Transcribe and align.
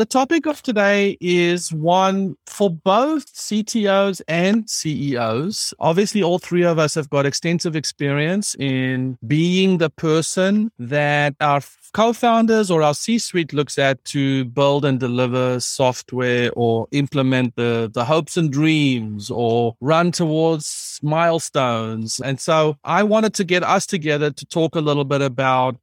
the 0.00 0.06
topic 0.06 0.46
of 0.46 0.62
today 0.62 1.18
is 1.20 1.74
one 1.74 2.34
for 2.46 2.70
both 2.70 3.34
CTOs 3.34 4.22
and 4.28 4.68
CEOs. 4.68 5.74
Obviously, 5.78 6.22
all 6.22 6.38
three 6.38 6.64
of 6.64 6.78
us 6.78 6.94
have 6.94 7.10
got 7.10 7.26
extensive 7.26 7.76
experience 7.76 8.56
in 8.58 9.18
being 9.26 9.76
the 9.76 9.90
person 9.90 10.72
that 10.78 11.34
our 11.42 11.60
co-founders 11.92 12.70
or 12.70 12.82
our 12.82 12.94
C-suite 12.94 13.52
looks 13.52 13.78
at 13.78 14.02
to 14.06 14.46
build 14.46 14.86
and 14.86 14.98
deliver 14.98 15.60
software 15.60 16.50
or 16.56 16.88
implement 16.92 17.56
the, 17.56 17.90
the 17.92 18.06
hopes 18.06 18.38
and 18.38 18.50
dreams 18.50 19.30
or 19.30 19.76
run 19.82 20.12
towards 20.12 20.98
milestones. 21.02 22.20
And 22.20 22.40
so 22.40 22.78
I 22.84 23.02
wanted 23.02 23.34
to 23.34 23.44
get 23.44 23.62
us 23.62 23.84
together 23.84 24.30
to 24.30 24.46
talk 24.46 24.76
a 24.76 24.80
little 24.80 25.04
bit 25.04 25.20
about 25.20 25.76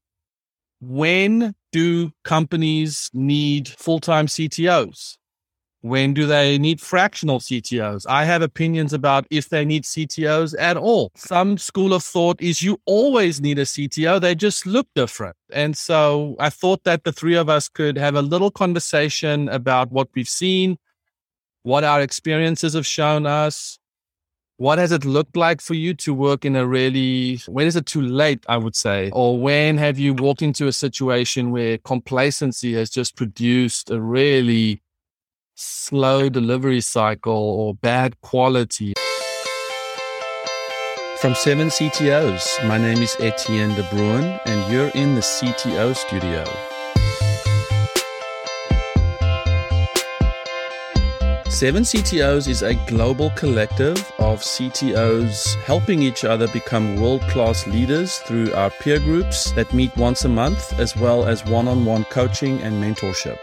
when 0.80 1.54
do 1.72 2.12
companies 2.24 3.10
need 3.14 3.68
full-time 3.68 4.28
CTOs? 4.28 5.18
When 5.82 6.14
do 6.14 6.26
they 6.26 6.58
need 6.58 6.82
fractional 6.82 7.40
CTOs? 7.40 8.06
I 8.10 8.26
have 8.26 8.42
opinions 8.42 8.94
about 8.94 9.28
if 9.30 9.50
they 9.50 9.64
need 9.64 9.84
CTOs 9.84 10.56
at 10.60 10.76
all. 10.76 11.12
Some 11.16 11.58
school 11.58 11.94
of 11.94 12.04
thought 12.04 12.42
is 12.42 12.64
you 12.64 12.82
always 12.86 13.40
need 13.40 13.60
a 13.60 13.64
CTO, 13.64 14.20
they 14.20 14.34
just 14.34 14.66
look 14.66 14.88
different. 14.96 15.36
And 15.52 15.78
so 15.78 16.36
I 16.40 16.50
thought 16.50 16.84
that 16.84 17.04
the 17.04 17.14
three 17.14 17.36
of 17.36 17.48
us 17.48 17.70
could 17.70 17.98
have 17.98 18.16
a 18.16 18.22
little 18.22 18.52
conversation 18.52 19.48
about 19.50 19.92
what 19.92 20.10
we've 20.16 20.28
seen, 20.28 20.78
what 21.62 21.84
our 21.84 22.02
experiences 22.02 22.74
have 22.74 22.88
shown 22.88 23.26
us, 23.26 23.78
what 24.58 24.80
has 24.80 24.92
it 24.92 25.06
looked 25.06 25.38
like 25.38 25.62
for 25.62 25.76
you 25.76 25.94
to 25.94 26.14
work 26.14 26.44
in 26.44 26.56
a 26.56 26.66
really, 26.66 27.40
when 27.48 27.68
is 27.68 27.76
it 27.76 27.86
too 27.86 28.02
late, 28.02 28.44
I 28.50 28.58
would 28.58 28.76
say? 28.76 29.12
Or 29.14 29.40
when 29.40 29.78
have 29.78 30.00
you 30.00 30.16
walked 30.16 30.42
into 30.42 30.68
a 30.68 30.74
situation 30.74 31.52
where 31.52 31.78
complacency 31.78 32.74
has 32.74 32.90
just 32.90 33.16
produced 33.16 33.92
a 33.92 34.02
really 34.02 34.82
slow 35.54 36.30
delivery 36.30 36.82
cycle 36.82 37.34
or 37.34 37.76
bad 37.76 38.20
quality? 38.22 38.94
From 41.20 41.36
Seven 41.36 41.68
CTOs, 41.68 42.68
my 42.68 42.78
name 42.78 43.02
is 43.02 43.16
Etienne 43.20 43.76
de 43.76 43.84
Bruin, 43.90 44.40
and 44.46 44.72
you're 44.72 44.90
in 44.90 45.16
the 45.16 45.22
CTO 45.22 45.96
studio. 45.96 46.44
Seven 51.58 51.82
CTOs 51.82 52.48
is 52.48 52.62
a 52.62 52.76
global 52.86 53.32
collective 53.32 53.98
of 54.20 54.42
CTOs 54.42 55.56
helping 55.64 56.04
each 56.04 56.24
other 56.24 56.48
become 56.50 57.02
world 57.02 57.24
class 57.30 57.66
leaders 57.66 58.20
through 58.28 58.54
our 58.54 58.70
peer 58.70 59.00
groups 59.00 59.54
that 59.54 59.74
meet 59.74 59.98
once 59.98 60.24
a 60.24 60.30
month, 60.30 60.80
as 60.80 60.96
well 60.96 61.26
as 61.26 61.44
one 61.46 61.68
on 61.68 61.84
one 61.84 62.04
coaching 62.12 62.62
and 62.62 62.76
mentorship. 62.76 63.40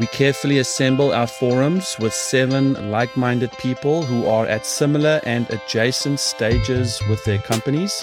We 0.00 0.06
carefully 0.06 0.60
assemble 0.60 1.12
our 1.12 1.26
forums 1.26 1.98
with 1.98 2.14
seven 2.14 2.90
like 2.90 3.14
minded 3.14 3.52
people 3.58 4.00
who 4.06 4.24
are 4.26 4.46
at 4.46 4.64
similar 4.64 5.20
and 5.24 5.46
adjacent 5.50 6.18
stages 6.18 6.98
with 7.10 7.22
their 7.26 7.40
companies. 7.40 8.02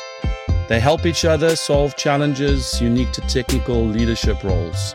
They 0.67 0.79
help 0.79 1.07
each 1.07 1.25
other 1.25 1.55
solve 1.55 1.97
challenges 1.97 2.79
unique 2.79 3.11
to 3.13 3.21
technical 3.21 3.83
leadership 3.83 4.43
roles. 4.43 4.93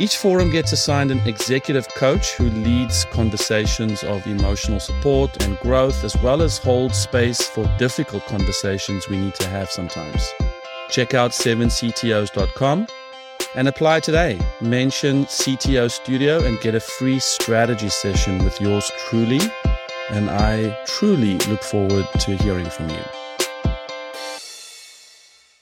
Each 0.00 0.16
forum 0.16 0.48
gets 0.48 0.72
assigned 0.72 1.10
an 1.10 1.20
executive 1.28 1.86
coach 1.90 2.32
who 2.32 2.48
leads 2.48 3.04
conversations 3.04 4.02
of 4.02 4.26
emotional 4.26 4.80
support 4.80 5.44
and 5.44 5.58
growth, 5.58 6.04
as 6.04 6.16
well 6.22 6.40
as 6.40 6.56
holds 6.56 6.96
space 6.96 7.46
for 7.46 7.70
difficult 7.76 8.24
conversations 8.24 9.10
we 9.10 9.18
need 9.18 9.34
to 9.34 9.46
have 9.48 9.70
sometimes. 9.70 10.32
Check 10.88 11.12
out 11.12 11.32
7ctos.com 11.32 12.86
and 13.54 13.68
apply 13.68 14.00
today. 14.00 14.40
Mention 14.62 15.26
CTO 15.26 15.90
Studio 15.90 16.42
and 16.46 16.58
get 16.60 16.74
a 16.74 16.80
free 16.80 17.18
strategy 17.18 17.90
session 17.90 18.42
with 18.42 18.58
yours 18.58 18.90
truly. 19.10 19.40
And 20.08 20.30
I 20.30 20.82
truly 20.86 21.36
look 21.50 21.62
forward 21.62 22.08
to 22.20 22.36
hearing 22.38 22.70
from 22.70 22.88
you. 22.88 23.04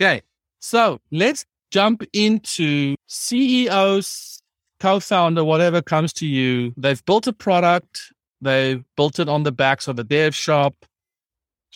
Okay, 0.00 0.22
so 0.60 1.00
let's 1.10 1.44
jump 1.70 2.02
into 2.12 2.96
CEOs, 3.06 4.42
co 4.80 5.00
founder, 5.00 5.44
whatever 5.44 5.82
comes 5.82 6.12
to 6.14 6.26
you. 6.26 6.72
They've 6.76 7.04
built 7.04 7.26
a 7.26 7.32
product, 7.32 8.12
they've 8.40 8.84
built 8.96 9.18
it 9.18 9.28
on 9.28 9.42
the 9.42 9.52
backs 9.52 9.88
of 9.88 9.98
a 9.98 10.04
dev 10.04 10.34
shop. 10.34 10.74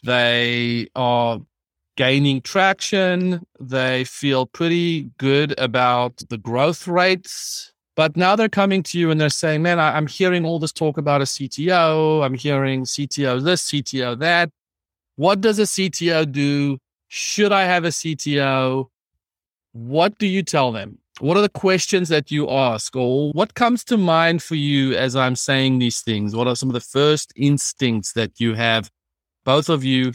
They 0.05 0.89
are 0.97 1.41
gaining 1.97 2.41
traction. 2.41 3.47
They 3.61 4.05
feel 4.05 4.47
pretty 4.47 5.11
good 5.19 5.59
about 5.59 6.23
the 6.29 6.39
growth 6.39 6.89
rates. 6.89 7.73
But 7.95 8.17
now 8.17 8.37
they're 8.37 8.49
coming 8.49 8.83
to 8.85 8.99
you 8.99 9.11
and 9.11 9.21
they're 9.21 9.29
saying, 9.29 9.63
man, 9.63 9.79
I, 9.79 9.99
am 9.99 10.07
hearing 10.07 10.47
all 10.47 10.59
this 10.59 10.73
talk 10.73 10.97
about 10.97 11.21
a 11.21 11.25
CTO. 11.25 12.25
I'm 12.25 12.35
hearing 12.35 12.85
CTO 12.85 13.45
this, 13.45 13.71
CTO 13.71 14.19
that. 14.19 14.51
What 15.17 15.43
does 15.43 15.59
a 15.59 15.63
CTO 15.63 16.31
do? 16.31 16.79
Should 17.09 17.53
I 17.53 17.65
have 17.65 17.85
a 17.85 17.89
CTO? 17.89 18.87
What 19.73 20.19
do 20.19 20.27
you 20.27 20.43
tell 20.43 20.73
them? 20.73 20.99
What 21.21 21.37
are 21.37 21.43
the 21.43 21.49
questions 21.49 22.09
that 22.09 22.31
you 22.31 22.49
ask, 22.49 22.97
or 22.97 23.33
what 23.33 23.55
comes 23.55 23.85
to 23.85 23.97
mind 23.97 24.43
for 24.43 24.55
you 24.55 24.95
as 24.95 25.15
I'm 25.15 25.37
saying 25.37 25.79
these 25.79 26.01
things? 26.01 26.35
What 26.35 26.47
are 26.47 26.57
some 26.57 26.69
of 26.69 26.75
the 26.75 26.81
first 26.81 27.33
instincts 27.37 28.15
that 28.15 28.41
you 28.41 28.55
have, 28.55 28.91
both 29.45 29.69
of 29.69 29.85
you 29.85 30.13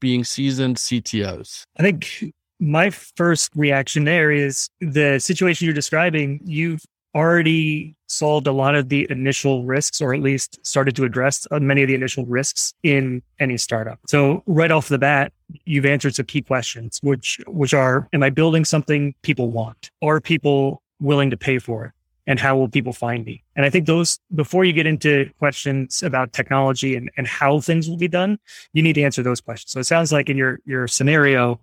being 0.00 0.24
seasoned 0.24 0.76
CTOs? 0.76 1.62
I 1.78 1.82
think 1.82 2.34
my 2.58 2.90
first 2.90 3.50
reaction 3.54 4.04
there 4.04 4.30
is 4.30 4.68
the 4.80 5.18
situation 5.18 5.64
you're 5.64 5.74
describing. 5.74 6.40
You've 6.44 6.82
already 7.14 7.94
solved 8.06 8.46
a 8.46 8.52
lot 8.52 8.74
of 8.74 8.88
the 8.88 9.06
initial 9.10 9.64
risks, 9.64 10.00
or 10.00 10.14
at 10.14 10.20
least 10.20 10.58
started 10.66 10.96
to 10.96 11.04
address 11.04 11.46
uh, 11.50 11.60
many 11.60 11.82
of 11.82 11.88
the 11.88 11.94
initial 11.94 12.26
risks 12.26 12.74
in 12.82 13.22
any 13.38 13.56
startup. 13.56 13.98
So 14.06 14.42
right 14.46 14.70
off 14.70 14.88
the 14.88 14.98
bat, 14.98 15.32
you've 15.64 15.86
answered 15.86 16.14
some 16.14 16.26
key 16.26 16.42
questions, 16.42 16.98
which 17.02 17.40
which 17.46 17.74
are: 17.74 18.08
Am 18.12 18.22
I 18.22 18.30
building 18.30 18.64
something 18.64 19.14
people 19.22 19.50
want? 19.50 19.90
Are 20.02 20.20
people 20.20 20.82
willing 21.00 21.30
to 21.30 21.36
pay 21.36 21.58
for 21.58 21.86
it? 21.86 21.92
And 22.26 22.38
how 22.38 22.56
will 22.56 22.68
people 22.68 22.92
find 22.92 23.24
me? 23.24 23.42
And 23.56 23.66
I 23.66 23.70
think 23.70 23.86
those 23.86 24.20
before 24.34 24.64
you 24.64 24.72
get 24.72 24.86
into 24.86 25.28
questions 25.38 26.02
about 26.04 26.32
technology 26.32 26.94
and, 26.94 27.10
and 27.16 27.26
how 27.26 27.58
things 27.58 27.88
will 27.88 27.96
be 27.96 28.06
done, 28.06 28.38
you 28.72 28.82
need 28.82 28.92
to 28.92 29.02
answer 29.02 29.24
those 29.24 29.40
questions. 29.40 29.72
So 29.72 29.80
it 29.80 29.84
sounds 29.84 30.12
like 30.12 30.28
in 30.30 30.36
your 30.36 30.60
your 30.64 30.86
scenario, 30.86 31.58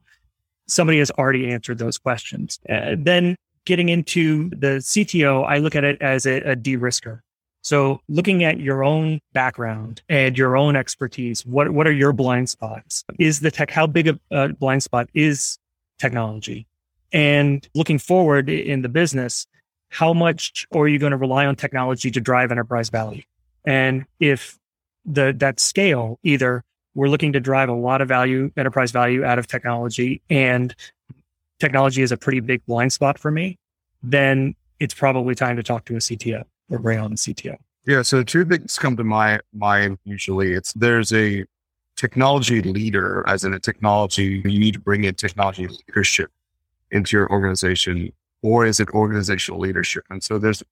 somebody 0.67 0.99
has 0.99 1.11
already 1.11 1.49
answered 1.49 1.77
those 1.77 1.97
questions. 1.97 2.59
Uh, 2.69 2.95
then 2.97 3.35
getting 3.65 3.89
into 3.89 4.49
the 4.49 4.79
CTO, 4.79 5.45
I 5.47 5.59
look 5.59 5.75
at 5.75 5.83
it 5.83 6.01
as 6.01 6.25
a, 6.25 6.37
a 6.41 6.55
de-risker. 6.55 7.21
So 7.61 8.01
looking 8.07 8.43
at 8.43 8.59
your 8.59 8.83
own 8.83 9.19
background 9.33 10.01
and 10.07 10.37
your 10.37 10.55
own 10.55 10.75
expertise, 10.75 11.45
what, 11.45 11.71
what 11.71 11.87
are 11.87 11.91
your 11.91 12.13
blind 12.13 12.49
spots? 12.49 13.03
Is 13.19 13.41
the 13.41 13.51
tech, 13.51 13.69
how 13.69 13.85
big 13.87 14.17
a, 14.31 14.49
blind 14.49 14.83
spot 14.83 15.09
is 15.13 15.57
technology? 15.97 16.67
And 17.11 17.67
looking 17.75 17.99
forward 17.99 18.49
in 18.49 18.81
the 18.81 18.89
business, 18.89 19.45
how 19.89 20.13
much 20.13 20.67
are 20.73 20.87
you 20.87 20.99
going 20.99 21.11
to 21.11 21.17
rely 21.17 21.45
on 21.45 21.55
technology 21.55 22.11
to 22.11 22.21
drive 22.21 22.51
enterprise 22.51 22.89
value? 22.89 23.23
And 23.65 24.05
if 24.19 24.57
the, 25.05 25.33
that 25.37 25.59
scale, 25.59 26.19
either 26.23 26.63
we're 26.95 27.09
looking 27.09 27.33
to 27.33 27.39
drive 27.39 27.69
a 27.69 27.73
lot 27.73 28.01
of 28.01 28.07
value, 28.07 28.51
enterprise 28.55 28.91
value 28.91 29.23
out 29.23 29.39
of 29.39 29.47
technology 29.47 30.21
and 30.29 30.75
technology 31.59 32.01
is 32.03 32.11
a 32.11 32.17
pretty 32.17 32.39
big 32.39 32.65
blind 32.65 32.93
spot 32.93 33.17
for 33.17 33.31
me, 33.31 33.57
then 34.01 34.55
it's 34.79 34.93
probably 34.93 35.35
time 35.35 35.57
to 35.57 35.63
talk 35.63 35.85
to 35.85 35.95
a 35.95 35.99
CTO 35.99 36.45
or 36.69 36.79
bring 36.79 36.99
on 36.99 37.11
a 37.11 37.15
CTO. 37.15 37.57
Yeah. 37.85 38.01
So 38.01 38.23
two 38.23 38.45
things 38.45 38.77
come 38.77 38.97
to 38.97 39.03
my 39.03 39.39
mind 39.53 39.97
usually. 40.03 40.53
It's 40.53 40.73
there's 40.73 41.11
a 41.13 41.45
technology 41.95 42.61
leader, 42.61 43.23
as 43.27 43.43
in 43.43 43.53
a 43.53 43.59
technology, 43.59 44.41
you 44.45 44.59
need 44.59 44.73
to 44.73 44.79
bring 44.79 45.03
in 45.03 45.15
technology 45.15 45.67
leadership 45.67 46.31
into 46.91 47.17
your 47.17 47.29
organization, 47.29 48.11
or 48.41 48.65
is 48.65 48.79
it 48.79 48.89
organizational 48.91 49.59
leadership? 49.59 50.03
And 50.09 50.23
so 50.23 50.37
there's 50.37 50.63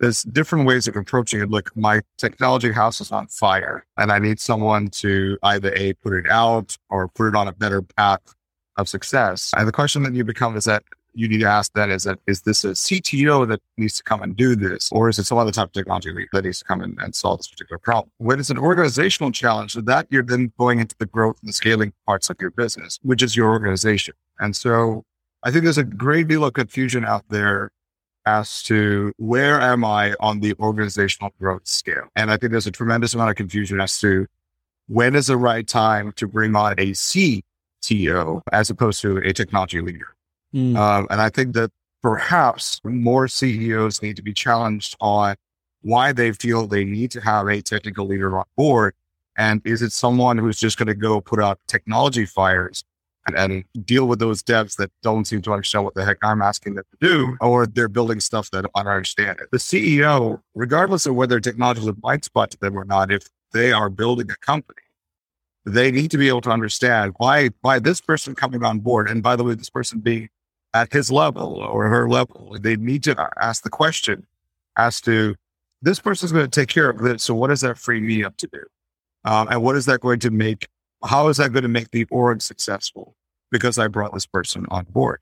there's 0.00 0.24
different 0.24 0.66
ways 0.66 0.88
of 0.88 0.96
approaching 0.96 1.40
it. 1.40 1.50
Look, 1.50 1.70
my 1.76 2.00
technology 2.18 2.72
house 2.72 3.00
is 3.00 3.12
on 3.12 3.28
fire 3.28 3.86
and 3.96 4.10
I 4.10 4.18
need 4.18 4.40
someone 4.40 4.88
to 4.88 5.38
either 5.44 5.72
A, 5.76 5.92
put 5.92 6.14
it 6.14 6.28
out 6.28 6.76
or 6.90 7.06
put 7.06 7.28
it 7.28 7.36
on 7.36 7.46
a 7.46 7.52
better 7.52 7.82
path 7.82 8.34
of 8.76 8.88
success. 8.88 9.52
And 9.56 9.68
the 9.68 9.72
question 9.72 10.02
that 10.02 10.14
you 10.14 10.24
become 10.24 10.56
is 10.56 10.64
that 10.64 10.82
you 11.14 11.28
need 11.28 11.40
to 11.40 11.46
ask 11.46 11.72
then 11.74 11.90
is 11.90 12.04
that 12.04 12.18
is 12.26 12.42
this 12.42 12.64
a 12.64 12.70
CTO 12.70 13.46
that 13.48 13.60
needs 13.76 13.96
to 13.96 14.02
come 14.02 14.22
and 14.22 14.36
do 14.36 14.56
this, 14.56 14.90
or 14.92 15.08
is 15.08 15.18
it 15.18 15.24
some 15.24 15.38
other 15.38 15.52
type 15.52 15.66
of 15.66 15.72
technology 15.72 16.12
that 16.32 16.44
needs 16.44 16.58
to 16.60 16.64
come 16.64 16.82
in 16.82 16.96
and 17.00 17.14
solve 17.14 17.38
this 17.38 17.48
particular 17.48 17.78
problem? 17.78 18.10
When 18.18 18.40
it's 18.40 18.50
an 18.50 18.58
organizational 18.58 19.32
challenge, 19.32 19.72
so 19.72 19.80
that 19.82 20.06
you're 20.10 20.22
then 20.22 20.52
going 20.58 20.78
into 20.78 20.94
the 20.98 21.06
growth 21.06 21.36
and 21.40 21.48
the 21.48 21.52
scaling 21.52 21.92
parts 22.06 22.30
of 22.30 22.36
your 22.40 22.50
business, 22.50 22.98
which 23.02 23.22
is 23.22 23.36
your 23.36 23.50
organization. 23.50 24.14
And 24.40 24.56
so 24.56 25.04
I 25.42 25.50
think 25.50 25.64
there's 25.64 25.78
a 25.78 25.84
great 25.84 26.28
deal 26.28 26.44
of 26.44 26.52
confusion 26.54 27.04
out 27.04 27.24
there 27.28 27.70
as 28.26 28.62
to 28.64 29.12
where 29.16 29.60
am 29.60 29.84
I 29.84 30.14
on 30.20 30.40
the 30.40 30.54
organizational 30.60 31.32
growth 31.40 31.66
scale. 31.66 32.08
And 32.14 32.30
I 32.30 32.36
think 32.36 32.52
there's 32.52 32.66
a 32.66 32.72
tremendous 32.72 33.14
amount 33.14 33.30
of 33.30 33.36
confusion 33.36 33.80
as 33.80 33.98
to 34.00 34.26
when 34.86 35.14
is 35.14 35.26
the 35.26 35.36
right 35.36 35.66
time 35.66 36.12
to 36.12 36.26
bring 36.28 36.54
on 36.54 36.72
a 36.78 36.92
CTO 36.92 38.42
as 38.52 38.70
opposed 38.70 39.00
to 39.02 39.18
a 39.18 39.32
technology 39.32 39.80
leader. 39.80 40.14
Mm. 40.54 40.76
Um, 40.76 41.06
and 41.10 41.20
I 41.20 41.30
think 41.30 41.54
that 41.54 41.70
perhaps 42.02 42.80
more 42.84 43.28
CEOs 43.28 44.02
need 44.02 44.16
to 44.16 44.22
be 44.22 44.32
challenged 44.32 44.96
on 45.00 45.36
why 45.82 46.12
they 46.12 46.32
feel 46.32 46.66
they 46.66 46.84
need 46.84 47.10
to 47.12 47.20
have 47.20 47.48
a 47.48 47.60
technical 47.60 48.06
leader 48.06 48.36
on 48.38 48.44
board. 48.56 48.94
And 49.36 49.62
is 49.64 49.82
it 49.82 49.92
someone 49.92 50.38
who's 50.38 50.58
just 50.58 50.78
going 50.78 50.88
to 50.88 50.94
go 50.94 51.20
put 51.20 51.40
out 51.40 51.58
technology 51.66 52.26
fires 52.26 52.84
and, 53.26 53.36
and, 53.36 53.64
deal 53.84 54.06
with 54.06 54.18
those 54.18 54.42
devs 54.42 54.76
that 54.76 54.90
don't 55.02 55.26
seem 55.26 55.40
to 55.42 55.52
understand 55.52 55.84
what 55.84 55.94
the 55.94 56.04
heck 56.04 56.18
I'm 56.24 56.42
asking 56.42 56.74
them 56.74 56.84
to 56.90 57.08
do, 57.08 57.36
or 57.40 57.66
they're 57.66 57.88
building 57.88 58.18
stuff 58.18 58.50
that 58.50 58.64
I 58.74 58.82
don't 58.82 58.92
understand 58.92 59.38
it. 59.40 59.48
The 59.52 59.58
CEO, 59.58 60.40
regardless 60.54 61.06
of 61.06 61.14
whether 61.14 61.38
technology 61.38 61.82
is 61.82 61.86
a 61.86 61.92
blind 61.92 62.24
spot 62.24 62.50
to 62.50 62.58
them 62.58 62.76
or 62.76 62.84
not, 62.84 63.12
if 63.12 63.28
they 63.52 63.72
are 63.72 63.88
building 63.88 64.28
a 64.28 64.36
company, 64.44 64.82
they 65.64 65.92
need 65.92 66.10
to 66.10 66.18
be 66.18 66.28
able 66.28 66.40
to 66.40 66.50
understand 66.50 67.14
why 67.18 67.50
why 67.60 67.78
this 67.78 68.00
person 68.00 68.34
coming 68.34 68.64
on 68.64 68.80
board, 68.80 69.08
and 69.08 69.22
by 69.22 69.36
the 69.36 69.44
way, 69.44 69.54
this 69.54 69.70
person 69.70 70.00
being 70.00 70.28
at 70.74 70.92
his 70.92 71.10
level 71.10 71.56
or 71.56 71.88
her 71.88 72.08
level, 72.08 72.56
they 72.60 72.76
need 72.76 73.02
to 73.04 73.30
ask 73.40 73.62
the 73.62 73.70
question 73.70 74.26
as 74.76 75.00
to 75.02 75.34
this 75.82 75.98
person's 75.98 76.32
going 76.32 76.48
to 76.48 76.60
take 76.60 76.68
care 76.68 76.88
of 76.88 76.98
this. 76.98 77.24
So 77.24 77.34
what 77.34 77.48
does 77.48 77.60
that 77.60 77.78
free 77.78 78.00
me 78.00 78.24
up 78.24 78.36
to 78.38 78.46
do? 78.46 78.62
Um, 79.24 79.48
and 79.48 79.62
what 79.62 79.76
is 79.76 79.86
that 79.86 80.00
going 80.00 80.20
to 80.20 80.30
make? 80.30 80.68
How 81.04 81.28
is 81.28 81.36
that 81.36 81.52
going 81.52 81.64
to 81.64 81.68
make 81.68 81.90
the 81.90 82.06
org 82.10 82.42
successful? 82.42 83.14
Because 83.50 83.78
I 83.78 83.88
brought 83.88 84.14
this 84.14 84.26
person 84.26 84.66
on 84.70 84.84
board. 84.84 85.20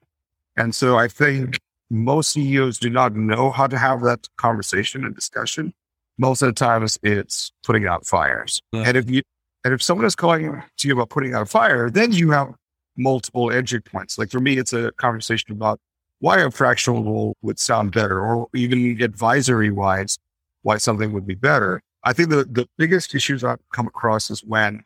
And 0.56 0.74
so 0.74 0.98
I 0.98 1.08
think 1.08 1.58
most 1.90 2.32
CEOs 2.32 2.78
do 2.78 2.90
not 2.90 3.14
know 3.14 3.50
how 3.50 3.66
to 3.66 3.76
have 3.76 4.02
that 4.02 4.28
conversation 4.36 5.04
and 5.04 5.14
discussion. 5.14 5.72
Most 6.18 6.42
of 6.42 6.46
the 6.46 6.52
times 6.52 6.98
it's 7.02 7.50
putting 7.64 7.86
out 7.86 8.06
fires. 8.06 8.60
Yeah. 8.72 8.84
And 8.86 8.96
if 8.96 9.10
you 9.10 9.22
and 9.64 9.74
if 9.74 9.82
someone 9.82 10.06
is 10.06 10.14
calling 10.14 10.62
to 10.78 10.88
you 10.88 10.94
about 10.94 11.10
putting 11.10 11.34
out 11.34 11.42
a 11.42 11.46
fire, 11.46 11.90
then 11.90 12.12
you 12.12 12.30
have 12.30 12.54
multiple 13.00 13.50
entry 13.50 13.80
points. 13.80 14.18
Like 14.18 14.30
for 14.30 14.40
me, 14.40 14.58
it's 14.58 14.72
a 14.72 14.92
conversation 14.92 15.52
about 15.52 15.80
why 16.20 16.40
a 16.40 16.50
fractional 16.50 17.02
role 17.02 17.36
would 17.42 17.58
sound 17.58 17.92
better, 17.92 18.20
or 18.20 18.48
even 18.54 19.00
advisory 19.02 19.70
wise, 19.70 20.18
why 20.62 20.76
something 20.76 21.12
would 21.12 21.26
be 21.26 21.34
better. 21.34 21.82
I 22.04 22.12
think 22.12 22.30
the, 22.30 22.44
the 22.44 22.68
biggest 22.76 23.14
issues 23.14 23.42
I've 23.42 23.58
come 23.72 23.86
across 23.86 24.30
is 24.30 24.44
when 24.44 24.84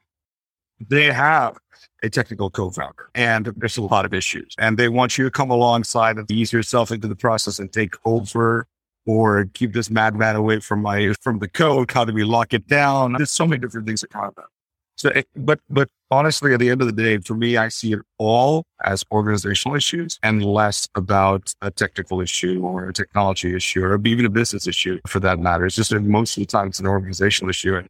they 0.80 1.12
have 1.12 1.56
a 2.02 2.10
technical 2.10 2.50
co-founder 2.50 3.10
and 3.14 3.52
there's 3.56 3.76
a 3.76 3.82
lot 3.82 4.04
of 4.04 4.12
issues 4.12 4.54
and 4.58 4.76
they 4.76 4.88
want 4.88 5.16
you 5.16 5.24
to 5.24 5.30
come 5.30 5.50
alongside 5.50 6.16
and 6.16 6.30
ease 6.30 6.52
yourself 6.52 6.90
into 6.90 7.08
the 7.08 7.16
process 7.16 7.58
and 7.58 7.72
take 7.72 7.94
over 8.04 8.66
or 9.06 9.46
keep 9.54 9.72
this 9.72 9.90
madman 9.90 10.36
away 10.36 10.60
from 10.60 10.82
my 10.82 11.12
from 11.20 11.38
the 11.38 11.48
code 11.48 11.90
how 11.90 12.04
do 12.04 12.12
we 12.12 12.24
lock 12.24 12.52
it 12.52 12.66
down 12.66 13.12
there's 13.12 13.30
so 13.30 13.46
many 13.46 13.60
different 13.60 13.86
things 13.86 14.00
that 14.00 14.10
come 14.10 14.24
about 14.24 14.50
so, 14.96 15.10
eh, 15.10 15.22
but 15.36 15.60
but 15.68 15.88
honestly, 16.10 16.54
at 16.54 16.60
the 16.60 16.70
end 16.70 16.80
of 16.80 16.86
the 16.86 16.92
day, 16.92 17.18
for 17.18 17.34
me, 17.34 17.56
I 17.56 17.68
see 17.68 17.92
it 17.92 18.00
all 18.18 18.64
as 18.84 19.04
organizational 19.10 19.76
issues 19.76 20.18
and 20.22 20.44
less 20.44 20.88
about 20.94 21.52
a 21.62 21.70
technical 21.70 22.20
issue 22.20 22.60
or 22.64 22.88
a 22.88 22.92
technology 22.92 23.54
issue 23.54 23.82
or 23.82 24.00
even 24.06 24.24
a 24.24 24.30
business 24.30 24.66
issue 24.66 25.00
for 25.06 25.20
that 25.20 25.38
matter. 25.38 25.66
It's 25.66 25.76
just 25.76 25.90
that 25.90 26.00
most 26.00 26.36
of 26.36 26.42
the 26.42 26.46
time 26.46 26.68
it's 26.68 26.78
an 26.78 26.86
organizational 26.86 27.50
issue. 27.50 27.76
And 27.76 27.88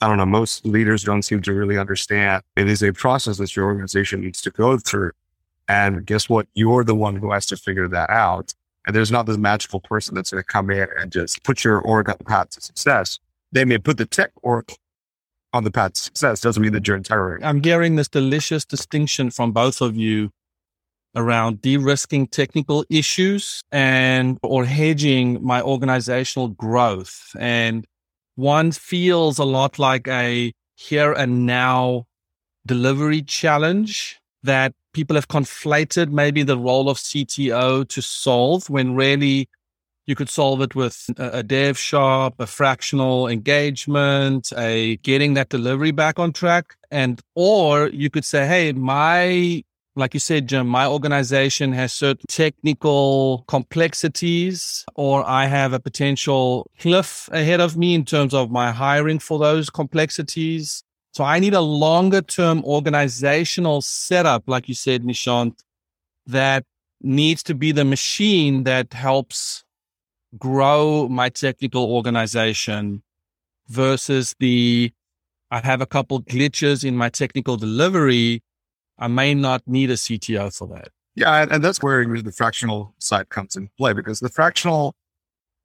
I 0.00 0.08
don't 0.08 0.18
know, 0.18 0.26
most 0.26 0.64
leaders 0.64 1.02
don't 1.02 1.22
seem 1.22 1.42
to 1.42 1.52
really 1.52 1.78
understand 1.78 2.42
it 2.56 2.68
is 2.68 2.82
a 2.82 2.92
process 2.92 3.38
that 3.38 3.56
your 3.56 3.66
organization 3.66 4.20
needs 4.20 4.40
to 4.42 4.50
go 4.50 4.78
through. 4.78 5.12
And 5.68 6.06
guess 6.06 6.28
what? 6.28 6.46
You're 6.54 6.84
the 6.84 6.94
one 6.94 7.16
who 7.16 7.32
has 7.32 7.46
to 7.46 7.56
figure 7.56 7.88
that 7.88 8.10
out. 8.10 8.54
And 8.86 8.94
there's 8.94 9.10
not 9.10 9.24
this 9.26 9.38
magical 9.38 9.80
person 9.80 10.14
that's 10.14 10.30
going 10.30 10.42
to 10.42 10.46
come 10.46 10.70
in 10.70 10.86
and 10.98 11.10
just 11.10 11.42
put 11.42 11.64
your 11.64 11.80
org 11.80 12.08
on 12.10 12.16
the 12.18 12.24
path 12.24 12.50
to 12.50 12.60
success. 12.60 13.18
They 13.50 13.64
may 13.64 13.78
put 13.78 13.96
the 13.96 14.04
tech 14.04 14.30
org 14.42 14.70
on 15.54 15.64
the 15.64 15.70
path 15.70 15.94
to 15.94 16.00
success 16.02 16.40
doesn't 16.40 16.62
mean 16.62 16.72
that 16.72 16.86
you're 16.86 16.96
entire. 16.96 17.38
I'm 17.42 17.62
hearing 17.62 17.94
this 17.96 18.08
delicious 18.08 18.64
distinction 18.64 19.30
from 19.30 19.52
both 19.52 19.80
of 19.80 19.96
you 19.96 20.30
around 21.16 21.62
de-risking 21.62 22.26
technical 22.26 22.84
issues 22.90 23.62
and 23.70 24.36
or 24.42 24.64
hedging 24.64 25.38
my 25.42 25.62
organizational 25.62 26.48
growth. 26.48 27.30
And 27.38 27.86
one 28.34 28.72
feels 28.72 29.38
a 29.38 29.44
lot 29.44 29.78
like 29.78 30.08
a 30.08 30.52
here 30.74 31.12
and 31.12 31.46
now 31.46 32.06
delivery 32.66 33.22
challenge 33.22 34.18
that 34.42 34.72
people 34.92 35.14
have 35.14 35.28
conflated 35.28 36.10
maybe 36.10 36.42
the 36.42 36.58
role 36.58 36.90
of 36.90 36.98
CTO 36.98 37.88
to 37.88 38.02
solve 38.02 38.68
when 38.68 38.96
really 38.96 39.48
you 40.06 40.14
could 40.14 40.28
solve 40.28 40.60
it 40.60 40.74
with 40.74 41.08
a, 41.16 41.42
dev 41.42 41.78
shop, 41.78 42.34
a 42.38 42.46
fractional 42.46 43.26
engagement, 43.28 44.52
a 44.56 44.96
getting 44.98 45.34
that 45.34 45.48
delivery 45.48 45.92
back 45.92 46.18
on 46.18 46.32
track. 46.32 46.76
And, 46.90 47.20
or 47.34 47.88
you 47.88 48.10
could 48.10 48.24
say, 48.24 48.46
Hey, 48.46 48.72
my 48.72 49.64
like 49.96 50.12
you 50.12 50.20
said, 50.20 50.48
Jim, 50.48 50.66
my 50.66 50.86
organization 50.86 51.72
has 51.72 51.92
certain 51.92 52.24
technical 52.28 53.44
complexities, 53.46 54.84
or 54.96 55.24
I 55.24 55.46
have 55.46 55.72
a 55.72 55.78
potential 55.78 56.68
cliff 56.80 57.28
ahead 57.32 57.60
of 57.60 57.76
me 57.76 57.94
in 57.94 58.04
terms 58.04 58.34
of 58.34 58.50
my 58.50 58.72
hiring 58.72 59.20
for 59.20 59.38
those 59.38 59.70
complexities. 59.70 60.82
So 61.12 61.22
I 61.22 61.38
need 61.38 61.54
a 61.54 61.60
longer 61.60 62.22
term 62.22 62.64
organizational 62.64 63.82
setup, 63.82 64.48
like 64.48 64.68
you 64.68 64.74
said, 64.74 65.04
Nishant, 65.04 65.60
that 66.26 66.64
needs 67.00 67.42
to 67.44 67.54
be 67.54 67.70
the 67.70 67.84
machine 67.84 68.64
that 68.64 68.92
helps 68.92 69.63
grow 70.38 71.08
my 71.08 71.28
technical 71.28 71.92
organization 71.92 73.02
versus 73.68 74.34
the 74.38 74.92
I 75.50 75.60
have 75.60 75.80
a 75.80 75.86
couple 75.86 76.22
glitches 76.22 76.84
in 76.84 76.96
my 76.96 77.08
technical 77.08 77.56
delivery. 77.56 78.42
I 78.98 79.08
may 79.08 79.34
not 79.34 79.62
need 79.66 79.90
a 79.90 79.94
CTO 79.94 80.56
for 80.56 80.66
that. 80.68 80.88
Yeah, 81.14 81.46
and 81.48 81.62
that's 81.62 81.80
where 81.80 82.04
the 82.04 82.32
fractional 82.32 82.94
side 82.98 83.28
comes 83.28 83.54
into 83.54 83.70
play 83.78 83.92
because 83.92 84.18
the 84.18 84.28
fractional, 84.28 84.96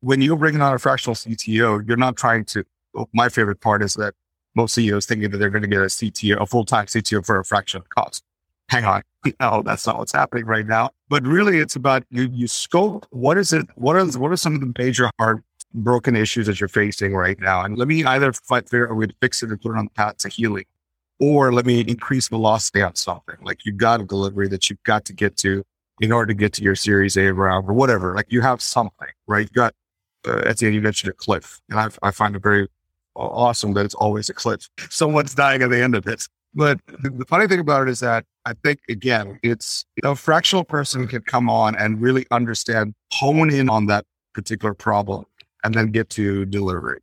when 0.01 0.21
you're 0.21 0.37
bringing 0.37 0.61
on 0.61 0.73
a 0.73 0.79
fractional 0.79 1.15
CTO, 1.15 1.87
you're 1.87 1.97
not 1.97 2.17
trying 2.17 2.45
to. 2.45 2.63
Well, 2.93 3.09
my 3.13 3.29
favorite 3.29 3.61
part 3.61 3.83
is 3.83 3.95
that 3.95 4.13
most 4.55 4.73
CEOs 4.75 5.05
thinking 5.05 5.31
that 5.31 5.37
they're 5.37 5.49
going 5.49 5.63
to 5.63 5.67
get 5.67 5.81
a 5.81 5.85
CTO, 5.85 6.41
a 6.41 6.45
full 6.45 6.65
time 6.65 6.85
CTO 6.85 7.25
for 7.25 7.39
a 7.39 7.45
fraction 7.45 7.79
of 7.79 7.89
cost 7.89 8.23
hang 8.69 8.85
on, 8.85 9.03
no, 9.39 9.61
that's 9.65 9.85
not 9.85 9.97
what's 9.97 10.13
happening 10.13 10.45
right 10.45 10.65
now. 10.65 10.91
But 11.09 11.23
really, 11.23 11.59
it's 11.59 11.75
about 11.75 12.03
you. 12.09 12.29
You 12.31 12.47
scope 12.47 13.05
what 13.09 13.37
is 13.37 13.53
it? 13.53 13.67
What 13.75 13.95
are 13.95 14.05
what 14.19 14.31
are 14.31 14.37
some 14.37 14.55
of 14.55 14.61
the 14.61 14.73
major 14.77 15.11
heart 15.19 15.43
broken 15.73 16.15
issues 16.15 16.47
that 16.47 16.59
you're 16.59 16.69
facing 16.69 17.13
right 17.13 17.39
now? 17.39 17.63
And 17.63 17.77
let 17.77 17.87
me 17.87 18.03
either 18.05 18.31
fight 18.33 18.71
a 18.71 18.93
way 18.93 19.07
to 19.07 19.15
fix 19.21 19.43
it 19.43 19.49
and 19.49 19.61
put 19.61 19.71
it 19.71 19.77
on 19.77 19.85
the 19.85 19.91
path 19.91 20.17
to 20.19 20.29
healing, 20.29 20.65
or 21.19 21.51
let 21.51 21.65
me 21.65 21.81
increase 21.81 22.27
velocity 22.27 22.81
on 22.81 22.95
something. 22.95 23.35
Like 23.41 23.65
you've 23.65 23.77
got 23.77 24.01
a 24.01 24.05
delivery 24.05 24.47
that 24.49 24.69
you've 24.69 24.83
got 24.83 25.05
to 25.05 25.13
get 25.13 25.37
to 25.37 25.63
in 25.99 26.11
order 26.11 26.27
to 26.27 26.33
get 26.33 26.53
to 26.53 26.63
your 26.63 26.75
Series 26.75 27.17
A 27.17 27.33
round 27.33 27.69
or 27.69 27.73
whatever. 27.73 28.15
Like 28.15 28.31
you 28.31 28.41
have 28.41 28.61
something, 28.61 29.09
right? 29.27 29.49
You 29.49 29.53
got 29.53 29.73
uh, 30.27 30.43
at 30.45 30.57
the 30.57 30.67
end 30.67 30.75
you 30.75 30.81
mentioned 30.81 31.11
a 31.11 31.13
cliff, 31.13 31.59
and 31.69 31.79
I, 31.79 31.89
I 32.03 32.11
find 32.11 32.35
it 32.35 32.43
very 32.43 32.67
awesome 33.15 33.73
that 33.73 33.85
it's 33.85 33.95
always 33.95 34.29
a 34.29 34.33
cliff. 34.33 34.69
Someone's 34.89 35.35
dying 35.35 35.61
at 35.61 35.69
the 35.69 35.81
end 35.81 35.95
of 35.95 36.07
it. 36.07 36.27
But 36.59 36.81
the 36.87 37.23
funny 37.25 37.47
thing 37.47 37.61
about 37.61 37.87
it 37.87 37.91
is 37.91 38.01
that 38.01 38.25
I 38.43 38.51
think 38.51 38.81
again, 38.89 39.39
it's 39.43 39.85
a 40.03 40.13
fractional 40.13 40.65
person 40.65 41.07
can 41.07 41.21
come 41.21 41.49
on 41.49 41.73
and 41.73 42.01
really 42.01 42.25
understand, 42.31 42.95
hone 43.13 43.49
in 43.49 43.69
on 43.69 43.85
that 43.85 44.03
particular 44.33 44.73
problem, 44.73 45.23
and 45.63 45.73
then 45.73 45.87
get 45.87 46.09
to 46.09 46.43
delivery. 46.43 46.99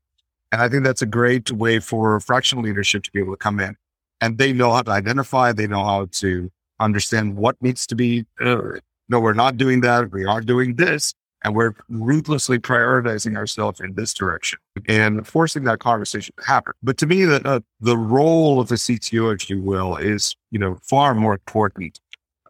And 0.53 0.61
I 0.61 0.69
think 0.69 0.85
that's 0.85 1.01
a 1.01 1.07
great 1.07 1.51
way 1.53 1.79
for 1.79 2.21
fractional 2.21 2.65
leadership 2.65 3.03
to 3.05 3.11
be 3.13 3.19
able 3.19 3.33
to 3.33 3.39
come 3.39 3.59
in, 3.59 3.79
and 4.21 4.37
they 4.37 4.53
know 4.53 4.73
how 4.73 4.83
to 4.83 4.91
identify, 4.91 5.53
they 5.53 5.67
know 5.67 5.85
how 5.85 6.09
to 6.21 6.53
understand 6.79 7.37
what 7.37 7.57
needs 7.63 7.87
to 7.87 7.95
be. 7.95 8.27
Uh, 8.39 8.73
no, 9.09 9.21
we're 9.21 9.33
not 9.33 9.57
doing 9.57 9.81
that. 9.81 10.13
We 10.13 10.27
are 10.27 10.43
doing 10.43 10.75
this, 10.75 11.15
and 11.47 11.55
we're 11.55 11.75
ruthlessly 11.89 12.59
prioritizing 12.59 13.37
ourselves 13.37 13.81
in 13.81 13.95
this 13.95 14.13
direction 14.13 14.59
and 14.89 15.25
forcing 15.25 15.63
that 15.63 15.79
conversation 15.79 16.35
to 16.41 16.45
happen. 16.45 16.73
But 16.83 16.99
to 16.99 17.07
me, 17.07 17.25
the, 17.25 17.41
uh, 17.47 17.61
the 17.79 17.97
role 17.97 18.59
of 18.59 18.67
the 18.67 18.75
CTO, 18.75 19.33
if 19.33 19.49
you 19.49 19.63
will, 19.63 19.95
is, 19.97 20.35
you 20.51 20.59
know, 20.59 20.77
far 20.83 21.15
more 21.15 21.35
important 21.35 22.01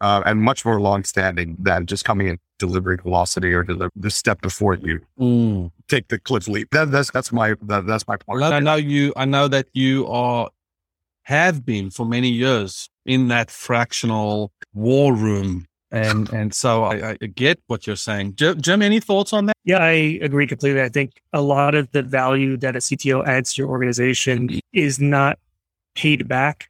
uh, 0.00 0.22
and 0.24 0.40
much 0.40 0.64
more 0.64 0.80
longstanding 0.80 1.56
than 1.58 1.84
just 1.84 2.06
coming 2.06 2.28
in 2.28 2.38
delivering 2.58 2.98
velocity 3.02 3.52
or 3.52 3.62
deliver 3.62 3.90
the 3.94 4.10
step 4.10 4.40
before 4.40 4.76
you 4.76 4.98
mm. 5.20 5.70
take 5.88 6.08
the 6.08 6.18
cliff 6.18 6.48
leap. 6.48 6.70
That, 6.70 6.90
that's, 6.90 7.10
that's 7.10 7.30
my, 7.30 7.54
that, 7.64 7.86
that's 7.86 8.08
my 8.08 8.16
point. 8.16 8.42
I 8.44 8.60
know 8.60 8.76
you, 8.76 9.12
I 9.14 9.26
know 9.26 9.46
that 9.46 9.66
you 9.74 10.06
are, 10.06 10.48
have 11.24 11.66
been 11.66 11.90
for 11.90 12.06
many 12.06 12.30
years 12.30 12.88
in 13.04 13.28
that 13.28 13.50
fractional 13.50 14.52
war 14.72 15.14
room 15.14 15.65
and 15.90 16.28
and 16.32 16.54
so 16.54 16.84
I, 16.84 17.16
I, 17.20 17.26
get 17.26 17.60
what 17.66 17.86
you're 17.86 17.96
saying. 17.96 18.34
Jim, 18.36 18.82
any 18.82 19.00
thoughts 19.00 19.32
on 19.32 19.46
that? 19.46 19.56
Yeah, 19.64 19.78
I 19.78 20.18
agree 20.22 20.46
completely. 20.46 20.82
I 20.82 20.88
think 20.88 21.22
a 21.32 21.40
lot 21.40 21.74
of 21.74 21.90
the 21.92 22.02
value 22.02 22.56
that 22.58 22.76
a 22.76 22.80
CTO 22.80 23.26
adds 23.26 23.54
to 23.54 23.62
your 23.62 23.70
organization 23.70 24.60
is 24.72 25.00
not 25.00 25.38
paid 25.94 26.28
back 26.28 26.68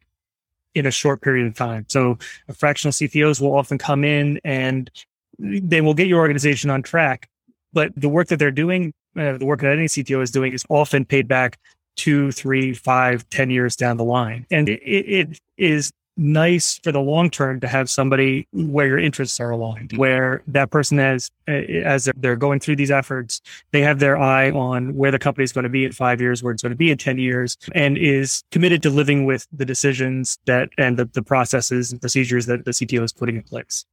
in 0.74 0.86
a 0.86 0.90
short 0.90 1.22
period 1.22 1.46
of 1.46 1.54
time. 1.54 1.86
So 1.88 2.18
a 2.48 2.54
fractional 2.54 2.92
CTOs 2.92 3.40
will 3.40 3.56
often 3.56 3.78
come 3.78 4.04
in 4.04 4.38
and 4.44 4.90
they 5.38 5.80
will 5.80 5.94
get 5.94 6.06
your 6.06 6.20
organization 6.20 6.70
on 6.70 6.82
track, 6.82 7.28
but 7.72 7.92
the 7.96 8.08
work 8.08 8.28
that 8.28 8.38
they're 8.38 8.50
doing, 8.50 8.92
uh, 9.18 9.38
the 9.38 9.46
work 9.46 9.60
that 9.60 9.72
any 9.72 9.86
CTO 9.86 10.22
is 10.22 10.30
doing, 10.30 10.52
is 10.52 10.64
often 10.68 11.04
paid 11.04 11.28
back 11.28 11.58
two, 11.96 12.30
three, 12.32 12.74
five, 12.74 13.28
ten 13.30 13.50
years 13.50 13.74
down 13.74 13.96
the 13.96 14.04
line, 14.04 14.46
and 14.50 14.68
it, 14.68 14.82
it 14.82 15.40
is 15.56 15.92
nice 16.16 16.78
for 16.78 16.92
the 16.92 17.00
long 17.00 17.30
term 17.30 17.60
to 17.60 17.68
have 17.68 17.90
somebody 17.90 18.46
where 18.52 18.86
your 18.86 18.98
interests 18.98 19.38
are 19.40 19.50
aligned, 19.50 19.92
where 19.96 20.42
that 20.46 20.70
person 20.70 20.98
has, 20.98 21.30
uh, 21.48 21.52
as 21.52 22.08
they're 22.16 22.36
going 22.36 22.60
through 22.60 22.76
these 22.76 22.90
efforts, 22.90 23.40
they 23.72 23.82
have 23.82 23.98
their 23.98 24.18
eye 24.18 24.50
on 24.50 24.94
where 24.94 25.10
the 25.10 25.18
company 25.18 25.44
is 25.44 25.52
going 25.52 25.64
to 25.64 25.70
be 25.70 25.84
in 25.84 25.92
five 25.92 26.20
years, 26.20 26.42
where 26.42 26.52
it's 26.52 26.62
going 26.62 26.70
to 26.70 26.76
be 26.76 26.90
in 26.90 26.98
10 26.98 27.18
years, 27.18 27.56
and 27.74 27.98
is 27.98 28.42
committed 28.50 28.82
to 28.82 28.90
living 28.90 29.24
with 29.24 29.46
the 29.52 29.64
decisions 29.64 30.38
that 30.46 30.70
and 30.78 30.98
the, 30.98 31.04
the 31.06 31.22
processes 31.22 31.92
and 31.92 32.00
procedures 32.00 32.46
that 32.46 32.64
the 32.64 32.70
CTO 32.70 33.02
is 33.02 33.12
putting 33.12 33.36
in 33.36 33.42
place. 33.42 33.84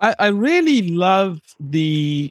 I, 0.00 0.14
I 0.18 0.26
really 0.28 0.90
love 0.90 1.40
the 1.60 2.30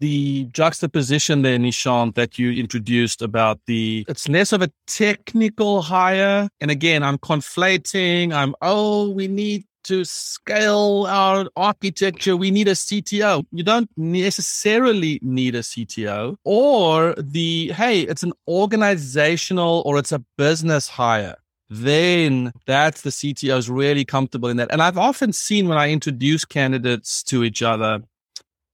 the 0.00 0.44
juxtaposition 0.52 1.42
there, 1.42 1.58
Nishant, 1.58 2.14
that 2.14 2.38
you 2.38 2.52
introduced 2.52 3.22
about 3.22 3.60
the 3.66 4.04
it's 4.08 4.28
less 4.28 4.52
of 4.52 4.62
a 4.62 4.70
technical 4.86 5.82
hire. 5.82 6.48
And 6.60 6.70
again, 6.70 7.02
I'm 7.02 7.18
conflating. 7.18 8.32
I'm 8.32 8.54
oh, 8.62 9.10
we 9.10 9.28
need 9.28 9.64
to 9.84 10.04
scale 10.04 11.06
our 11.08 11.46
architecture. 11.56 12.36
We 12.36 12.50
need 12.50 12.68
a 12.68 12.72
CTO. 12.72 13.44
You 13.52 13.62
don't 13.62 13.90
necessarily 13.96 15.18
need 15.22 15.54
a 15.54 15.60
CTO. 15.60 16.36
Or 16.44 17.14
the 17.16 17.72
hey, 17.72 18.02
it's 18.02 18.22
an 18.22 18.32
organizational 18.46 19.82
or 19.86 19.98
it's 19.98 20.12
a 20.12 20.24
business 20.36 20.88
hire 20.88 21.36
then 21.70 22.50
that's 22.66 23.02
the 23.02 23.10
CTO 23.10 23.58
is 23.58 23.68
really 23.68 24.02
comfortable 24.02 24.48
in 24.48 24.56
that. 24.56 24.72
And 24.72 24.80
I've 24.80 24.96
often 24.96 25.34
seen 25.34 25.68
when 25.68 25.76
I 25.76 25.90
introduce 25.90 26.46
candidates 26.46 27.22
to 27.24 27.44
each 27.44 27.62
other, 27.62 28.00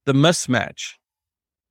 the 0.05 0.13
mismatch 0.13 0.93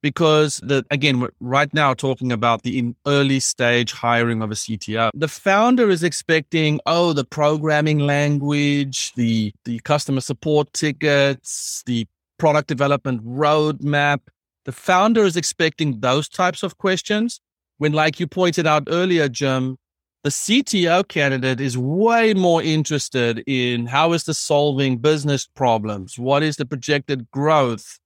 because 0.04 0.58
the 0.58 0.84
again 0.90 1.18
we're 1.18 1.30
right 1.40 1.72
now 1.72 1.94
talking 1.94 2.30
about 2.30 2.62
the 2.62 2.94
early 3.06 3.40
stage 3.40 3.90
hiring 3.90 4.42
of 4.42 4.50
a 4.50 4.54
CTO. 4.54 5.10
The 5.14 5.28
founder 5.28 5.88
is 5.88 6.02
expecting 6.02 6.78
oh 6.84 7.14
the 7.14 7.24
programming 7.24 8.00
language, 8.00 9.14
the 9.14 9.54
the 9.64 9.78
customer 9.80 10.20
support 10.20 10.70
tickets, 10.74 11.82
the 11.86 12.06
product 12.36 12.68
development 12.68 13.24
roadmap. 13.24 14.20
The 14.66 14.72
founder 14.72 15.24
is 15.24 15.38
expecting 15.38 16.00
those 16.00 16.28
types 16.28 16.62
of 16.62 16.76
questions 16.76 17.40
when 17.78 17.94
like 17.94 18.20
you 18.20 18.26
pointed 18.26 18.66
out 18.66 18.86
earlier 18.90 19.26
Jim, 19.30 19.78
the 20.22 20.28
CTO 20.28 21.08
candidate 21.08 21.62
is 21.62 21.78
way 21.78 22.34
more 22.34 22.62
interested 22.62 23.42
in 23.46 23.86
how 23.86 24.12
is 24.12 24.24
the 24.24 24.34
solving 24.34 24.98
business 24.98 25.46
problems? 25.46 26.18
What 26.18 26.42
is 26.42 26.56
the 26.56 26.66
projected 26.66 27.30
growth? 27.30 27.98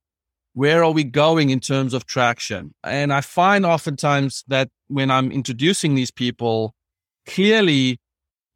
Where 0.59 0.83
are 0.83 0.91
we 0.91 1.05
going 1.05 1.51
in 1.51 1.61
terms 1.61 1.95
of 1.95 2.05
traction? 2.05 2.75
And 2.83 3.13
I 3.13 3.21
find 3.21 3.65
oftentimes 3.65 4.43
that 4.49 4.69
when 4.89 5.09
I'm 5.09 5.31
introducing 5.31 5.95
these 5.95 6.11
people, 6.11 6.75
clearly 7.27 8.01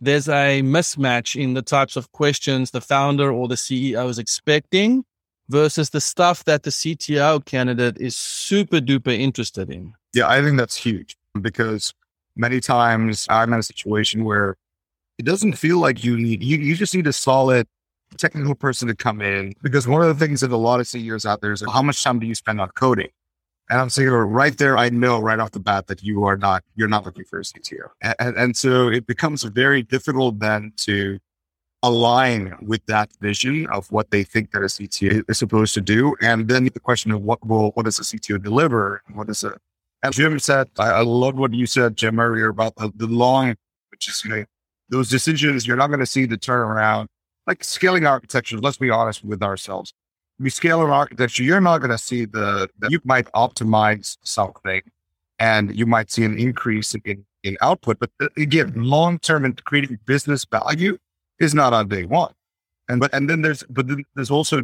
there's 0.00 0.28
a 0.28 0.62
mismatch 0.62 1.40
in 1.40 1.54
the 1.54 1.62
types 1.62 1.94
of 1.94 2.11
questions 2.11 2.73
the 2.73 2.80
founder 2.80 3.30
or 3.30 3.47
the 3.47 3.54
CEO 3.54 4.09
is 4.09 4.18
expecting 4.18 5.04
versus 5.49 5.90
the 5.90 6.00
stuff 6.00 6.42
that 6.42 6.64
the 6.64 6.71
CTO 6.71 7.44
candidate 7.44 7.97
is 8.00 8.16
super 8.16 8.80
duper 8.80 9.16
interested 9.16 9.71
in. 9.71 9.94
Yeah, 10.12 10.28
I 10.28 10.42
think 10.42 10.59
that's 10.59 10.75
huge 10.75 11.16
because 11.40 11.94
many 12.35 12.59
times 12.61 13.28
I'm 13.30 13.52
in 13.52 13.61
a 13.61 13.62
situation 13.62 14.25
where 14.25 14.56
it 15.18 15.25
doesn't 15.25 15.52
feel 15.52 15.78
like 15.78 16.02
you 16.02 16.16
need, 16.16 16.42
you, 16.42 16.59
you 16.59 16.75
just 16.75 16.97
need 16.97 17.06
a 17.06 17.12
solid 17.12 17.68
technical 18.16 18.54
person 18.54 18.88
to 18.88 18.95
come 18.95 19.21
in 19.21 19.54
because 19.62 19.87
one 19.87 20.02
of 20.02 20.09
the 20.09 20.25
things 20.25 20.40
that 20.40 20.50
a 20.50 20.57
lot 20.57 20.81
of 20.81 20.87
CEOs 20.87 21.26
out 21.26 21.40
there 21.40 21.52
is 21.52 21.62
how 21.73 21.83
much 21.83 22.02
time 22.02 22.19
do 22.19 22.26
you 22.26 22.35
spend 22.35 22.61
on 22.61 22.69
coding? 22.71 23.09
And 23.71 23.81
I'm 23.81 23.90
saying 23.90 24.11
right 24.11 24.57
there, 24.59 24.76
I 24.76 24.90
know 24.90 25.21
right 25.21 25.38
off 25.38 25.52
the 25.52 25.61
bat 25.61 25.87
that 25.87 26.02
you 26.02 26.25
are 26.25 26.37
not, 26.37 26.62
you're 26.75 26.88
not 26.88 27.07
looking 27.07 27.25
for 27.25 27.38
a 27.38 27.42
CTO. 27.42 27.88
And, 28.19 28.37
and 28.37 28.57
so 28.57 28.88
it 28.88 29.07
becomes 29.07 29.45
very 29.45 29.83
difficult 29.83 30.40
then 30.40 30.73
to 30.78 31.19
align 31.83 32.54
with 32.61 32.85
that 32.87 33.11
vision 33.21 33.66
of 33.69 33.90
what 33.90 34.11
they 34.11 34.25
think 34.25 34.52
that 34.52 34.62
a 34.62 34.66
CTO 34.66 35.25
is 35.28 35.38
supposed 35.38 35.75
to 35.75 35.81
do. 35.81 36.14
And 36.21 36.49
then 36.49 36.64
the 36.64 36.81
question 36.81 37.11
of 37.12 37.23
what 37.23 37.45
will, 37.47 37.71
what 37.71 37.85
does 37.85 37.99
a 37.99 38.02
CTO 38.02 38.42
deliver? 38.42 39.02
What 39.14 39.28
is 39.28 39.42
it? 39.42 39.54
As 40.02 40.16
Jim 40.16 40.38
said, 40.38 40.69
I, 40.78 40.90
I 40.90 41.00
love 41.02 41.37
what 41.37 41.54
you 41.54 41.66
said, 41.66 41.97
Jim, 41.97 42.19
earlier 42.19 42.49
about 42.49 42.75
the, 42.76 42.92
the 42.95 43.07
long, 43.07 43.54
which 43.90 44.09
is, 44.09 44.25
you 44.25 44.31
know, 44.31 44.45
those 44.88 45.09
decisions, 45.09 45.66
you're 45.66 45.76
not 45.76 45.87
going 45.87 46.00
to 46.00 46.07
see 46.07 46.26
the 46.26 46.37
turnaround 46.37 47.07
like 47.47 47.65
scaling 47.65 48.07
architecture, 48.07 48.59
let's 48.59 48.79
be 48.79 48.91
honest 48.91 49.25
with 49.25 49.43
ourselves. 49.43 49.93
We 50.39 50.51
scale 50.51 50.83
an 50.83 50.91
architecture, 50.91 51.43
you're 51.43 51.61
not 51.61 51.79
going 51.79 51.91
to 51.91 51.99
see 51.99 52.25
the, 52.25 52.69
the, 52.79 52.89
you 52.91 53.01
might 53.05 53.31
optimize 53.33 54.17
something 54.23 54.83
and 55.39 55.75
you 55.77 55.87
might 55.87 56.11
see 56.11 56.25
an 56.25 56.39
increase 56.39 56.95
in, 57.05 57.25
in 57.43 57.57
output. 57.61 57.99
But 57.99 58.11
uh, 58.21 58.29
again, 58.37 58.73
long 58.77 59.19
term 59.19 59.45
and 59.45 59.63
creating 59.65 59.99
business 60.05 60.45
value 60.45 60.99
is 61.39 61.55
not 61.55 61.73
on 61.73 61.89
day 61.89 62.05
one. 62.05 62.33
And, 62.89 63.01
but, 63.01 63.13
and 63.15 63.29
then 63.29 63.43
there's, 63.43 63.63
but 63.65 63.87
there's 64.15 64.31
also 64.31 64.63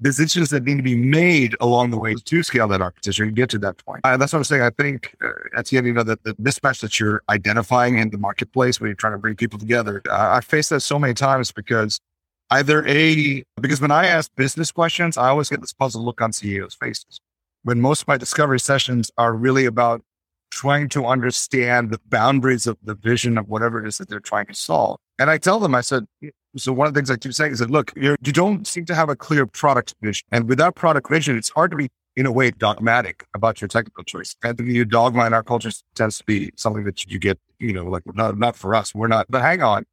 decisions 0.00 0.50
that 0.50 0.64
need 0.64 0.76
to 0.76 0.82
be 0.82 0.96
made 0.96 1.56
along 1.60 1.90
the 1.90 1.98
way 1.98 2.14
to 2.14 2.42
scale 2.42 2.68
that 2.68 2.80
architecture 2.80 3.24
and 3.24 3.34
get 3.34 3.50
to 3.50 3.58
that 3.58 3.84
point. 3.84 4.00
Uh, 4.04 4.16
that's 4.16 4.32
what 4.32 4.38
I'm 4.38 4.44
saying. 4.44 4.62
I 4.62 4.70
think 4.70 5.14
uh, 5.22 5.30
at 5.56 5.66
the 5.66 5.76
end, 5.76 5.86
you 5.86 5.92
know, 5.92 6.04
the, 6.04 6.18
the 6.22 6.34
mismatch 6.34 6.80
that 6.80 7.00
you're 7.00 7.22
identifying 7.28 7.98
in 7.98 8.10
the 8.10 8.18
marketplace 8.18 8.80
when 8.80 8.88
you're 8.88 8.96
trying 8.96 9.14
to 9.14 9.18
bring 9.18 9.34
people 9.34 9.58
together, 9.58 10.00
uh, 10.08 10.30
I 10.32 10.40
faced 10.40 10.70
that 10.70 10.80
so 10.80 10.98
many 10.98 11.14
times 11.14 11.52
because 11.52 12.00
either 12.50 12.86
a 12.86 13.44
because 13.60 13.80
when 13.80 13.90
I 13.90 14.06
ask 14.06 14.30
business 14.36 14.70
questions, 14.70 15.16
I 15.16 15.28
always 15.28 15.48
get 15.48 15.60
this 15.60 15.72
puzzled 15.72 16.04
look 16.04 16.20
on 16.20 16.32
CEOs' 16.32 16.74
faces. 16.74 17.20
When 17.62 17.80
most 17.80 18.02
of 18.02 18.08
my 18.08 18.16
discovery 18.16 18.60
sessions 18.60 19.10
are 19.18 19.34
really 19.34 19.66
about 19.66 20.02
trying 20.50 20.88
to 20.88 21.06
understand 21.06 21.90
the 21.90 22.00
boundaries 22.06 22.66
of 22.66 22.78
the 22.82 22.94
vision 22.94 23.36
of 23.36 23.48
whatever 23.48 23.84
it 23.84 23.88
is 23.88 23.98
that 23.98 24.08
they're 24.08 24.20
trying 24.20 24.46
to 24.46 24.54
solve. 24.54 24.98
And 25.18 25.30
I 25.30 25.36
tell 25.38 25.58
them, 25.58 25.74
I 25.74 25.82
said, 25.82 26.06
so 26.56 26.72
one 26.72 26.86
of 26.86 26.94
the 26.94 26.98
things 26.98 27.10
I 27.10 27.16
keep 27.16 27.34
saying 27.34 27.52
is 27.52 27.58
that, 27.58 27.70
look, 27.70 27.92
you're, 27.96 28.16
you 28.22 28.32
do 28.32 28.50
not 28.50 28.66
seem 28.66 28.86
to 28.86 28.94
have 28.94 29.08
a 29.08 29.16
clear 29.16 29.46
product 29.46 29.94
vision. 30.00 30.26
And 30.32 30.48
without 30.48 30.74
product 30.74 31.10
vision, 31.10 31.36
it's 31.36 31.50
hard 31.50 31.70
to 31.72 31.76
be, 31.76 31.88
in 32.16 32.24
a 32.24 32.32
way, 32.32 32.50
dogmatic 32.50 33.26
about 33.34 33.60
your 33.60 33.68
technical 33.68 34.04
choice. 34.04 34.34
And 34.42 34.56
the 34.56 34.84
dogma 34.84 35.26
in 35.26 35.34
our 35.34 35.42
culture 35.42 35.70
tends 35.94 36.18
to 36.18 36.24
be 36.24 36.50
something 36.56 36.84
that 36.84 37.04
you 37.04 37.18
get, 37.18 37.38
you 37.58 37.72
know, 37.72 37.84
like, 37.84 38.02
not, 38.14 38.38
not 38.38 38.56
for 38.56 38.74
us. 38.74 38.94
We're 38.94 39.08
not, 39.08 39.26
but 39.28 39.42
hang 39.42 39.62
on 39.62 39.84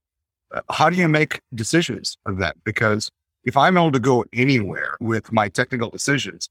how 0.70 0.90
do 0.90 0.96
you 0.96 1.08
make 1.08 1.42
decisions 1.54 2.18
of 2.26 2.38
that? 2.38 2.56
Because 2.64 3.10
if 3.44 3.56
I'm 3.56 3.78
able 3.78 3.92
to 3.92 4.00
go 4.00 4.26
anywhere 4.34 4.98
with 5.00 5.32
my 5.32 5.50
technical 5.50 5.90
decisions, 5.90 6.50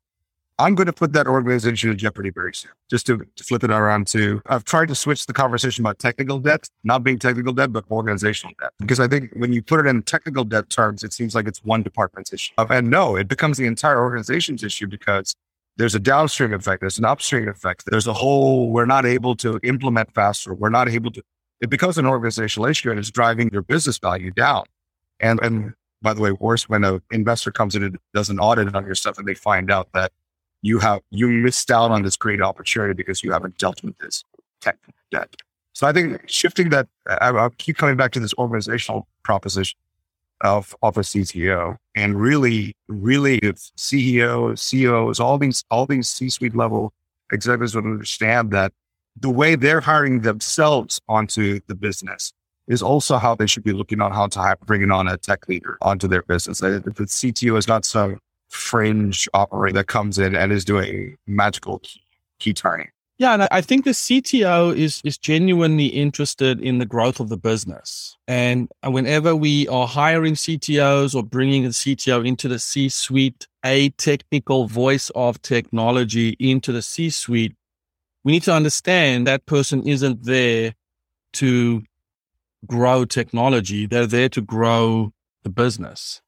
I'm 0.59 0.77
going 0.77 0.87
to 0.87 0.93
put 0.93 1.13
that 1.15 1.27
organization 1.27 1.91
in 1.91 1.99
jeopardy 1.99 2.31
very 2.31 2.55
soon. 2.55 2.71
Just 2.89 3.07
to, 3.07 3.27
to, 3.35 3.45
flip 3.45 3.65
it 3.65 3.73
around 3.73 4.07
to, 4.09 4.41
I've 4.47 4.63
tried 4.63 4.87
to 4.87 4.95
switch 4.95 5.27
the 5.27 5.33
conversation 5.33 5.83
about 5.83 5.99
technical 5.99 6.39
debt, 6.39 6.69
not 6.85 7.03
being 7.03 7.19
technical 7.19 7.53
debt, 7.53 7.73
but 7.73 7.85
organizational 7.91 8.55
debt. 8.61 8.71
Because 8.79 9.01
I 9.01 9.09
think 9.09 9.33
when 9.35 9.53
you 9.53 9.63
put 9.63 9.81
it 9.81 9.89
in 9.89 10.03
technical 10.05 10.45
debt 10.45 10.71
terms, 10.71 11.03
it 11.03 11.13
seems 11.13 11.35
like 11.35 11.49
it's 11.49 11.65
one 11.65 11.83
department's 11.83 12.33
issue. 12.33 12.53
And 12.57 12.89
no, 12.89 13.17
it 13.17 13.27
becomes 13.27 13.59
the 13.59 13.67
entire 13.67 14.01
organization's 14.01 14.63
issue 14.63 14.87
because 14.87 15.35
there's 15.77 15.97
a 15.97 16.01
downstream 16.01 16.53
effect, 16.53 16.83
there's 16.83 16.99
an 16.99 17.05
upstream 17.05 17.49
effect, 17.49 17.85
there's 17.91 18.07
a 18.07 18.13
whole, 18.13 18.71
we're 18.71 18.87
not 18.87 19.05
able 19.05 19.35
to 19.37 19.59
implement 19.65 20.15
faster, 20.15 20.55
we're 20.55 20.71
not 20.71 20.89
able 20.89 21.11
to 21.11 21.23
it 21.65 21.71
becomes 21.71 21.97
an 21.97 22.05
organizational 22.05 22.69
issue 22.69 22.91
and 22.91 22.99
it's 22.99 23.11
driving 23.11 23.49
your 23.51 23.63
business 23.63 23.97
value 23.97 24.31
down. 24.31 24.65
And, 25.19 25.41
and 25.43 25.73
by 26.03 26.13
the 26.13 26.21
way, 26.21 26.31
worse 26.33 26.69
when 26.69 26.85
an 26.85 27.01
investor 27.11 27.51
comes 27.51 27.75
in 27.75 27.83
and 27.83 27.99
does 28.13 28.29
an 28.29 28.39
audit 28.39 28.75
on 28.75 28.85
your 28.85 28.95
stuff 28.95 29.17
and 29.17 29.27
they 29.27 29.33
find 29.33 29.71
out 29.71 29.89
that 29.95 30.13
you 30.61 30.79
have, 30.81 31.01
you 31.11 31.27
missed 31.27 31.71
out 31.71 31.91
on 31.91 32.03
this 32.03 32.17
great 32.17 32.43
opportunity 32.43 32.93
because 32.93 33.25
you 33.25 33.33
haven't 33.33 33.57
dealt 33.57 33.83
with 33.83 33.97
this 33.97 34.25
tech 34.61 34.77
debt. 35.11 35.35
So 35.73 35.87
I 35.87 35.93
think 35.93 36.29
shifting 36.29 36.69
that, 36.69 36.87
I, 37.09 37.31
I'll 37.31 37.49
keep 37.49 37.79
coming 37.79 37.97
back 37.97 38.13
to 38.13 38.21
this 38.21 38.35
organizational 38.35 39.09
proposition 39.23 39.79
of, 40.43 40.77
of 40.83 40.99
a 40.99 41.01
CTO 41.01 41.79
and 41.95 42.21
really, 42.21 42.77
really 42.89 43.39
if 43.39 43.71
CEOs, 43.77 44.61
CEOs, 44.61 45.19
all 45.19 45.39
these, 45.39 45.65
all 45.71 45.87
these 45.87 46.11
C-suite 46.11 46.55
level 46.55 46.93
executives 47.33 47.75
would 47.75 47.87
understand 47.87 48.51
that 48.51 48.75
the 49.19 49.31
way 49.31 49.55
they're 49.55 49.81
hiring 49.81 50.21
themselves 50.21 51.01
onto 51.09 51.61
the 51.67 51.75
business 51.75 52.33
is 52.67 52.83
also 52.83 53.19
how 53.19 53.35
they 53.35 53.47
should 53.47 53.65
be 53.65 53.73
looking 53.73 54.01
on 54.01 54.13
how 54.13 54.27
to 54.27 54.39
hire, 54.39 54.57
bringing 54.65 54.91
on 54.91 55.07
a 55.07 55.17
tech 55.17 55.49
leader 55.49 55.77
onto 55.83 56.09
their 56.09 56.23
business. 56.23 56.63
If 56.63 56.85
the 56.85 57.05
CTO 57.05 57.59
is 57.59 57.69
not 57.69 57.85
some 57.85 58.19
fringe 58.49 59.29
operator 59.35 59.75
that 59.75 59.87
comes 59.87 60.19
in 60.19 60.35
and 60.35 60.53
is 60.53 60.65
doing 60.65 61.17
magical 61.27 61.81
key, 61.81 62.01
key 62.39 62.55
turning. 62.55 62.89
Yeah, 63.17 63.35
and 63.35 63.47
I 63.53 63.61
think 63.61 63.85
the 63.85 63.93
CTO 63.93 64.77
is 64.77 65.01
is 65.05 65.17
genuinely 65.17 65.87
interested 65.87 66.61
in 66.61 66.79
the 66.79 66.87
growth 66.87 67.21
of 67.21 67.29
the 67.29 67.37
business. 67.37 68.17
And 68.27 68.69
whenever 68.83 69.37
we 69.37 69.69
are 69.69 69.87
hiring 69.87 70.35
CTOs 70.35 71.15
or 71.15 71.23
bringing 71.23 71.65
a 71.65 71.69
CTO 71.69 72.27
into 72.27 72.49
the 72.49 72.59
C-suite, 72.59 73.47
a 73.65 73.91
technical 73.91 74.67
voice 74.67 75.11
of 75.15 75.41
technology 75.43 76.31
into 76.41 76.73
the 76.73 76.83
C-suite, 76.83 77.55
we 78.25 78.33
need 78.33 78.43
to 78.45 78.53
understand 78.53 79.27
that 79.27 79.47
person 79.47 79.87
isn't 79.87 80.25
there 80.25 80.75
to 81.35 81.83
grow 82.67 83.05
technology. 83.05 83.87
They're 83.87 84.07
there 84.07 84.31
to 84.31 84.41
grow 84.41 85.13
the 85.43 85.51
business. 85.51 86.23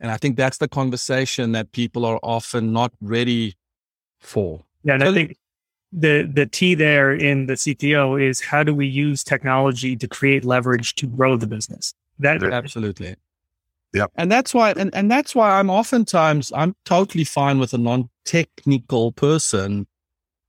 And 0.00 0.10
I 0.10 0.16
think 0.16 0.36
that's 0.36 0.58
the 0.58 0.68
conversation 0.68 1.52
that 1.52 1.72
people 1.72 2.04
are 2.04 2.18
often 2.22 2.72
not 2.72 2.92
ready 3.00 3.56
for. 4.20 4.64
Yeah. 4.84 4.94
And 4.94 5.04
I 5.04 5.12
think 5.12 5.36
the, 5.92 6.28
the 6.32 6.46
T 6.46 6.74
there 6.74 7.12
in 7.12 7.46
the 7.46 7.54
CTO 7.54 8.20
is 8.20 8.40
how 8.40 8.62
do 8.62 8.74
we 8.74 8.86
use 8.86 9.22
technology 9.22 9.96
to 9.96 10.08
create 10.08 10.44
leverage 10.44 10.94
to 10.96 11.06
grow 11.06 11.36
the 11.36 11.46
business? 11.46 11.94
That 12.18 12.42
absolutely. 12.42 13.16
Yep. 13.94 14.10
And 14.14 14.32
that's 14.32 14.54
why 14.54 14.72
and, 14.72 14.94
and 14.94 15.10
that's 15.10 15.34
why 15.34 15.58
I'm 15.58 15.68
oftentimes 15.68 16.52
I'm 16.54 16.74
totally 16.84 17.24
fine 17.24 17.58
with 17.58 17.74
a 17.74 17.78
non-technical 17.78 19.12
person 19.12 19.86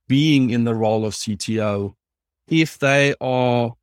being 0.08 0.50
in 0.50 0.64
the 0.64 0.76
role 0.76 1.06
of 1.06 1.14
CTO 1.14 1.94
if 2.48 2.80
they 2.80 3.16
are 3.22 3.74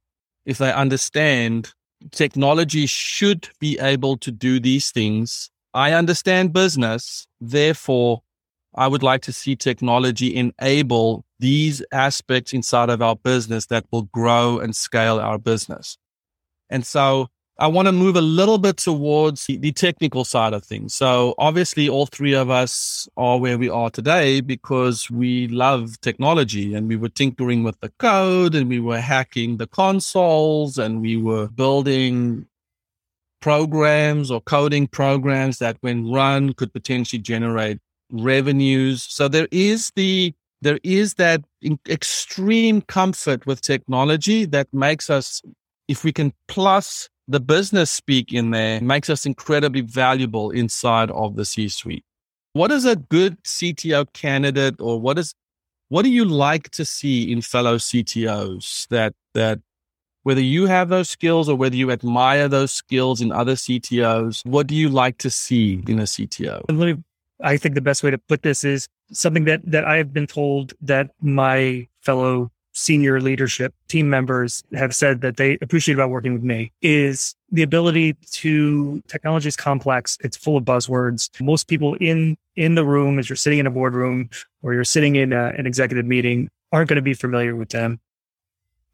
if 0.45 0.59
they 0.59 0.73
understand 0.73 1.73
technology 2.13 2.87
should 2.87 3.49
be 3.61 3.79
able 3.79 4.17
to 4.19 4.31
do 4.31 4.59
these 4.59 4.91
things. 4.91 5.51
I 5.75 5.93
understand 5.93 6.53
business, 6.53 7.27
therefore 7.41 8.23
I 8.75 8.87
would 8.87 9.03
like 9.03 9.23
to 9.23 9.33
see 9.33 9.57
technology 9.57 10.35
enable 10.35 11.25
these 11.39 11.83
aspects 11.93 12.53
inside 12.53 12.91
of 12.91 13.03
our 13.03 13.17
business 13.17 13.67
that 13.67 13.85
will 13.91 14.03
grow 14.13 14.59
and 14.59 14.75
scale 14.75 15.19
our 15.19 15.39
business. 15.39 15.99
And 16.69 16.87
so 16.87 17.29
I 17.61 17.67
want 17.67 17.87
to 17.89 17.93
move 17.93 18.17
a 18.17 18.23
little 18.23 18.57
bit 18.57 18.79
towards 18.79 19.45
the 19.47 19.73
technical 19.73 20.25
side 20.25 20.55
of 20.55 20.65
things. 20.65 20.95
So 20.95 21.35
obviously 21.37 21.91
all 21.91 22.07
three 22.07 22.33
of 22.33 22.49
us 22.49 23.07
are 23.19 23.39
where 23.39 23.59
we 23.59 23.69
are 23.69 23.91
today 23.91 24.41
because 24.41 25.11
we 25.11 25.47
love 25.49 26.01
technology 26.01 26.73
and 26.73 26.89
we 26.89 26.97
were 26.97 27.11
tinkering 27.11 27.63
with 27.63 27.79
the 27.81 27.91
code 27.99 28.55
and 28.55 28.67
we 28.71 28.81
were 28.81 29.01
hacking 29.01 29.59
the 29.59 29.67
consoles 29.67 30.79
and 30.79 31.03
we 31.03 31.19
were 31.19 31.49
building 31.49 32.47
programs 33.43 34.31
or 34.31 34.41
coding 34.41 34.87
programs 34.87 35.59
that 35.59 35.77
when 35.83 36.11
run 36.11 36.55
could 36.55 36.73
potentially 36.73 37.21
generate 37.21 37.79
revenues. 38.11 39.03
So 39.03 39.29
there 39.29 39.49
is 39.51 39.93
the 39.97 40.35
there 40.63 40.81
is 40.83 41.15
that 41.15 41.43
extreme 41.89 42.81
comfort 42.83 43.45
with 43.47 43.61
technology 43.61 44.47
that 44.47 44.69
makes 44.73 45.11
us 45.11 45.43
if 45.89 46.05
we 46.05 46.13
can 46.13 46.33
plus 46.49 47.11
the 47.31 47.39
business 47.39 47.93
speak 47.93 48.33
in 48.33 48.51
there 48.51 48.81
makes 48.81 49.09
us 49.09 49.25
incredibly 49.25 49.83
valuable 49.83 50.51
inside 50.51 51.13
of 51.13 51.37
the 51.37 51.45
C 51.45 51.69
suite. 51.69 52.05
What 52.55 52.73
is 52.73 52.85
a 52.85 52.97
good 52.97 53.41
CTO 53.45 54.13
candidate 54.13 54.75
or 54.81 55.01
what 55.01 55.17
is 55.17 55.33
what 55.91 56.03
do 56.03 56.11
you 56.11 56.25
like 56.25 56.71
to 56.71 56.85
see 56.85 57.31
in 57.31 57.41
fellow 57.41 57.77
CTOs 57.77 58.89
that 58.89 59.15
that 59.35 59.61
whether 60.25 60.41
you 60.41 60.67
have 60.67 60.89
those 60.89 61.09
skills 61.09 61.49
or 61.49 61.55
whether 61.55 61.77
you 61.77 61.93
admire 61.93 62.49
those 62.49 62.73
skills 62.73 63.21
in 63.21 63.31
other 63.31 63.55
CTOs, 63.55 64.45
what 64.45 64.67
do 64.67 64.75
you 64.75 64.89
like 64.89 65.19
to 65.19 65.31
see 65.31 65.83
in 65.87 66.01
a 66.01 66.05
CTO? 66.05 67.05
I 67.43 67.57
think 67.57 67.77
the 67.77 67.81
best 67.81 68.03
way 68.03 68.11
to 68.11 68.19
put 68.19 68.43
this 68.43 68.65
is 68.65 68.89
something 69.13 69.45
that 69.45 69.61
that 69.65 69.85
I 69.85 69.99
have 69.99 70.13
been 70.13 70.27
told 70.27 70.75
that 70.83 71.11
my 71.21 71.87
fellow 72.03 72.51
senior 72.81 73.21
leadership 73.21 73.75
team 73.89 74.09
members 74.09 74.65
have 74.75 74.95
said 74.95 75.21
that 75.21 75.37
they 75.37 75.59
appreciate 75.61 75.95
about 75.95 76.09
working 76.09 76.33
with 76.33 76.43
me 76.43 76.73
is 76.81 77.35
the 77.53 77.63
ability 77.63 78.15
to 78.31 79.03
technology 79.07 79.49
is 79.49 79.57
complex 79.57 80.17
it's 80.21 80.37
full 80.37 80.57
of 80.57 80.65
buzzwords. 80.65 81.29
Most 81.43 81.69
people 81.69 81.95
in 81.95 82.39
in 82.57 82.77
the 82.77 82.85
room 82.85 83.19
as 83.19 83.29
you're 83.29 83.37
sitting 83.37 83.59
in 83.59 83.67
a 83.67 83.71
boardroom 83.71 84.31
or 84.63 84.73
you're 84.73 84.85
sitting 84.85 85.17
in 85.17 85.35
a, 85.35 85.49
an 85.59 85.67
executive 85.67 86.07
meeting 86.07 86.49
aren't 86.73 86.89
going 86.89 86.97
to 86.97 87.03
be 87.03 87.13
familiar 87.13 87.55
with 87.55 87.69
them. 87.69 88.01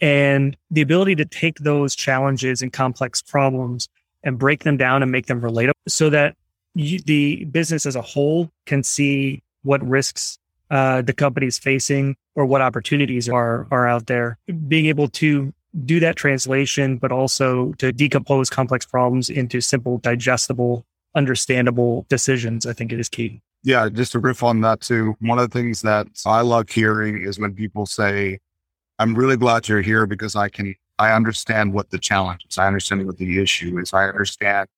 And 0.00 0.56
the 0.70 0.82
ability 0.82 1.14
to 1.16 1.24
take 1.24 1.58
those 1.58 1.94
challenges 1.94 2.62
and 2.62 2.72
complex 2.72 3.22
problems 3.22 3.88
and 4.24 4.36
break 4.36 4.64
them 4.64 4.76
down 4.76 5.02
and 5.02 5.12
make 5.12 5.26
them 5.26 5.40
relatable 5.40 5.72
so 5.86 6.10
that 6.10 6.36
you, 6.74 6.98
the 6.98 7.44
business 7.44 7.86
as 7.86 7.94
a 7.94 8.02
whole 8.02 8.50
can 8.66 8.82
see 8.82 9.42
what 9.62 9.86
risks 9.86 10.38
uh, 10.70 11.02
the 11.02 11.12
company 11.12 11.46
is 11.46 11.58
facing 11.58 12.16
or 12.34 12.46
what 12.46 12.60
opportunities 12.60 13.28
are 13.28 13.66
are 13.70 13.86
out 13.86 14.06
there. 14.06 14.38
Being 14.68 14.86
able 14.86 15.08
to 15.08 15.52
do 15.84 16.00
that 16.00 16.16
translation, 16.16 16.96
but 16.96 17.12
also 17.12 17.72
to 17.74 17.92
decompose 17.92 18.48
complex 18.48 18.86
problems 18.86 19.28
into 19.28 19.60
simple, 19.60 19.98
digestible, 19.98 20.86
understandable 21.14 22.06
decisions, 22.08 22.66
I 22.66 22.72
think 22.72 22.92
it 22.92 23.00
is 23.00 23.08
key. 23.08 23.42
Yeah, 23.62 23.88
just 23.88 24.12
to 24.12 24.18
riff 24.18 24.42
on 24.42 24.60
that 24.60 24.80
too. 24.80 25.16
One 25.20 25.38
of 25.38 25.50
the 25.50 25.58
things 25.58 25.82
that 25.82 26.06
I 26.24 26.40
love 26.42 26.70
hearing 26.70 27.22
is 27.22 27.38
when 27.38 27.54
people 27.54 27.84
say, 27.84 28.38
I'm 28.98 29.14
really 29.14 29.36
glad 29.36 29.68
you're 29.68 29.82
here 29.82 30.06
because 30.06 30.36
I 30.36 30.48
can 30.48 30.74
I 30.98 31.12
understand 31.12 31.72
what 31.72 31.90
the 31.90 31.98
challenge 31.98 32.46
is. 32.48 32.58
I 32.58 32.66
understand 32.66 33.06
what 33.06 33.18
the 33.18 33.40
issue 33.40 33.78
is. 33.78 33.92
I 33.92 34.08
understand 34.08 34.68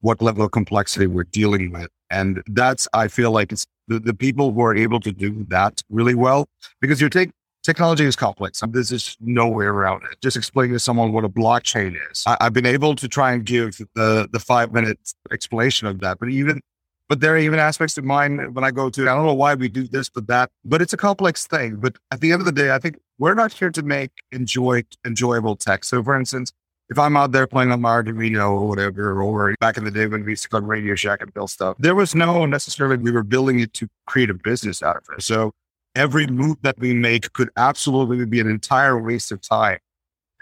what 0.00 0.22
level 0.22 0.44
of 0.44 0.52
complexity 0.52 1.06
we're 1.06 1.24
dealing 1.24 1.72
with. 1.72 1.88
And 2.10 2.42
that's, 2.46 2.86
I 2.92 3.08
feel 3.08 3.32
like 3.32 3.50
it's 3.50 3.66
the, 3.88 3.98
the 3.98 4.14
people 4.14 4.52
who 4.52 4.62
are 4.62 4.74
able 4.74 5.00
to 5.00 5.12
do 5.12 5.44
that 5.48 5.82
really 5.90 6.14
well, 6.14 6.48
because 6.80 7.00
you 7.00 7.08
take 7.08 7.30
technology 7.62 8.04
is 8.04 8.16
complex. 8.16 8.62
There's 8.68 8.90
just 8.90 9.20
no 9.20 9.48
way 9.48 9.66
around 9.66 10.04
it. 10.04 10.20
Just 10.22 10.36
explaining 10.36 10.72
to 10.74 10.78
someone 10.78 11.12
what 11.12 11.24
a 11.24 11.28
blockchain 11.28 11.96
is. 12.10 12.22
I, 12.26 12.36
have 12.40 12.52
been 12.52 12.66
able 12.66 12.94
to 12.94 13.08
try 13.08 13.32
and 13.32 13.44
give 13.44 13.78
the 13.94 14.28
the 14.30 14.38
five 14.38 14.72
minute 14.72 14.98
explanation 15.32 15.86
of 15.88 16.00
that, 16.00 16.18
but 16.18 16.28
even 16.28 16.60
but 17.08 17.20
there 17.20 17.34
are 17.34 17.38
even 17.38 17.58
aspects 17.58 17.96
of 17.98 18.04
mine 18.04 18.52
when 18.54 18.64
I 18.64 18.70
go 18.70 18.90
to 18.90 19.02
I 19.02 19.14
don't 19.14 19.26
know 19.26 19.34
why 19.34 19.54
we 19.54 19.68
do 19.68 19.86
this, 19.86 20.08
but 20.08 20.26
that. 20.28 20.50
But 20.64 20.82
it's 20.82 20.92
a 20.92 20.96
complex 20.96 21.46
thing. 21.46 21.76
But 21.76 21.96
at 22.10 22.20
the 22.20 22.32
end 22.32 22.40
of 22.40 22.46
the 22.46 22.52
day, 22.52 22.72
I 22.72 22.78
think 22.78 22.98
we're 23.18 23.34
not 23.34 23.52
here 23.52 23.70
to 23.70 23.82
make 23.82 24.10
enjoy 24.32 24.84
enjoyable 25.04 25.56
tech. 25.56 25.84
So, 25.84 26.02
for 26.02 26.18
instance, 26.18 26.52
if 26.88 26.98
I'm 26.98 27.16
out 27.16 27.32
there 27.32 27.46
playing 27.46 27.72
on 27.72 27.80
my 27.80 27.90
Arduino 27.90 28.50
or 28.50 28.68
whatever, 28.68 29.20
or 29.20 29.54
back 29.60 29.76
in 29.76 29.84
the 29.84 29.90
day 29.90 30.06
when 30.06 30.24
we 30.24 30.32
used 30.32 30.44
to 30.44 30.48
go 30.48 30.60
to 30.60 30.66
Radio 30.66 30.94
Shack 30.94 31.20
and 31.20 31.32
build 31.34 31.50
stuff, 31.50 31.76
there 31.78 31.94
was 31.94 32.14
no 32.14 32.46
necessarily 32.46 32.96
we 32.96 33.10
were 33.10 33.24
building 33.24 33.58
it 33.60 33.72
to 33.74 33.88
create 34.06 34.30
a 34.30 34.34
business 34.34 34.82
out 34.82 34.96
of 34.96 35.02
it. 35.16 35.22
So 35.22 35.52
every 35.94 36.26
move 36.26 36.58
that 36.62 36.78
we 36.78 36.94
make 36.94 37.32
could 37.32 37.50
absolutely 37.56 38.24
be 38.26 38.38
an 38.38 38.48
entire 38.48 39.00
waste 39.00 39.32
of 39.32 39.40
time 39.40 39.78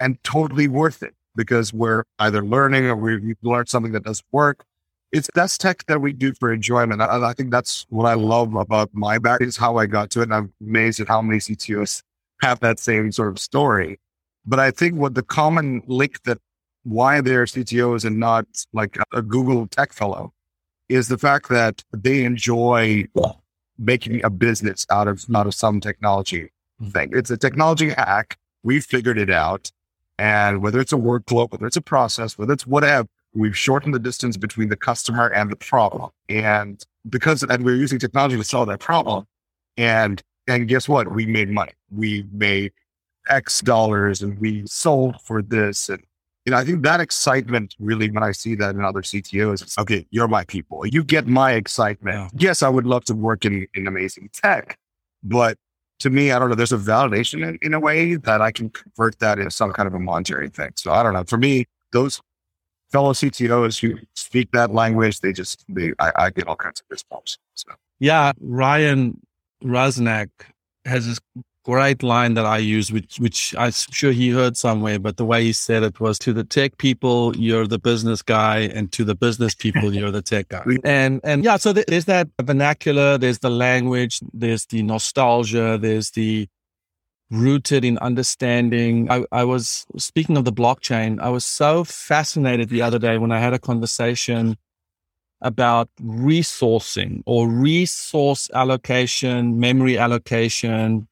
and 0.00 0.22
totally 0.22 0.68
worth 0.68 1.02
it 1.02 1.14
because 1.34 1.72
we're 1.72 2.04
either 2.18 2.44
learning 2.44 2.86
or 2.86 2.96
we've 2.96 3.36
learned 3.42 3.68
something 3.68 3.92
that 3.92 4.04
doesn't 4.04 4.26
work. 4.30 4.64
It's 5.12 5.30
that's 5.34 5.56
tech 5.56 5.86
that 5.86 6.00
we 6.00 6.12
do 6.12 6.34
for 6.34 6.52
enjoyment. 6.52 7.00
And 7.00 7.24
I 7.24 7.32
think 7.32 7.52
that's 7.52 7.86
what 7.88 8.04
I 8.04 8.14
love 8.14 8.54
about 8.54 8.90
my 8.92 9.18
back 9.18 9.40
is 9.40 9.56
how 9.56 9.76
I 9.76 9.86
got 9.86 10.10
to 10.10 10.20
it. 10.20 10.24
And 10.24 10.34
I'm 10.34 10.52
amazed 10.60 11.00
at 11.00 11.08
how 11.08 11.22
many 11.22 11.38
CTOs 11.38 12.02
have 12.42 12.60
that 12.60 12.80
same 12.80 13.12
sort 13.12 13.28
of 13.28 13.38
story 13.38 13.98
but 14.46 14.58
I 14.58 14.70
think 14.70 14.96
what 14.96 15.14
the 15.14 15.22
common 15.22 15.82
link 15.86 16.22
that 16.24 16.38
why 16.84 17.20
they're 17.20 17.44
CTOs 17.44 18.04
and 18.04 18.18
not 18.18 18.46
like 18.72 18.98
a 19.12 19.22
Google 19.22 19.66
tech 19.66 19.92
fellow 19.92 20.32
is 20.88 21.08
the 21.08 21.18
fact 21.18 21.48
that 21.48 21.82
they 21.92 22.24
enjoy 22.24 23.06
making 23.78 24.22
a 24.24 24.30
business 24.30 24.86
out 24.90 25.08
of 25.08 25.24
out 25.34 25.46
of 25.46 25.54
some 25.54 25.80
technology 25.80 26.50
mm-hmm. 26.80 26.90
thing. 26.90 27.10
It's 27.12 27.30
a 27.30 27.36
technology 27.36 27.90
hack. 27.90 28.38
We 28.62 28.80
figured 28.80 29.18
it 29.18 29.30
out. 29.30 29.70
And 30.16 30.62
whether 30.62 30.80
it's 30.80 30.92
a 30.92 30.96
workflow, 30.96 31.50
whether 31.50 31.66
it's 31.66 31.76
a 31.76 31.82
process, 31.82 32.38
whether 32.38 32.52
it's 32.52 32.66
whatever, 32.66 33.08
we've 33.34 33.56
shortened 33.56 33.94
the 33.94 33.98
distance 33.98 34.36
between 34.36 34.68
the 34.68 34.76
customer 34.76 35.26
and 35.28 35.50
the 35.50 35.56
problem. 35.56 36.10
And 36.28 36.82
because 37.08 37.42
and 37.42 37.64
we're 37.64 37.74
using 37.74 37.98
technology 37.98 38.36
to 38.36 38.44
solve 38.44 38.68
that 38.68 38.80
problem. 38.80 39.26
And 39.76 40.22
and 40.46 40.68
guess 40.68 40.88
what? 40.88 41.12
We 41.12 41.26
made 41.26 41.48
money. 41.48 41.72
We 41.90 42.26
made 42.30 42.72
X 43.28 43.60
dollars 43.60 44.22
and 44.22 44.38
we 44.38 44.64
sold 44.66 45.20
for 45.20 45.42
this. 45.42 45.88
And, 45.88 46.02
you 46.44 46.52
know, 46.52 46.58
I 46.58 46.64
think 46.64 46.82
that 46.82 47.00
excitement 47.00 47.74
really, 47.78 48.10
when 48.10 48.22
I 48.22 48.32
see 48.32 48.54
that 48.56 48.74
in 48.74 48.84
other 48.84 49.02
CTOs, 49.02 49.62
it's 49.62 49.78
okay, 49.78 50.06
you're 50.10 50.28
my 50.28 50.44
people. 50.44 50.86
You 50.86 51.02
get 51.04 51.26
my 51.26 51.52
excitement. 51.52 52.16
Yeah. 52.16 52.28
Yes, 52.48 52.62
I 52.62 52.68
would 52.68 52.86
love 52.86 53.04
to 53.06 53.14
work 53.14 53.44
in, 53.44 53.66
in 53.74 53.86
amazing 53.86 54.30
tech, 54.32 54.78
but 55.22 55.56
to 56.00 56.10
me, 56.10 56.32
I 56.32 56.38
don't 56.38 56.48
know, 56.48 56.54
there's 56.54 56.72
a 56.72 56.78
validation 56.78 57.48
in, 57.48 57.58
in 57.62 57.72
a 57.72 57.80
way 57.80 58.16
that 58.16 58.40
I 58.40 58.50
can 58.50 58.68
convert 58.70 59.18
that 59.20 59.38
into 59.38 59.50
some 59.50 59.72
kind 59.72 59.86
of 59.86 59.94
a 59.94 59.98
monetary 59.98 60.50
thing. 60.50 60.72
So 60.76 60.92
I 60.92 61.02
don't 61.02 61.14
know. 61.14 61.24
For 61.24 61.38
me, 61.38 61.66
those 61.92 62.20
fellow 62.90 63.12
CTOs 63.12 63.80
who 63.80 63.98
speak 64.14 64.50
that 64.52 64.72
language, 64.72 65.20
they 65.20 65.32
just, 65.32 65.64
they, 65.68 65.92
I, 65.98 66.12
I 66.16 66.30
get 66.30 66.46
all 66.46 66.56
kinds 66.56 66.80
of 66.80 66.86
response. 66.90 67.38
So. 67.54 67.72
Yeah. 68.00 68.32
Ryan 68.40 69.20
Rusnak 69.62 70.28
has 70.84 71.06
this 71.06 71.20
great 71.64 72.02
line 72.02 72.34
that 72.34 72.46
I 72.46 72.58
use, 72.58 72.92
which 72.92 73.18
which 73.18 73.54
I'm 73.58 73.72
sure 73.72 74.12
he 74.12 74.30
heard 74.30 74.56
somewhere, 74.56 74.98
but 74.98 75.16
the 75.16 75.24
way 75.24 75.42
he 75.44 75.52
said 75.52 75.82
it 75.82 75.98
was 75.98 76.18
to 76.20 76.32
the 76.32 76.44
tech 76.44 76.78
people, 76.78 77.36
you're 77.36 77.66
the 77.66 77.78
business 77.78 78.22
guy, 78.22 78.60
and 78.74 78.92
to 78.92 79.04
the 79.04 79.14
business 79.14 79.54
people, 79.54 79.94
you're 79.94 80.12
the 80.12 80.22
tech 80.22 80.48
guy. 80.48 80.64
And 80.84 81.20
and 81.24 81.44
yeah, 81.44 81.56
so 81.56 81.72
there's 81.72 82.04
that 82.04 82.28
vernacular, 82.42 83.18
there's 83.18 83.40
the 83.40 83.50
language, 83.50 84.20
there's 84.32 84.66
the 84.66 84.82
nostalgia, 84.82 85.78
there's 85.78 86.10
the 86.10 86.48
rooted 87.30 87.84
in 87.84 87.98
understanding. 87.98 89.10
I, 89.10 89.24
I 89.32 89.44
was 89.44 89.86
speaking 89.96 90.36
of 90.36 90.44
the 90.44 90.52
blockchain. 90.52 91.20
I 91.20 91.30
was 91.30 91.44
so 91.44 91.84
fascinated 91.84 92.68
the 92.68 92.82
other 92.82 92.98
day 92.98 93.18
when 93.18 93.32
I 93.32 93.40
had 93.40 93.54
a 93.54 93.58
conversation 93.58 94.56
about 95.40 95.88
resourcing 96.02 97.22
or 97.26 97.48
resource 97.48 98.50
allocation, 98.54 99.58
memory 99.58 99.98
allocation, 99.98 101.06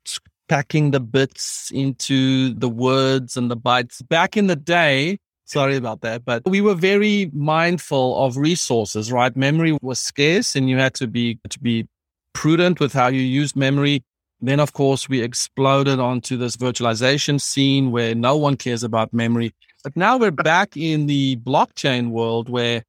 packing 0.53 0.91
the 0.91 1.01
bits 1.01 1.71
into 1.73 2.53
the 2.53 2.69
words 2.69 3.39
and 3.39 3.51
the 3.51 3.57
bytes. 3.57 4.07
Back 4.07 4.37
in 4.37 4.49
the 4.49 4.55
day, 4.55 5.19
sorry 5.47 5.77
about 5.77 6.03
that, 6.03 6.27
but 6.27 6.43
we 6.45 6.61
were 6.61 6.75
very 6.75 7.31
mindful 7.33 8.23
of 8.23 8.37
resources, 8.37 9.11
right? 9.11 9.35
Memory 9.35 9.79
was 9.81 9.99
scarce 9.99 10.55
and 10.55 10.69
you 10.69 10.77
had 10.77 10.93
to 10.97 11.07
be 11.07 11.39
to 11.49 11.59
be 11.59 11.89
prudent 12.35 12.81
with 12.81 12.93
how 12.93 13.07
you 13.07 13.23
used 13.23 13.57
memory. 13.57 14.05
Then 14.43 14.61
of 14.61 14.75
course 14.75 15.09
we 15.09 15.23
exploded 15.23 15.99
onto 15.99 16.37
this 16.37 16.59
virtualization 16.59 17.41
scene 17.41 17.91
where 17.91 18.15
no 18.15 18.37
one 18.37 18.59
cares 18.59 18.83
about 18.83 19.15
memory. 19.15 19.55
But 19.83 19.97
now 19.97 20.19
we're 20.19 20.33
back 20.33 20.77
in 20.77 21.07
the 21.07 21.37
blockchain 21.37 22.11
world 22.11 22.51
where 22.51 22.85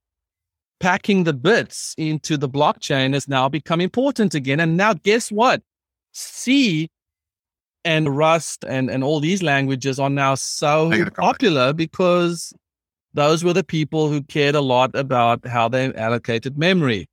packing 0.81 1.23
the 1.23 1.31
bits 1.31 1.95
into 1.97 2.35
the 2.35 2.49
blockchain 2.49 3.13
has 3.13 3.29
now 3.29 3.47
become 3.47 3.79
important 3.79 4.35
again. 4.35 4.59
And 4.59 4.75
now, 4.75 4.95
guess 4.95 5.31
what? 5.31 5.61
C 6.11 6.89
and 7.85 8.15
Rust 8.15 8.63
and, 8.67 8.89
and 8.89 9.03
all 9.03 9.19
these 9.19 9.43
languages 9.43 9.99
are 9.99 10.09
now 10.09 10.35
so 10.35 10.91
popular 11.15 11.73
because 11.73 12.53
those 13.13 13.43
were 13.43 13.53
the 13.53 13.63
people 13.63 14.09
who 14.09 14.21
cared 14.23 14.55
a 14.55 14.61
lot 14.61 14.91
about 14.95 15.45
how 15.45 15.67
they 15.67 15.93
allocated 15.93 16.57
memory. 16.57 17.07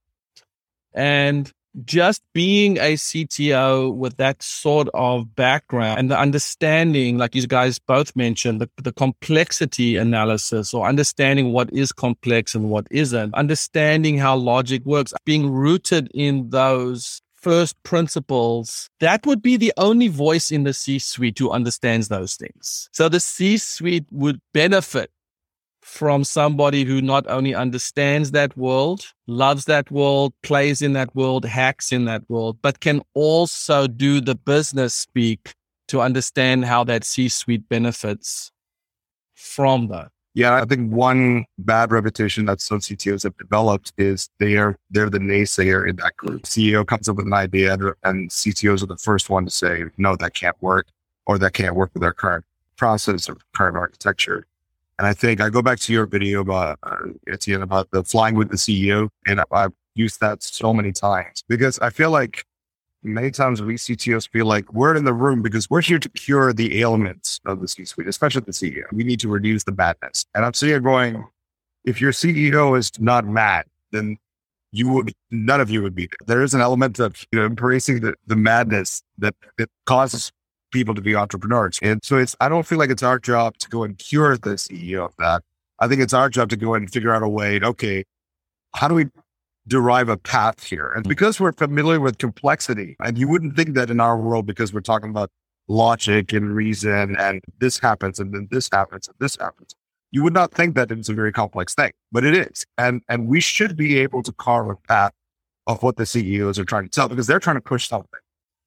And 0.94 1.52
just 1.84 2.22
being 2.32 2.78
a 2.78 2.94
CTO 2.94 3.94
with 3.94 4.16
that 4.16 4.42
sort 4.42 4.88
of 4.92 5.34
background 5.36 6.00
and 6.00 6.10
the 6.10 6.18
understanding, 6.18 7.16
like 7.16 7.34
you 7.34 7.46
guys 7.46 7.78
both 7.78 8.16
mentioned, 8.16 8.60
the, 8.60 8.68
the 8.82 8.92
complexity 8.92 9.96
analysis 9.96 10.74
or 10.74 10.86
understanding 10.86 11.52
what 11.52 11.72
is 11.72 11.92
complex 11.92 12.54
and 12.54 12.70
what 12.70 12.88
isn't, 12.90 13.34
understanding 13.34 14.18
how 14.18 14.34
logic 14.36 14.84
works, 14.84 15.12
being 15.24 15.50
rooted 15.50 16.10
in 16.12 16.50
those 16.50 17.22
first 17.40 17.82
principles, 17.82 18.90
that 19.00 19.26
would 19.26 19.42
be 19.42 19.56
the 19.56 19.72
only 19.76 20.08
voice 20.08 20.50
in 20.50 20.64
the 20.64 20.74
C 20.74 20.98
suite 20.98 21.38
who 21.38 21.50
understands 21.50 22.08
those 22.08 22.36
things. 22.36 22.88
So 22.92 23.08
the 23.08 23.20
C 23.20 23.56
suite 23.56 24.06
would 24.10 24.40
benefit 24.52 25.10
from 25.82 26.24
somebody 26.24 26.84
who 26.84 27.00
not 27.00 27.26
only 27.28 27.54
understands 27.54 28.30
that 28.32 28.56
world, 28.56 29.06
loves 29.26 29.64
that 29.64 29.90
world, 29.90 30.32
plays 30.42 30.82
in 30.82 30.92
that 30.92 31.14
world, 31.14 31.44
hacks 31.44 31.90
in 31.90 32.04
that 32.04 32.22
world, 32.28 32.58
but 32.62 32.80
can 32.80 33.02
also 33.14 33.86
do 33.86 34.20
the 34.20 34.34
business 34.34 34.94
speak 34.94 35.54
to 35.88 36.00
understand 36.00 36.64
how 36.64 36.84
that 36.84 37.04
C 37.04 37.28
suite 37.28 37.68
benefits 37.68 38.52
from 39.34 39.88
that. 39.88 40.12
Yeah, 40.34 40.54
I 40.54 40.64
think 40.64 40.92
one 40.92 41.44
bad 41.58 41.90
reputation 41.90 42.44
that 42.46 42.60
some 42.60 42.78
CTOs 42.78 43.24
have 43.24 43.36
developed 43.36 43.92
is 43.98 44.28
they 44.38 44.56
are 44.56 44.76
they're 44.90 45.10
the 45.10 45.18
naysayer 45.18 45.88
in 45.88 45.96
that 45.96 46.16
group. 46.16 46.42
CEO 46.42 46.86
comes 46.86 47.08
up 47.08 47.16
with 47.16 47.26
an 47.26 47.32
idea 47.32 47.76
and 48.04 48.30
CTOs 48.30 48.82
are 48.82 48.86
the 48.86 48.96
first 48.96 49.28
one 49.28 49.44
to 49.44 49.50
say, 49.50 49.84
no, 49.98 50.14
that 50.16 50.34
can't 50.34 50.56
work, 50.62 50.86
or 51.26 51.36
that 51.38 51.52
can't 51.52 51.74
work 51.74 51.90
with 51.94 52.04
our 52.04 52.12
current 52.12 52.44
process 52.76 53.28
or 53.28 53.38
current 53.54 53.76
architecture. 53.76 54.46
And 54.98 55.06
I 55.06 55.14
think 55.14 55.40
I 55.40 55.48
go 55.48 55.62
back 55.62 55.80
to 55.80 55.92
your 55.92 56.06
video 56.06 56.40
about 56.42 56.78
uh, 56.82 56.96
Etienne 57.26 57.62
about 57.62 57.90
the 57.90 58.04
flying 58.04 58.36
with 58.36 58.50
the 58.50 58.56
CEO, 58.56 59.08
and 59.26 59.42
I've 59.50 59.72
used 59.94 60.20
that 60.20 60.42
so 60.42 60.72
many 60.72 60.92
times 60.92 61.42
because 61.48 61.78
I 61.80 61.90
feel 61.90 62.10
like 62.10 62.44
many 63.02 63.30
times 63.30 63.62
we 63.62 63.74
CTOs 63.74 64.28
feel 64.28 64.46
like 64.46 64.72
we're 64.72 64.94
in 64.94 65.04
the 65.04 65.14
room 65.14 65.42
because 65.42 65.70
we're 65.70 65.80
here 65.80 65.98
to 65.98 66.08
cure 66.10 66.52
the 66.52 66.80
ailments 66.80 67.40
of 67.46 67.60
the 67.60 67.68
C-suite, 67.68 68.06
especially 68.06 68.42
the 68.42 68.52
CEO. 68.52 68.82
We 68.92 69.04
need 69.04 69.20
to 69.20 69.28
reduce 69.28 69.64
the 69.64 69.72
madness. 69.72 70.26
And 70.34 70.44
I'm 70.44 70.54
sitting 70.54 70.72
here 70.72 70.80
going, 70.80 71.24
if 71.84 72.00
your 72.00 72.12
CEO 72.12 72.78
is 72.78 72.90
not 73.00 73.24
mad, 73.26 73.66
then 73.90 74.18
you 74.72 74.88
would 74.92 75.12
none 75.30 75.60
of 75.60 75.70
you 75.70 75.82
would 75.82 75.94
be 75.94 76.06
there. 76.06 76.36
There 76.36 76.42
is 76.42 76.54
an 76.54 76.60
element 76.60 77.00
of 77.00 77.26
you 77.32 77.38
know 77.38 77.46
embracing 77.46 78.00
the, 78.00 78.14
the 78.26 78.36
madness 78.36 79.02
that, 79.18 79.34
that 79.58 79.68
causes 79.86 80.30
people 80.70 80.94
to 80.94 81.00
be 81.00 81.14
entrepreneurs. 81.14 81.78
And 81.82 82.00
so 82.04 82.16
it's, 82.16 82.36
I 82.40 82.48
don't 82.48 82.66
feel 82.66 82.78
like 82.78 82.90
it's 82.90 83.02
our 83.02 83.18
job 83.18 83.58
to 83.58 83.68
go 83.68 83.82
and 83.82 83.98
cure 83.98 84.36
the 84.36 84.50
CEO 84.50 85.04
of 85.04 85.14
that. 85.18 85.42
I 85.78 85.88
think 85.88 86.00
it's 86.00 86.14
our 86.14 86.28
job 86.28 86.50
to 86.50 86.56
go 86.56 86.74
and 86.74 86.90
figure 86.90 87.12
out 87.12 87.22
a 87.22 87.28
way, 87.28 87.60
okay, 87.60 88.04
how 88.74 88.86
do 88.86 88.94
we 88.94 89.06
derive 89.66 90.08
a 90.08 90.16
path 90.16 90.64
here? 90.64 90.92
And 90.94 91.04
mm. 91.04 91.08
because 91.08 91.40
we're 91.40 91.52
familiar 91.52 92.00
with 92.00 92.18
complexity, 92.18 92.96
and 93.00 93.18
you 93.18 93.28
wouldn't 93.28 93.56
think 93.56 93.74
that 93.74 93.90
in 93.90 94.00
our 94.00 94.16
world 94.16 94.46
because 94.46 94.72
we're 94.72 94.80
talking 94.80 95.10
about 95.10 95.30
logic 95.68 96.32
and 96.32 96.54
reason 96.54 97.14
and 97.16 97.40
this 97.60 97.78
happens 97.78 98.18
and 98.18 98.34
then 98.34 98.48
this 98.50 98.68
happens 98.72 99.06
and 99.06 99.16
this 99.20 99.36
happens. 99.36 99.74
You 100.10 100.24
would 100.24 100.32
not 100.32 100.52
think 100.52 100.74
that 100.74 100.90
it's 100.90 101.08
a 101.08 101.14
very 101.14 101.30
complex 101.30 101.74
thing, 101.74 101.92
but 102.10 102.24
it 102.24 102.34
is. 102.34 102.66
And 102.76 103.02
and 103.08 103.28
we 103.28 103.40
should 103.40 103.76
be 103.76 103.98
able 103.98 104.22
to 104.24 104.32
carve 104.32 104.68
a 104.68 104.76
path 104.76 105.12
of 105.68 105.82
what 105.82 105.96
the 105.96 106.06
CEOs 106.06 106.58
are 106.58 106.64
trying 106.64 106.84
to 106.84 106.90
tell 106.90 107.08
because 107.08 107.28
they're 107.28 107.38
trying 107.38 107.56
to 107.56 107.60
push 107.60 107.88
something 107.88 108.20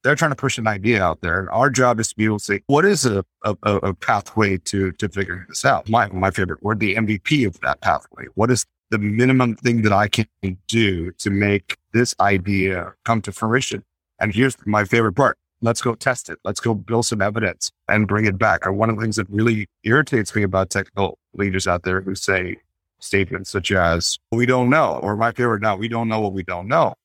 they're 0.03 0.15
trying 0.15 0.31
to 0.31 0.35
push 0.35 0.57
an 0.57 0.67
idea 0.67 1.01
out 1.01 1.21
there. 1.21 1.39
And 1.39 1.49
our 1.49 1.69
job 1.69 1.99
is 1.99 2.09
to 2.09 2.15
be 2.15 2.25
able 2.25 2.39
to 2.39 2.43
say, 2.43 2.61
what 2.67 2.85
is 2.85 3.05
a, 3.05 3.23
a, 3.43 3.55
a 3.63 3.93
pathway 3.93 4.57
to, 4.57 4.91
to 4.91 5.09
figuring 5.09 5.45
this 5.47 5.65
out? 5.65 5.89
My, 5.89 6.07
my 6.09 6.29
favorite 6.29 6.61
word, 6.61 6.79
the 6.79 6.95
MVP 6.95 7.47
of 7.47 7.59
that 7.61 7.81
pathway. 7.81 8.25
What 8.35 8.51
is 8.51 8.65
the 8.89 8.97
minimum 8.97 9.55
thing 9.55 9.81
that 9.83 9.93
I 9.93 10.07
can 10.07 10.27
do 10.67 11.11
to 11.13 11.29
make 11.29 11.77
this 11.93 12.13
idea 12.19 12.93
come 13.05 13.21
to 13.23 13.31
fruition? 13.31 13.83
And 14.19 14.33
here's 14.33 14.55
my 14.65 14.85
favorite 14.85 15.13
part. 15.13 15.37
Let's 15.61 15.81
go 15.81 15.95
test 15.95 16.29
it. 16.29 16.39
Let's 16.43 16.59
go 16.59 16.73
build 16.73 17.05
some 17.05 17.21
evidence 17.21 17.71
and 17.87 18.07
bring 18.07 18.25
it 18.25 18.37
back. 18.37 18.65
And 18.65 18.77
one 18.77 18.89
of 18.89 18.97
the 18.97 19.01
things 19.01 19.15
that 19.15 19.29
really 19.29 19.67
irritates 19.83 20.35
me 20.35 20.43
about 20.43 20.69
technical 20.69 21.17
leaders 21.33 21.67
out 21.67 21.83
there 21.83 22.01
who 22.01 22.15
say 22.15 22.57
statements 22.99 23.49
such 23.49 23.71
as, 23.71 24.17
we 24.31 24.45
don't 24.45 24.69
know, 24.69 24.99
or 25.01 25.15
my 25.15 25.31
favorite 25.31 25.61
now, 25.61 25.75
we 25.75 25.87
don't 25.87 26.07
know 26.07 26.19
what 26.19 26.33
we 26.33 26.43
don't 26.43 26.67
know. 26.67 26.95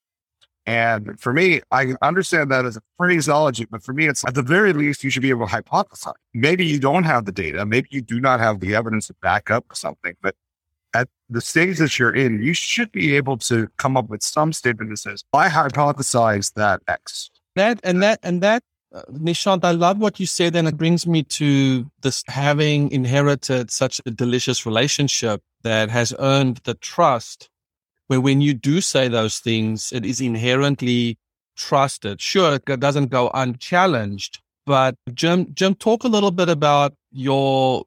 And 0.67 1.19
for 1.19 1.33
me, 1.33 1.63
I 1.71 1.95
understand 2.03 2.51
that 2.51 2.67
as 2.67 2.77
a 2.77 2.83
phraseology, 2.99 3.65
but 3.65 3.83
for 3.83 3.95
me, 3.95 4.07
it's 4.07 4.23
at 4.27 4.35
the 4.35 4.43
very 4.43 4.75
least, 4.75 5.03
you 5.03 5.09
should 5.09 5.23
be 5.23 5.31
able 5.31 5.47
to 5.47 5.53
hypothesize. 5.53 6.13
Maybe 6.35 6.67
you 6.67 6.79
don't 6.79 7.05
have 7.05 7.25
the 7.25 7.33
data. 7.33 7.65
Maybe 7.65 7.89
you 7.91 8.03
do 8.03 8.21
not 8.21 8.39
have 8.39 8.61
the 8.61 8.75
evidence 8.75 9.07
to 9.07 9.15
back 9.23 9.51
up 9.51 9.65
something, 9.73 10.15
but 10.21 10.35
at 10.95 11.09
the 11.29 11.41
stage 11.41 11.79
that 11.79 11.99
you're 11.99 12.15
in, 12.15 12.43
you 12.43 12.55
should 12.55 12.91
be 12.93 13.17
able 13.17 13.37
to 13.39 13.69
come 13.77 13.97
up 13.97 14.09
with 14.09 14.23
some 14.23 14.53
statement 14.53 14.91
that 14.91 14.99
says, 14.99 15.25
I 15.33 15.49
hypothesize 15.49 16.55
that 16.55 16.83
X. 16.89 17.31
That 17.57 17.81
and 17.83 18.03
that 18.03 18.21
and 18.23 18.41
that 18.43 18.63
uh, 18.95 19.03
Nishant, 19.13 19.65
I 19.65 19.73
love 19.73 19.99
what 19.99 20.19
you 20.19 20.27
said, 20.27 20.57
and 20.57 20.67
it 20.67 20.77
brings 20.77 21.07
me 21.07 21.23
to 21.25 21.91
this 22.03 22.23
having 22.27 22.91
inherited 22.91 23.71
such 23.71 24.01
a 24.07 24.11
delicious 24.11 24.65
relationship 24.65 25.43
that 25.63 25.91
has 25.91 26.15
earned 26.19 26.59
the 26.65 26.75
trust 26.75 27.51
where 28.07 28.21
when 28.21 28.41
you 28.41 28.55
do 28.55 28.81
say 28.81 29.09
those 29.09 29.39
things, 29.39 29.93
it 29.93 30.07
is 30.07 30.21
inherently 30.21 31.19
trusted. 31.57 32.21
Sure, 32.21 32.55
it 32.55 32.81
doesn't 32.81 33.09
go 33.09 33.31
unchallenged, 33.35 34.41
but 34.65 34.95
Jim, 35.13 35.53
Jim, 35.55 35.75
talk 35.75 36.05
a 36.05 36.09
little 36.09 36.31
bit 36.31 36.49
about 36.49 36.95
your 37.13 37.85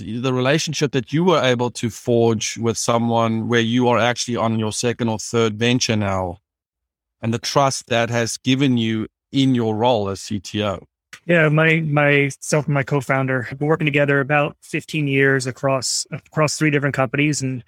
the 0.00 0.32
relationship 0.32 0.92
that 0.92 1.12
you 1.12 1.24
were 1.24 1.40
able 1.42 1.70
to 1.72 1.90
forge 1.90 2.56
with 2.58 2.76
someone 2.76 3.48
where 3.48 3.60
you 3.60 3.88
are 3.88 3.98
actually 3.98 4.36
on 4.36 4.58
your 4.58 4.72
second 4.72 5.08
or 5.08 5.18
third 5.18 5.58
venture 5.58 5.96
now, 5.96 6.38
and 7.20 7.32
the 7.32 7.38
trust 7.38 7.88
that 7.88 8.10
has 8.10 8.36
given 8.36 8.76
you 8.76 9.06
in 9.32 9.54
your 9.54 9.76
role 9.76 10.08
as 10.08 10.20
CTO. 10.20 10.82
Yeah, 11.26 11.48
my 11.48 11.80
myself 11.80 12.66
and 12.66 12.74
my 12.74 12.82
co-founder 12.82 13.42
have 13.42 13.58
been 13.58 13.68
working 13.68 13.86
together 13.86 14.20
about 14.20 14.56
15 14.62 15.06
years 15.06 15.46
across 15.46 16.06
across 16.12 16.56
three 16.56 16.70
different 16.70 16.94
companies, 16.94 17.42
and 17.42 17.62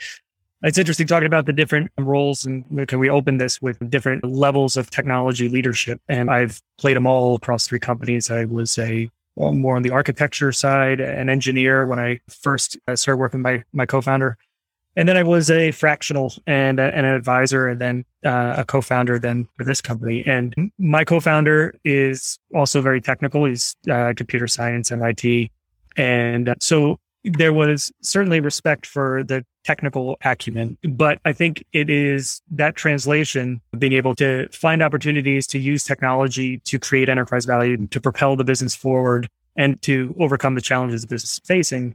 it's 0.62 0.78
interesting 0.78 1.06
talking 1.06 1.26
about 1.26 1.46
the 1.46 1.52
different 1.52 1.90
roles 1.98 2.46
and 2.46 2.64
can 2.86 3.00
we 3.00 3.10
open 3.10 3.38
this 3.38 3.60
with 3.60 3.90
different 3.90 4.24
levels 4.24 4.76
of 4.76 4.90
technology 4.90 5.48
leadership? 5.48 6.00
And 6.08 6.30
I've 6.30 6.62
played 6.78 6.96
them 6.96 7.06
all 7.06 7.34
across 7.34 7.66
three 7.66 7.80
companies. 7.80 8.30
I 8.30 8.44
was 8.44 8.78
a 8.78 9.10
well, 9.36 9.52
more 9.52 9.76
on 9.76 9.82
the 9.82 9.90
architecture 9.90 10.52
side, 10.52 11.00
an 11.00 11.28
engineer 11.28 11.86
when 11.86 11.98
I 11.98 12.20
first 12.28 12.78
uh, 12.86 12.96
started 12.96 13.18
working 13.18 13.42
with 13.42 13.44
my, 13.44 13.64
my 13.72 13.86
co-founder. 13.86 14.36
And 14.94 15.08
then 15.08 15.16
I 15.16 15.22
was 15.22 15.50
a 15.50 15.70
fractional 15.70 16.34
and, 16.46 16.78
a, 16.78 16.94
and 16.94 17.06
an 17.06 17.14
advisor 17.14 17.66
and 17.66 17.80
then 17.80 18.04
uh, 18.26 18.56
a 18.58 18.64
co-founder 18.64 19.18
then 19.18 19.48
for 19.56 19.64
this 19.64 19.80
company. 19.80 20.22
And 20.26 20.70
my 20.78 21.04
co-founder 21.04 21.74
is 21.82 22.38
also 22.54 22.82
very 22.82 23.00
technical. 23.00 23.46
He's 23.46 23.74
uh, 23.90 24.12
computer 24.14 24.46
science 24.46 24.90
and 24.90 25.02
IT. 25.02 25.50
And 25.96 26.54
so 26.60 26.98
there 27.24 27.54
was 27.54 27.90
certainly 28.02 28.40
respect 28.40 28.84
for 28.84 29.24
the 29.24 29.46
technical 29.64 30.16
acumen, 30.24 30.76
but 30.88 31.18
I 31.24 31.32
think 31.32 31.64
it 31.72 31.88
is 31.88 32.42
that 32.50 32.76
translation, 32.76 33.60
being 33.78 33.92
able 33.92 34.14
to 34.16 34.48
find 34.48 34.82
opportunities 34.82 35.46
to 35.48 35.58
use 35.58 35.84
technology 35.84 36.58
to 36.58 36.78
create 36.78 37.08
enterprise 37.08 37.44
value, 37.44 37.86
to 37.86 38.00
propel 38.00 38.36
the 38.36 38.44
business 38.44 38.74
forward 38.74 39.28
and 39.56 39.80
to 39.82 40.14
overcome 40.18 40.54
the 40.54 40.60
challenges 40.60 41.02
the 41.02 41.08
business 41.08 41.34
is 41.34 41.40
facing 41.44 41.94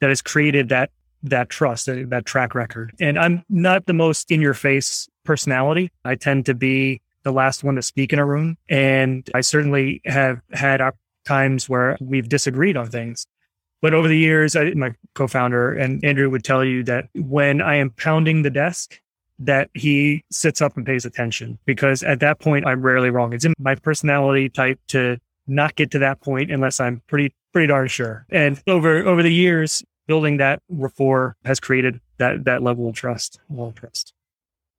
that 0.00 0.08
has 0.08 0.22
created 0.22 0.68
that 0.68 0.90
that 1.22 1.50
trust, 1.50 1.86
that 1.86 2.22
track 2.26 2.54
record. 2.54 2.92
And 3.00 3.18
I'm 3.18 3.42
not 3.48 3.86
the 3.86 3.92
most 3.92 4.30
in 4.30 4.40
your 4.40 4.54
face 4.54 5.08
personality. 5.24 5.90
I 6.04 6.14
tend 6.14 6.46
to 6.46 6.54
be 6.54 7.00
the 7.24 7.32
last 7.32 7.64
one 7.64 7.74
to 7.74 7.82
speak 7.82 8.12
in 8.12 8.18
a 8.18 8.24
room. 8.24 8.56
And 8.68 9.28
I 9.34 9.40
certainly 9.40 10.00
have 10.04 10.40
had 10.52 10.80
times 11.24 11.68
where 11.68 11.96
we've 12.00 12.28
disagreed 12.28 12.76
on 12.76 12.88
things. 12.88 13.26
But 13.80 13.94
over 13.94 14.08
the 14.08 14.18
years, 14.18 14.56
I, 14.56 14.70
my 14.70 14.94
co-founder 15.14 15.72
and 15.72 16.04
Andrew 16.04 16.28
would 16.30 16.44
tell 16.44 16.64
you 16.64 16.82
that 16.84 17.08
when 17.14 17.62
I 17.62 17.76
am 17.76 17.90
pounding 17.90 18.42
the 18.42 18.50
desk, 18.50 19.00
that 19.38 19.70
he 19.74 20.24
sits 20.30 20.60
up 20.60 20.76
and 20.76 20.84
pays 20.84 21.04
attention 21.04 21.58
because 21.64 22.02
at 22.02 22.20
that 22.20 22.40
point 22.40 22.66
I'm 22.66 22.82
rarely 22.82 23.10
wrong. 23.10 23.32
It's 23.32 23.44
in 23.44 23.54
my 23.58 23.74
personality 23.76 24.48
type 24.48 24.80
to 24.88 25.18
not 25.46 25.76
get 25.76 25.90
to 25.92 25.98
that 26.00 26.20
point 26.20 26.50
unless 26.50 26.80
I'm 26.80 27.02
pretty 27.06 27.34
pretty 27.52 27.68
darn 27.68 27.88
sure. 27.88 28.26
And 28.30 28.60
over 28.66 28.98
over 29.06 29.22
the 29.22 29.32
years, 29.32 29.82
building 30.06 30.38
that 30.38 30.60
rapport 30.68 31.36
has 31.44 31.60
created 31.60 32.00
that 32.18 32.44
that 32.44 32.62
level 32.62 32.88
of 32.88 32.94
trust, 32.94 33.38
level 33.48 33.68
of 33.68 33.74
trust. 33.76 34.12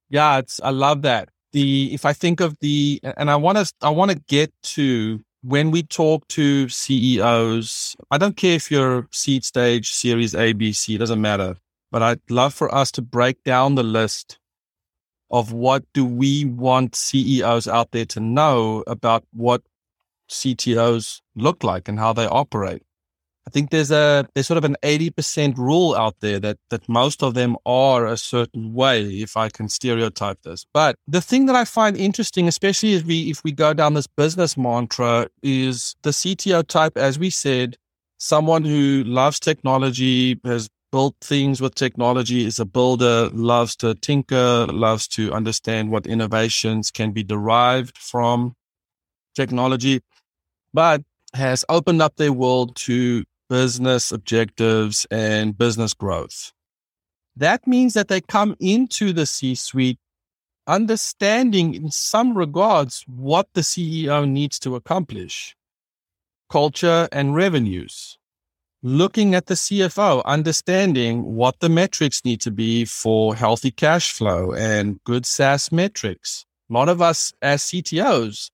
Yeah, 0.09 0.39
it's 0.39 0.59
I 0.61 0.71
love 0.71 1.03
that. 1.03 1.29
The 1.53 1.93
if 1.93 2.05
I 2.05 2.13
think 2.13 2.41
of 2.41 2.57
the 2.59 2.99
and 3.03 3.31
I 3.31 3.37
want 3.37 3.57
to 3.57 3.71
I 3.81 3.89
want 3.89 4.11
to 4.11 4.19
get 4.27 4.51
to 4.63 5.21
when 5.41 5.71
we 5.71 5.83
talk 5.83 6.27
to 6.29 6.67
CEOs, 6.67 7.95
I 8.11 8.17
don't 8.17 8.35
care 8.35 8.55
if 8.55 8.69
you're 8.69 9.07
seed 9.11 9.43
stage, 9.45 9.91
series 9.91 10.35
A, 10.35 10.53
B, 10.53 10.73
C, 10.73 10.97
doesn't 10.97 11.21
matter. 11.21 11.55
But 11.91 12.03
I'd 12.03 12.21
love 12.29 12.53
for 12.53 12.73
us 12.73 12.91
to 12.93 13.01
break 13.01 13.43
down 13.43 13.75
the 13.75 13.83
list 13.83 14.37
of 15.31 15.51
what 15.51 15.83
do 15.93 16.05
we 16.05 16.45
want 16.45 16.95
CEOs 16.95 17.67
out 17.67 17.91
there 17.91 18.05
to 18.05 18.19
know 18.19 18.83
about 18.87 19.23
what 19.31 19.61
CTOs 20.29 21.21
look 21.35 21.63
like 21.63 21.87
and 21.87 21.99
how 21.99 22.13
they 22.13 22.27
operate. 22.27 22.83
I 23.49 23.51
think 23.51 23.71
there's 23.71 23.89
a 23.89 24.27
there's 24.35 24.45
sort 24.45 24.59
of 24.59 24.63
an 24.63 24.77
80% 24.83 25.57
rule 25.57 25.95
out 25.95 26.19
there 26.19 26.39
that 26.39 26.59
that 26.69 26.87
most 26.87 27.23
of 27.23 27.33
them 27.33 27.57
are 27.65 28.05
a 28.05 28.15
certain 28.15 28.75
way 28.75 29.01
if 29.05 29.35
I 29.35 29.49
can 29.49 29.69
stereotype 29.69 30.43
this. 30.43 30.67
But 30.71 30.97
the 31.07 31.19
thing 31.19 31.47
that 31.47 31.55
I 31.55 31.65
find 31.65 31.97
interesting 31.97 32.47
especially 32.47 32.93
if 32.93 33.05
we 33.05 33.31
if 33.31 33.43
we 33.43 33.51
go 33.51 33.73
down 33.73 33.95
this 33.95 34.05
business 34.05 34.55
mantra 34.55 35.29
is 35.41 35.95
the 36.03 36.11
CTO 36.11 36.67
type 36.67 36.95
as 36.95 37.17
we 37.17 37.31
said 37.31 37.75
someone 38.19 38.65
who 38.65 39.03
loves 39.03 39.39
technology 39.39 40.39
has 40.45 40.69
built 40.91 41.15
things 41.19 41.59
with 41.59 41.73
technology 41.73 42.45
is 42.45 42.59
a 42.59 42.65
builder 42.65 43.29
loves 43.33 43.75
to 43.77 43.95
tinker 43.95 44.67
loves 44.67 45.07
to 45.07 45.33
understand 45.33 45.89
what 45.89 46.05
innovations 46.05 46.91
can 46.91 47.13
be 47.13 47.23
derived 47.23 47.97
from 47.97 48.53
technology 49.33 50.01
but 50.71 51.01
has 51.33 51.63
opened 51.69 52.01
up 52.01 52.15
their 52.15 52.33
world 52.33 52.75
to 52.75 53.23
business 53.49 54.11
objectives 54.11 55.07
and 55.09 55.57
business 55.57 55.93
growth. 55.93 56.53
That 57.35 57.65
means 57.65 57.93
that 57.93 58.07
they 58.07 58.21
come 58.21 58.55
into 58.59 59.13
the 59.13 59.25
C 59.25 59.55
suite 59.55 59.99
understanding, 60.67 61.73
in 61.73 61.91
some 61.91 62.37
regards, 62.37 63.03
what 63.07 63.47
the 63.53 63.61
CEO 63.61 64.29
needs 64.29 64.59
to 64.59 64.75
accomplish 64.75 65.55
culture 66.49 67.07
and 67.11 67.35
revenues. 67.35 68.17
Looking 68.81 69.35
at 69.35 69.47
the 69.47 69.55
CFO, 69.55 70.23
understanding 70.23 71.35
what 71.35 71.59
the 71.59 71.69
metrics 71.69 72.23
need 72.23 72.39
to 72.41 72.51
be 72.51 72.85
for 72.85 73.35
healthy 73.35 73.71
cash 73.71 74.13
flow 74.13 74.53
and 74.53 75.03
good 75.03 75.25
SaaS 75.25 75.71
metrics. 75.71 76.45
A 76.69 76.73
lot 76.73 76.87
of 76.87 77.01
us 77.01 77.33
as 77.41 77.63
CTOs 77.63 78.51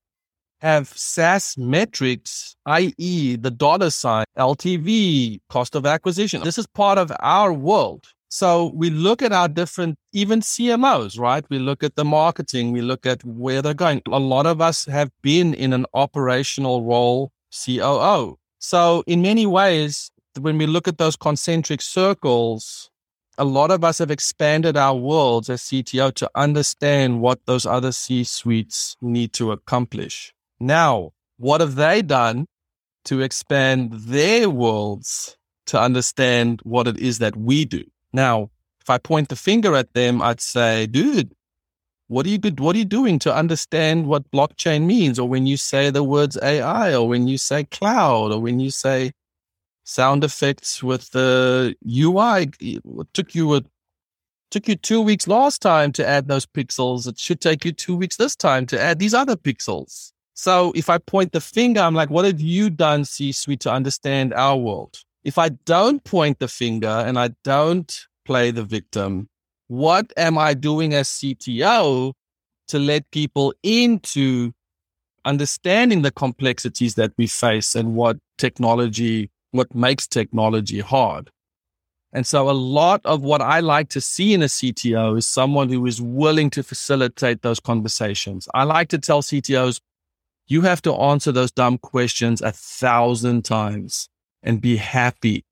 have 0.65 0.88
SaaS 0.89 1.56
metrics, 1.58 2.56
i.e., 2.65 3.36
the 3.36 3.51
dollar 3.51 3.91
sign, 3.91 4.25
LTV, 4.38 5.39
cost 5.47 5.75
of 5.75 5.86
acquisition. 5.86 6.43
This 6.43 6.58
is 6.58 6.65
part 6.65 6.97
of 6.97 7.12
our 7.19 7.54
world. 7.54 8.08
So 8.30 8.71
we 8.73 8.89
look 8.89 9.21
at 9.21 9.32
our 9.32 9.47
different, 9.47 9.95
even 10.12 10.41
CMOs, 10.41 11.19
right? 11.19 11.45
We 11.49 11.60
look 11.60 11.84
at 11.84 11.95
the 11.95 12.04
marketing, 12.04 12.71
we 12.71 12.82
look 12.82 13.06
at 13.06 13.23
where 13.23 13.62
they're 13.62 13.75
going. 13.75 14.01
A 14.08 14.19
lot 14.19 14.47
of 14.47 14.60
us 14.60 14.86
have 14.88 15.12
been 15.21 15.54
in 15.54 15.71
an 15.71 15.86
operational 15.93 16.84
role, 16.84 17.32
COO. 17.63 18.38
So 18.58 19.04
in 19.06 19.21
many 19.21 19.45
ways, 19.45 20.10
when 20.39 20.58
we 20.58 20.65
look 20.65 20.88
at 20.88 20.97
those 20.97 21.15
concentric 21.15 21.82
circles, 21.82 22.89
a 23.38 23.45
lot 23.45 23.69
of 23.69 23.84
us 23.84 23.99
have 23.99 24.10
expanded 24.10 24.75
our 24.75 24.95
worlds 24.95 25.49
as 25.49 25.62
CTO 25.62 26.12
to 26.15 26.30
understand 26.34 27.21
what 27.21 27.39
those 27.45 27.67
other 27.67 27.91
C 27.91 28.23
suites 28.23 28.97
need 28.99 29.32
to 29.34 29.51
accomplish. 29.51 30.34
Now, 30.65 31.12
what 31.38 31.62
have 31.62 31.75
they 31.75 32.01
done 32.01 32.47
to 33.06 33.21
expand 33.21 33.93
their 33.93 34.49
worlds 34.49 35.38
to 35.67 35.80
understand 35.80 36.60
what 36.63 36.88
it 36.88 36.97
is 36.97 37.19
that 37.19 37.38
we 37.38 37.65
do? 37.65 37.84
Now, 38.13 38.49
if 38.82 38.89
I 38.89 38.97
point 38.97 39.30
the 39.30 39.36
finger 39.36 39.75
at 39.75 39.93
them, 39.93 40.23
I'd 40.23 40.41
say, 40.41 40.88
dude, 40.88 41.36
what 42.08 42.25
are 42.25 42.30
you 42.30 42.39
good? 42.39 42.60
What 42.60 42.75
are 42.75 42.80
you 42.80 42.86
doing 42.86 43.19
to 43.19 43.36
understand 43.36 44.08
what 44.08 44.32
blockchain 44.32 44.88
means? 44.88 45.19
Or 45.19 45.30
when 45.30 45.45
you 45.45 45.56
say 45.56 45.91
the 45.91 46.04
words 46.04 46.36
AI, 46.41 46.95
or 46.95 47.08
when 47.08 47.28
you 47.28 47.38
say 47.38 47.65
cloud, 47.65 48.32
or 48.32 48.39
when 48.39 48.60
you 48.60 48.71
say 48.71 49.12
sound 49.84 50.23
effects 50.23 50.82
with 50.82 51.12
the 51.12 51.75
UI, 51.88 52.49
it 52.60 52.82
took 53.13 53.36
you 53.36 53.54
a 53.54 53.62
took 54.49 54.67
you 54.67 54.75
two 54.75 55.01
weeks 55.01 55.28
last 55.28 55.62
time 55.62 55.91
to 55.91 56.08
add 56.08 56.28
those 56.28 56.47
pixels. 56.47 57.08
It 57.08 57.19
should 57.19 57.39
take 57.39 57.65
you 57.65 57.71
two 57.71 57.95
weeks 57.95 58.17
this 58.17 58.36
time 58.36 58.65
to 58.67 58.82
add 58.82 58.97
these 58.97 59.13
other 59.13 59.36
pixels. 59.36 60.12
So 60.36 60.74
if 60.76 60.89
I 60.89 60.98
point 60.98 61.32
the 61.32 61.41
finger, 61.41 61.80
I'm 61.80 61.95
like, 61.95 62.10
what 62.10 62.26
have 62.26 62.41
you 62.41 62.69
done, 62.69 63.06
C 63.06 63.32
suite, 63.32 63.62
to 63.62 63.71
understand 63.71 64.34
our 64.34 64.58
world? 64.58 64.98
If 65.24 65.38
I 65.38 65.50
don't 65.50 66.04
point 66.04 66.39
the 66.39 66.50
finger 66.50 66.88
and 66.88 67.17
I 67.17 67.30
don't 67.43 68.06
play 68.26 68.52
the 68.52 68.63
victim, 68.63 69.30
what 69.67 70.12
am 70.17 70.38
I 70.38 70.54
doing 70.54 70.93
as 70.93 71.08
CTO 71.08 72.13
to 72.67 72.80
let 72.80 73.10
people 73.12 73.54
into 73.63 74.52
understanding 75.24 76.02
the 76.02 76.12
complexities 76.12 76.95
that 76.95 77.13
we 77.17 77.28
face 77.28 77.74
and 77.74 77.95
what 77.95 78.17
technology, 78.38 79.32
what 79.52 79.74
makes 79.74 80.06
technology 80.06 80.82
hard? 80.82 81.32
And 82.12 82.28
so 82.28 82.50
a 82.50 82.52
lot 82.52 83.02
of 83.06 83.24
what 83.24 83.41
I 83.41 83.62
like 83.62 83.89
to 83.89 84.02
see 84.02 84.34
in 84.34 84.41
a 84.41 84.45
CTO 84.45 85.17
is 85.17 85.28
someone 85.28 85.69
who 85.69 85.86
is 85.86 86.02
willing 86.02 86.50
to 86.52 86.63
facilitate 86.63 87.41
those 87.41 87.60
conversations. 87.60 88.48
I 88.54 88.63
like 88.63 88.89
to 88.89 88.98
tell 88.98 89.21
CTOs, 89.21 89.80
you 90.47 90.62
have 90.62 90.81
to 90.84 90.93
answer 90.93 91.31
those 91.31 91.51
dumb 91.51 91.77
questions 91.77 92.41
a 92.41 92.51
thousand 92.51 93.45
times 93.45 94.10
and 94.43 94.62
be 94.62 94.77
happy 94.77 95.43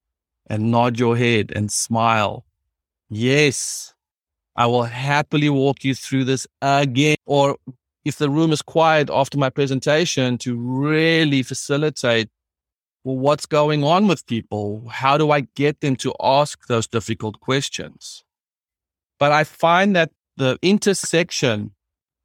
and 0.47 0.71
nod 0.71 0.99
your 0.99 1.17
head 1.17 1.51
and 1.56 1.71
smile. 1.71 2.45
Yes, 3.10 3.93
I 4.56 4.67
will 4.67 4.84
happily 4.84 5.49
walk 5.49 5.84
you 5.84 5.95
through 5.95 6.25
this 6.25 6.45
again. 6.62 7.15
Or 7.25 7.58
if 8.06 8.17
the 8.17 8.29
room 8.29 8.51
is 8.51 8.62
quiet 8.62 9.10
after 9.10 9.38
my 9.38 9.49
presentation 9.49 10.38
to 10.39 10.56
really 10.56 11.41
facilitate 11.43 12.29
well, 13.03 13.17
what's 13.17 13.45
going 13.45 13.84
on 13.84 14.08
with 14.08 14.25
people? 14.27 14.88
How 14.89 15.17
do 15.17 15.32
I 15.32 15.41
get 15.56 15.82
them 15.82 15.95
to 15.97 16.13
ask 16.21 16.67
those 16.67 16.88
difficult 16.88 17.39
questions? 17.41 18.23
But 19.19 19.32
I 19.32 19.43
find 19.43 19.95
that 19.95 20.12
the 20.38 20.58
intersection 20.62 21.71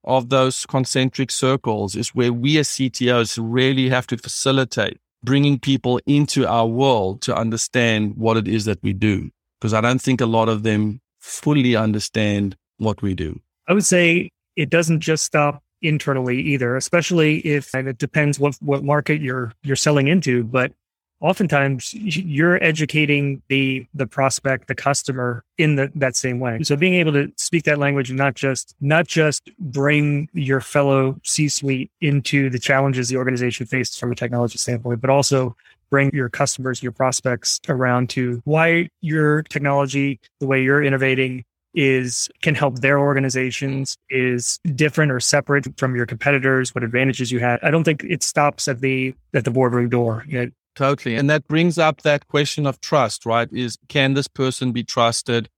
of 0.05 0.29
those 0.29 0.67
concentric 0.67 1.31
circles 1.31 1.95
is 1.97 2.15
where 2.15 2.33
we 2.33 2.59
as 2.59 2.69
CTOs 2.69 3.39
really 3.41 3.89
have 3.89 4.07
to 4.09 4.17
facilitate 4.17 4.99
bringing 5.23 5.59
people 5.59 6.01
into 6.07 6.47
our 6.47 6.67
world 6.67 7.21
to 7.23 7.35
understand 7.35 8.17
what 8.17 8.37
it 8.37 8.47
is 8.47 8.65
that 8.67 8.79
we 8.83 8.93
do. 8.93 9.31
Because 9.61 9.75
I 9.75 9.81
don't 9.81 10.01
think 10.01 10.21
a 10.21 10.27
lot 10.27 10.49
of 10.49 10.63
them 10.63 11.01
fully 11.19 11.75
understand 11.75 12.57
what 12.79 13.03
we 13.03 13.15
do. 13.15 13.41
I 13.67 13.73
would 13.73 13.85
say 13.85 14.31
it 14.57 14.71
doesn't 14.71 15.01
just 15.01 15.25
stop 15.25 15.63
internally 15.83 16.41
either, 16.41 16.77
especially 16.77 17.39
if 17.41 17.75
and 17.75 17.89
it 17.89 17.99
depends 17.99 18.39
what 18.39 18.57
what 18.61 18.85
market 18.85 19.21
you're 19.21 19.53
you're 19.63 19.77
selling 19.77 20.09
into. 20.09 20.45
But 20.45 20.73
oftentimes 21.21 21.95
you're 21.95 22.63
educating 22.63 23.43
the 23.49 23.87
the 23.95 24.07
prospect 24.07 24.69
the 24.69 24.75
customer 24.75 25.45
in 25.57 25.75
the, 25.77 25.91
that 25.95 26.17
same 26.17 26.39
way. 26.39 26.61
So 26.63 26.77
being 26.77 26.95
able 26.95 27.13
to 27.13 27.33
speak 27.37 27.65
that 27.65 27.79
language 27.79 28.11
and 28.11 28.19
not 28.19 28.35
just 28.35 28.75
not 28.81 29.07
just 29.07 29.51
bring 29.59 30.29
your 30.33 30.61
fellow 30.61 31.19
c-suite 31.25 31.91
into 32.01 32.51
the 32.51 32.59
challenges 32.59 33.09
the 33.09 33.17
organization 33.17 33.67
faces 33.67 33.97
from 33.97 34.13
a 34.13 34.15
technology 34.15 34.59
standpoint 34.59 35.01
but 35.01 35.11
also 35.11 35.57
bring 35.91 36.11
your 36.13 36.29
customers 36.29 36.83
your 36.83 36.93
prospects 36.93 37.61
around 37.69 38.11
to 38.11 38.41
why 38.45 38.89
your 39.01 39.43
technology 39.45 40.21
the 40.41 40.47
way 40.47 40.63
you're 40.63 40.83
innovating 40.83 41.45
is 41.75 42.29
can 42.43 42.55
help 42.55 42.81
their 42.81 42.99
organizations 42.99 43.97
is 44.11 44.59
different 44.75 45.13
or 45.13 45.21
separate 45.21 45.67
from 45.79 45.95
your 45.95 46.07
competitors 46.07 46.75
what 46.75 46.83
advantages 46.83 47.31
you 47.31 47.39
had 47.39 47.59
i 47.63 47.71
don't 47.71 47.85
think 47.85 48.05
it 48.05 48.23
stops 48.23 48.69
at 48.69 48.81
the 48.81 49.15
at 49.35 49.45
the 49.45 49.51
boardroom 49.51 49.89
door. 49.89 50.25
It, 50.29 50.53
Totally. 50.79 51.17
And 51.17 51.29
that 51.29 51.49
brings 51.49 51.77
up 51.77 52.03
that 52.03 52.29
question 52.29 52.65
of 52.65 52.81
trust, 52.81 53.27
right? 53.27 53.49
Is 53.53 53.77
can 53.89 54.15
this 54.15 54.29
person 54.29 54.71
be 54.71 54.85
trusted? 54.85 55.49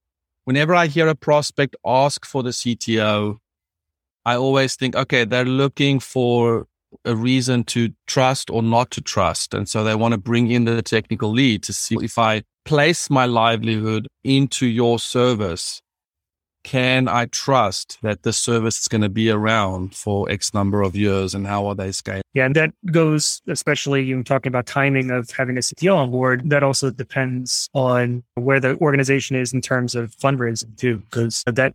Whenever 0.44 0.74
I 0.74 0.86
hear 0.86 1.08
a 1.08 1.14
prospect 1.14 1.76
ask 1.84 2.24
for 2.24 2.42
the 2.42 2.52
CTO, 2.52 3.36
I 4.24 4.36
always 4.36 4.76
think, 4.76 4.96
okay, 4.96 5.26
they're 5.26 5.44
looking 5.44 6.00
for 6.00 6.68
a 7.04 7.14
reason 7.14 7.64
to 7.64 7.90
trust 8.06 8.48
or 8.48 8.62
not 8.62 8.90
to 8.92 9.02
trust. 9.02 9.52
And 9.52 9.68
so 9.68 9.84
they 9.84 9.94
want 9.94 10.12
to 10.12 10.18
bring 10.18 10.50
in 10.50 10.64
the 10.64 10.80
technical 10.80 11.30
lead 11.30 11.64
to 11.64 11.74
see 11.74 11.98
if 12.00 12.16
I 12.16 12.42
place 12.64 13.10
my 13.10 13.26
livelihood 13.26 14.08
into 14.24 14.64
your 14.64 14.98
service, 14.98 15.82
can 16.62 17.08
I 17.08 17.26
trust 17.26 17.98
that 18.02 18.22
the 18.22 18.32
service 18.32 18.80
is 18.80 18.88
going 18.88 19.00
to 19.00 19.08
be 19.08 19.30
around 19.30 19.94
for 19.94 20.30
X 20.30 20.52
number 20.52 20.82
of 20.82 20.94
years 20.94 21.34
and 21.34 21.46
how 21.46 21.66
are 21.66 21.74
they 21.74 21.92
scaling? 21.92 22.22
Yeah, 22.34 22.46
and 22.46 22.54
that 22.56 22.72
goes, 22.92 23.42
especially 23.48 24.04
you 24.04 24.22
talking 24.22 24.50
about 24.50 24.66
timing 24.66 25.10
of 25.10 25.30
having 25.30 25.56
a 25.56 25.60
CTO 25.60 25.96
on 25.96 26.10
board, 26.10 26.48
that 26.50 26.62
also 26.62 26.90
depends 26.90 27.68
on 27.74 28.22
where 28.34 28.60
the 28.60 28.76
organization 28.76 29.36
is 29.36 29.52
in 29.52 29.60
terms 29.60 29.94
of 29.94 30.14
fundraising 30.16 30.76
too, 30.76 30.98
because 30.98 31.42
that 31.46 31.74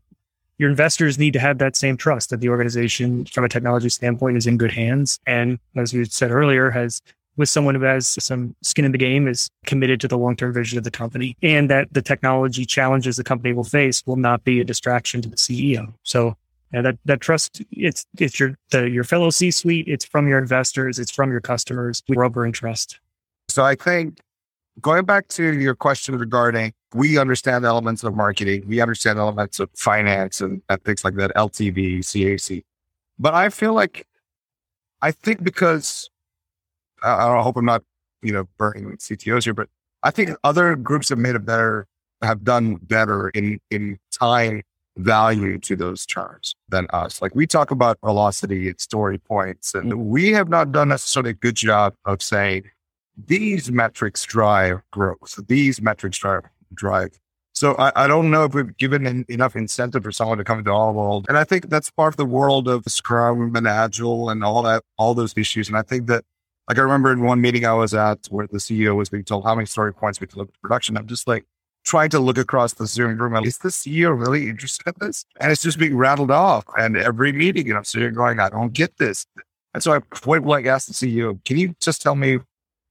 your 0.57 0.69
investors 0.69 1.19
need 1.19 1.33
to 1.33 1.39
have 1.39 1.57
that 1.57 1.75
same 1.75 1.97
trust 1.97 2.29
that 2.29 2.39
the 2.39 2.49
organization 2.49 3.25
from 3.25 3.43
a 3.43 3.49
technology 3.49 3.89
standpoint 3.89 4.37
is 4.37 4.47
in 4.47 4.57
good 4.57 4.71
hands. 4.71 5.19
And 5.27 5.59
as 5.75 5.93
we 5.93 6.05
said 6.05 6.31
earlier, 6.31 6.69
has 6.69 7.01
with 7.37 7.49
someone 7.49 7.75
who 7.75 7.83
has 7.83 8.07
some 8.23 8.55
skin 8.61 8.85
in 8.85 8.91
the 8.91 8.97
game, 8.97 9.27
is 9.27 9.49
committed 9.65 9.99
to 10.01 10.07
the 10.07 10.17
long 10.17 10.35
term 10.35 10.53
vision 10.53 10.77
of 10.77 10.83
the 10.83 10.91
company, 10.91 11.35
and 11.41 11.69
that 11.69 11.93
the 11.93 12.01
technology 12.01 12.65
challenges 12.65 13.17
the 13.17 13.23
company 13.23 13.53
will 13.53 13.63
face 13.63 14.03
will 14.05 14.15
not 14.15 14.43
be 14.43 14.59
a 14.59 14.63
distraction 14.63 15.21
to 15.21 15.29
the 15.29 15.35
CEO. 15.35 15.93
So 16.03 16.37
And 16.71 16.85
that, 16.85 16.97
that 17.05 17.21
trust, 17.21 17.61
it's, 17.71 18.05
it's 18.19 18.39
your, 18.39 18.57
the, 18.71 18.89
your 18.89 19.03
fellow 19.03 19.29
C 19.29 19.51
suite. 19.51 19.87
It's 19.87 20.03
from 20.03 20.27
your 20.27 20.39
investors. 20.39 20.99
It's 20.99 21.11
from 21.11 21.31
your 21.31 21.41
customers. 21.41 22.03
We 22.09 22.17
rubber 22.17 22.43
and 22.43 22.53
trust. 22.53 22.99
So 23.47 23.63
I 23.63 23.75
think 23.75 24.19
going 24.81 25.05
back 25.05 25.27
to 25.29 25.53
your 25.53 25.75
question 25.75 26.17
regarding, 26.17 26.73
we 26.93 27.17
understand 27.17 27.65
elements 27.65 28.03
of 28.03 28.15
marketing. 28.15 28.65
We 28.67 28.81
understand 28.81 29.19
elements 29.19 29.59
of 29.59 29.69
finance 29.75 30.41
and, 30.41 30.61
and 30.69 30.83
things 30.83 31.03
like 31.05 31.15
that, 31.15 31.33
LTV, 31.35 31.99
CAC. 31.99 32.63
But 33.17 33.33
I 33.33 33.49
feel 33.49 33.73
like, 33.73 34.05
I 35.01 35.11
think 35.11 35.43
because 35.43 36.09
I, 37.05 37.37
I 37.37 37.41
hope 37.41 37.57
I'm 37.57 37.65
not, 37.65 37.83
you 38.21 38.33
know, 38.33 38.47
burning 38.57 38.97
CTOs 38.97 39.43
here, 39.43 39.53
but 39.53 39.69
I 40.03 40.11
think 40.11 40.31
other 40.43 40.75
groups 40.75 41.09
have 41.09 41.17
made 41.17 41.35
a 41.35 41.39
better, 41.39 41.87
have 42.21 42.43
done 42.43 42.75
better 42.75 43.29
in, 43.29 43.59
in 43.69 43.99
tying 44.11 44.63
value 44.97 45.57
to 45.59 45.75
those 45.75 46.05
terms 46.05 46.55
than 46.69 46.87
us. 46.91 47.21
Like 47.21 47.35
we 47.35 47.47
talk 47.47 47.71
about 47.71 47.97
velocity 48.03 48.69
and 48.69 48.79
story 48.79 49.17
points, 49.17 49.73
and 49.73 49.91
mm. 49.91 50.05
we 50.05 50.31
have 50.31 50.49
not 50.49 50.71
done 50.71 50.89
necessarily 50.89 51.31
a 51.31 51.33
good 51.33 51.55
job 51.55 51.95
of 52.05 52.21
saying 52.21 52.69
these 53.17 53.71
metrics 53.71 54.23
drive 54.25 54.81
growth. 54.91 55.39
These 55.47 55.81
metrics 55.81 56.17
drive 56.17 56.43
drive. 56.73 57.19
So 57.53 57.75
I, 57.75 58.03
I 58.03 58.07
don't 58.07 58.31
know 58.31 58.43
if 58.43 58.53
we've 58.53 58.75
given 58.75 59.25
enough 59.29 59.55
incentive 59.55 60.03
for 60.03 60.11
someone 60.11 60.37
to 60.39 60.43
come 60.43 60.59
into 60.59 60.71
our 60.71 60.91
world. 60.91 61.25
And 61.29 61.37
I 61.37 61.45
think 61.45 61.69
that's 61.69 61.89
part 61.89 62.13
of 62.13 62.17
the 62.17 62.25
world 62.25 62.67
of 62.67 62.83
Scrum 62.85 63.55
and 63.55 63.65
Agile 63.65 64.29
and 64.29 64.43
all 64.43 64.61
that, 64.63 64.83
all 64.97 65.13
those 65.13 65.33
issues. 65.37 65.69
And 65.69 65.77
I 65.77 65.81
think 65.81 66.07
that 66.07 66.25
like 66.67 66.77
I 66.77 66.81
remember 66.81 67.11
in 67.11 67.21
one 67.21 67.41
meeting 67.41 67.65
I 67.65 67.73
was 67.73 67.93
at 67.93 68.25
where 68.29 68.47
the 68.47 68.57
CEO 68.57 68.95
was 68.95 69.09
being 69.09 69.23
told 69.23 69.43
how 69.43 69.55
many 69.55 69.65
story 69.65 69.93
points 69.93 70.19
we 70.19 70.27
delivered 70.27 70.53
to 70.53 70.59
production. 70.59 70.97
I'm 70.97 71.07
just 71.07 71.27
like 71.27 71.45
trying 71.83 72.09
to 72.09 72.19
look 72.19 72.37
across 72.37 72.73
the 72.73 72.87
Zoom 72.87 73.17
room. 73.17 73.35
And 73.35 73.45
is 73.45 73.59
the 73.59 73.69
CEO 73.69 74.17
really 74.19 74.49
interested 74.49 74.87
in 74.87 74.93
this? 75.07 75.25
And 75.39 75.51
it's 75.51 75.61
just 75.61 75.77
being 75.77 75.95
rattled 75.95 76.31
off. 76.31 76.65
And 76.77 76.97
every 76.97 77.31
meeting, 77.31 77.69
and 77.69 77.77
I'm 77.77 77.83
sitting 77.83 78.13
going, 78.13 78.39
I 78.39 78.49
don't 78.49 78.73
get 78.73 78.97
this. 78.97 79.25
And 79.73 79.83
so 79.83 79.93
I 79.93 79.99
point 79.99 80.43
blank 80.43 80.65
asked 80.65 80.87
the 80.87 80.93
CEO, 80.93 81.43
can 81.45 81.57
you 81.57 81.75
just 81.79 82.01
tell 82.01 82.15
me 82.15 82.39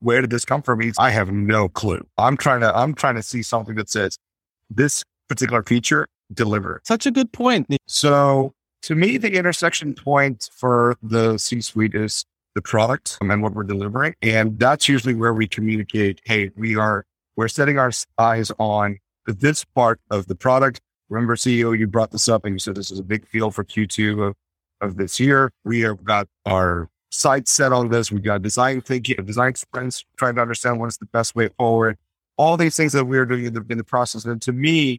where 0.01 0.21
did 0.21 0.31
this 0.31 0.45
come 0.45 0.63
from? 0.63 0.81
He's, 0.81 0.95
I 0.99 1.11
have 1.11 1.33
no 1.33 1.69
clue. 1.69 2.07
I'm 2.19 2.37
trying 2.37 2.61
to, 2.61 2.77
I'm 2.77 2.95
trying 2.95 3.17
to 3.17 3.23
see 3.23 3.43
something 3.43 3.75
that 3.77 3.89
says 3.89 4.19
this 4.71 5.03
particular 5.29 5.63
feature 5.63 6.07
deliver. 6.33 6.81
Such 6.85 7.07
a 7.07 7.11
good 7.11 7.33
point. 7.33 7.67
So 7.87 8.53
to 8.83 8.95
me, 8.95 9.17
the 9.17 9.33
intersection 9.33 9.95
point 9.95 10.51
for 10.55 10.97
the 11.03 11.39
C 11.39 11.61
suite 11.61 11.95
is 11.95 12.25
the 12.55 12.63
product 12.63 13.19
um, 13.21 13.31
and 13.31 13.43
what 13.43 13.55
we're 13.55 13.65
delivering. 13.65 14.15
And 14.23 14.59
that's 14.59 14.89
usually 14.89 15.15
where 15.15 15.35
we 15.35 15.47
communicate, 15.47 16.21
hey, 16.25 16.51
we 16.57 16.77
are, 16.77 17.05
we're 17.37 17.49
setting 17.49 17.79
our 17.79 17.93
eyes 18.19 18.53
on 18.59 18.99
this 19.27 19.65
part 19.65 20.01
of 20.11 20.27
the 20.27 20.35
product. 20.35 20.81
Remember, 21.09 21.37
CEO, 21.37 21.79
you 21.79 21.87
brought 21.87 22.11
this 22.11 22.29
up 22.29 22.45
and 22.45 22.55
you 22.55 22.59
said 22.59 22.75
this 22.75 22.91
is 22.91 22.99
a 22.99 23.05
big 23.05 23.27
field 23.27 23.55
for 23.55 23.65
Q2 23.65 24.29
of, 24.29 24.35
of 24.81 24.97
this 24.97 25.21
year. 25.21 25.51
We 25.65 25.81
have 25.81 26.05
got 26.05 26.29
our 26.47 26.89
sights 27.11 27.53
set 27.53 27.73
on 27.73 27.91
this. 27.91 28.11
We've 28.11 28.23
got 28.23 28.43
design 28.43 28.81
thinking, 28.81 29.25
design 29.25 29.55
sprints, 29.55 30.05
trying 30.17 30.37
to 30.37 30.43
understand 30.43 30.81
what's 30.81 30.97
the 30.97 31.07
best 31.07 31.35
way 31.35 31.49
forward. 31.59 31.97
All 32.37 32.57
these 32.57 32.77
things 32.77 32.93
that 32.93 33.05
we're 33.05 33.27
doing 33.27 33.47
in 33.47 33.55
the, 33.55 33.65
in 33.69 33.79
the 33.79 33.85
process. 33.85 34.25
And 34.25 34.43
to 34.43 34.53
me, 34.53 34.99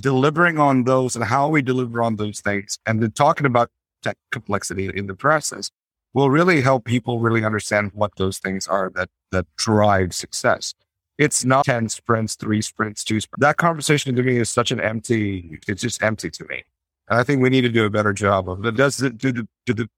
delivering 0.00 0.58
on 0.58 0.84
those 0.84 1.16
and 1.16 1.24
how 1.24 1.48
we 1.48 1.60
deliver 1.60 2.02
on 2.02 2.16
those 2.16 2.40
things 2.40 2.78
and 2.86 3.02
then 3.02 3.10
talking 3.10 3.46
about 3.46 3.70
tech 4.02 4.16
complexity 4.30 4.90
in 4.94 5.06
the 5.06 5.14
process 5.14 5.70
will 6.14 6.30
really 6.30 6.60
help 6.60 6.84
people 6.84 7.20
really 7.20 7.44
understand 7.44 7.90
what 7.94 8.16
those 8.16 8.38
things 8.38 8.66
are 8.66 8.90
that 8.94 9.08
that 9.30 9.46
drive 9.56 10.14
success. 10.14 10.74
It's 11.18 11.44
not 11.44 11.64
10 11.64 11.88
sprints, 11.88 12.34
three 12.34 12.62
sprints, 12.62 13.04
two 13.04 13.20
sprints. 13.20 13.40
That 13.40 13.56
conversation 13.56 14.14
to 14.16 14.22
me 14.22 14.38
is 14.38 14.50
such 14.50 14.70
an 14.70 14.80
empty, 14.80 15.58
it's 15.68 15.82
just 15.82 16.02
empty 16.02 16.30
to 16.30 16.44
me. 16.44 16.64
And 17.08 17.18
I 17.18 17.22
think 17.22 17.42
we 17.42 17.50
need 17.50 17.60
to 17.62 17.68
do 17.68 17.84
a 17.84 17.90
better 17.90 18.12
job 18.12 18.48
of 18.48 18.64
it. 18.64 18.76
Does 18.76 18.96
do, 18.96 19.10
do, 19.10 19.46
do 19.66 19.74
the, 19.74 19.88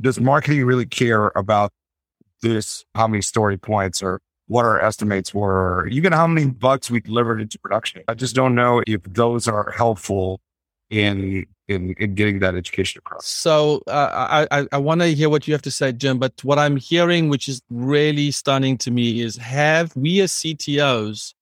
does 0.00 0.20
marketing 0.20 0.64
really 0.64 0.86
care 0.86 1.32
about 1.34 1.72
this, 2.42 2.84
how 2.94 3.08
many 3.08 3.22
story 3.22 3.56
points 3.56 4.02
or 4.02 4.20
what 4.46 4.64
our 4.64 4.80
estimates 4.80 5.34
were, 5.34 5.80
or 5.80 5.86
even 5.88 6.12
how 6.12 6.26
many 6.26 6.46
bugs 6.46 6.90
we 6.90 7.00
delivered 7.00 7.40
into 7.40 7.58
production? 7.58 8.02
I 8.08 8.14
just 8.14 8.34
don't 8.34 8.54
know 8.54 8.82
if 8.86 9.02
those 9.02 9.48
are 9.48 9.72
helpful 9.72 10.40
in 10.90 11.46
in, 11.68 11.94
in 11.98 12.14
getting 12.14 12.38
that 12.38 12.54
education 12.54 12.98
across. 12.98 13.26
So 13.26 13.82
uh, 13.86 14.46
I, 14.50 14.60
I, 14.60 14.66
I 14.72 14.78
want 14.78 15.02
to 15.02 15.08
hear 15.08 15.28
what 15.28 15.46
you 15.46 15.52
have 15.52 15.62
to 15.62 15.70
say, 15.70 15.92
Jim. 15.92 16.18
But 16.18 16.32
what 16.42 16.58
I'm 16.58 16.78
hearing, 16.78 17.28
which 17.28 17.46
is 17.46 17.60
really 17.68 18.30
stunning 18.30 18.78
to 18.78 18.90
me, 18.90 19.20
is 19.20 19.36
have 19.36 19.94
we 19.94 20.20
as 20.22 20.32
CTOs 20.32 21.34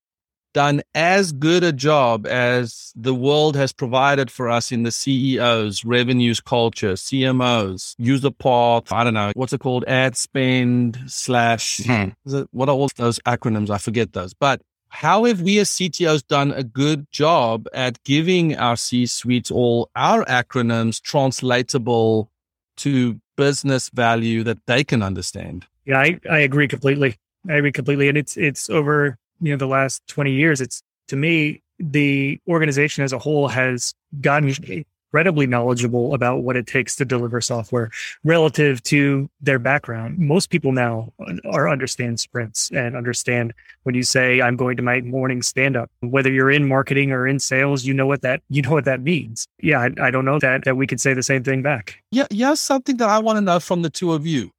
done 0.56 0.80
as 0.94 1.32
good 1.32 1.62
a 1.62 1.70
job 1.70 2.26
as 2.26 2.90
the 2.96 3.14
world 3.14 3.54
has 3.56 3.74
provided 3.74 4.30
for 4.30 4.48
us 4.48 4.72
in 4.72 4.84
the 4.84 4.90
CEOs, 4.90 5.84
revenues, 5.84 6.40
culture, 6.40 6.94
CMOs, 6.94 7.94
user 7.98 8.30
path, 8.30 8.90
I 8.90 9.04
don't 9.04 9.12
know, 9.12 9.32
what's 9.34 9.52
it 9.52 9.60
called? 9.60 9.84
Ad 9.86 10.16
spend 10.16 10.98
slash, 11.08 11.82
hmm. 11.84 12.08
it, 12.24 12.48
what 12.52 12.70
are 12.70 12.74
all 12.74 12.88
those 12.96 13.18
acronyms? 13.26 13.68
I 13.68 13.76
forget 13.76 14.14
those. 14.14 14.32
But 14.32 14.62
how 14.88 15.24
have 15.24 15.40
we 15.40 15.58
as 15.58 15.70
CTOs 15.70 16.26
done 16.26 16.52
a 16.52 16.62
good 16.62 17.10
job 17.10 17.66
at 17.72 18.02
giving 18.04 18.56
our 18.56 18.76
C 18.76 19.06
suites 19.06 19.50
all 19.50 19.90
our 19.94 20.24
acronyms 20.24 21.00
translatable 21.00 22.30
to 22.78 23.20
business 23.36 23.88
value 23.90 24.42
that 24.44 24.64
they 24.66 24.84
can 24.84 25.02
understand? 25.02 25.66
Yeah, 25.84 25.98
I, 25.98 26.20
I 26.30 26.38
agree 26.38 26.68
completely. 26.68 27.16
I 27.48 27.54
agree 27.54 27.72
completely. 27.72 28.08
And 28.08 28.18
it's 28.18 28.36
it's 28.36 28.70
over, 28.70 29.18
you 29.40 29.50
know, 29.50 29.56
the 29.56 29.66
last 29.66 30.06
20 30.08 30.32
years, 30.32 30.60
it's 30.60 30.82
to 31.08 31.16
me, 31.16 31.62
the 31.78 32.40
organization 32.48 33.04
as 33.04 33.12
a 33.12 33.18
whole 33.18 33.48
has 33.48 33.94
gotten 34.20 34.48
incredibly 35.16 35.46
knowledgeable 35.46 36.12
about 36.12 36.42
what 36.42 36.56
it 36.56 36.66
takes 36.66 36.94
to 36.94 37.02
deliver 37.02 37.40
software 37.40 37.90
relative 38.22 38.82
to 38.82 39.30
their 39.40 39.58
background. 39.58 40.18
Most 40.18 40.50
people 40.50 40.72
now 40.72 41.10
are 41.46 41.70
understand 41.70 42.20
sprints 42.20 42.70
and 42.70 42.94
understand 42.94 43.54
when 43.84 43.94
you 43.94 44.02
say 44.02 44.42
I'm 44.42 44.56
going 44.56 44.76
to 44.76 44.82
my 44.82 45.00
morning 45.00 45.40
stand 45.40 45.74
up, 45.74 45.90
whether 46.00 46.30
you're 46.30 46.50
in 46.50 46.68
marketing 46.68 47.12
or 47.12 47.26
in 47.26 47.38
sales, 47.38 47.86
you 47.86 47.94
know 47.94 48.06
what 48.06 48.20
that 48.20 48.42
you 48.50 48.60
know 48.60 48.72
what 48.72 48.84
that 48.84 49.00
means. 49.00 49.48
Yeah, 49.62 49.80
I, 49.80 50.08
I 50.08 50.10
don't 50.10 50.26
know 50.26 50.38
that 50.38 50.64
that 50.64 50.76
we 50.76 50.86
could 50.86 51.00
say 51.00 51.14
the 51.14 51.22
same 51.22 51.42
thing 51.42 51.62
back. 51.62 52.02
Yeah, 52.10 52.26
yeah, 52.30 52.52
something 52.52 52.98
that 52.98 53.08
I 53.08 53.18
want 53.18 53.38
to 53.38 53.40
know 53.40 53.58
from 53.58 53.80
the 53.80 53.88
two 53.88 54.12
of 54.12 54.26
you. 54.26 54.50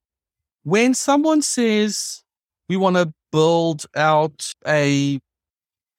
When 0.64 0.96
someone 0.96 1.44
says 1.44 2.24
we 2.68 2.78
want 2.78 2.96
to 2.96 3.14
build 3.32 3.86
out 3.96 4.56
a 4.66 5.20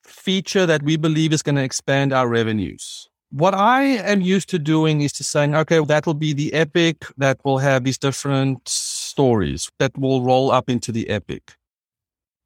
feature 0.03 0.67
that 0.67 0.83
we 0.83 0.97
believe 0.97 1.33
is 1.33 1.43
going 1.43 1.55
to 1.55 1.63
expand 1.63 2.13
our 2.13 2.27
revenues 2.27 3.08
what 3.31 3.55
I 3.55 3.83
am 3.83 4.21
used 4.21 4.49
to 4.51 4.59
doing 4.59 5.03
is 5.03 5.13
to 5.15 5.25
saying, 5.25 5.55
okay, 5.55 5.85
that 5.85 6.07
will 6.07 6.15
be 6.15 6.33
the 6.33 6.53
epic 6.55 7.05
that 7.19 7.39
will 7.45 7.59
have 7.59 7.85
these 7.85 7.99
different 7.99 8.67
stories 8.69 9.71
that 9.79 9.97
will 9.99 10.23
roll 10.23 10.51
up 10.51 10.71
into 10.71 10.93
the 10.93 11.09
epic. 11.11 11.55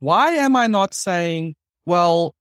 Why 0.01 0.33
am 0.33 0.57
I 0.57 0.67
not 0.67 0.95
saying, 0.95 1.55
well, 1.87 2.35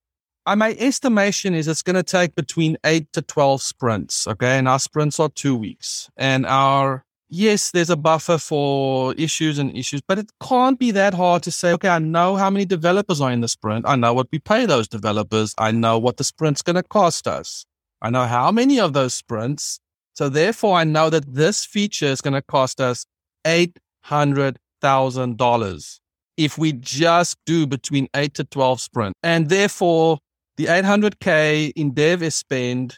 my 0.47 0.75
estimation 0.79 1.53
is 1.53 1.67
it's 1.67 1.83
going 1.83 1.95
to 1.95 2.03
take 2.03 2.33
between 2.35 2.77
eight 2.83 3.11
to 3.13 3.21
12 3.21 3.61
sprints. 3.61 4.27
Okay. 4.27 4.57
And 4.57 4.67
our 4.67 4.79
sprints 4.79 5.19
are 5.19 5.29
two 5.29 5.55
weeks. 5.55 6.09
And 6.17 6.45
our, 6.47 7.05
yes, 7.29 7.69
there's 7.71 7.91
a 7.91 7.95
buffer 7.95 8.39
for 8.39 9.13
issues 9.15 9.59
and 9.59 9.75
issues, 9.77 10.01
but 10.01 10.17
it 10.17 10.31
can't 10.41 10.79
be 10.79 10.89
that 10.91 11.13
hard 11.13 11.43
to 11.43 11.51
say, 11.51 11.71
okay, 11.73 11.89
I 11.89 11.99
know 11.99 12.35
how 12.35 12.49
many 12.49 12.65
developers 12.65 13.21
are 13.21 13.31
in 13.31 13.41
the 13.41 13.47
sprint. 13.47 13.85
I 13.87 13.95
know 13.95 14.13
what 14.13 14.29
we 14.31 14.39
pay 14.39 14.65
those 14.65 14.87
developers. 14.87 15.53
I 15.59 15.71
know 15.71 15.99
what 15.99 16.17
the 16.17 16.23
sprint's 16.23 16.63
going 16.63 16.77
to 16.77 16.83
cost 16.83 17.27
us. 17.27 17.65
I 18.01 18.09
know 18.09 18.25
how 18.25 18.51
many 18.51 18.79
of 18.79 18.93
those 18.93 19.13
sprints. 19.13 19.79
So 20.13 20.29
therefore, 20.29 20.77
I 20.77 20.83
know 20.83 21.09
that 21.09 21.33
this 21.33 21.65
feature 21.65 22.07
is 22.07 22.21
going 22.21 22.33
to 22.33 22.41
cost 22.41 22.81
us 22.81 23.05
$800,000 23.45 25.99
if 26.37 26.57
we 26.57 26.73
just 26.73 27.37
do 27.45 27.67
between 27.67 28.07
eight 28.15 28.33
to 28.35 28.43
12 28.43 28.81
sprints. 28.81 29.19
And 29.21 29.49
therefore, 29.49 30.17
the 30.57 30.65
800K 30.65 31.73
in 31.75 31.93
dev 31.93 32.33
spend 32.33 32.97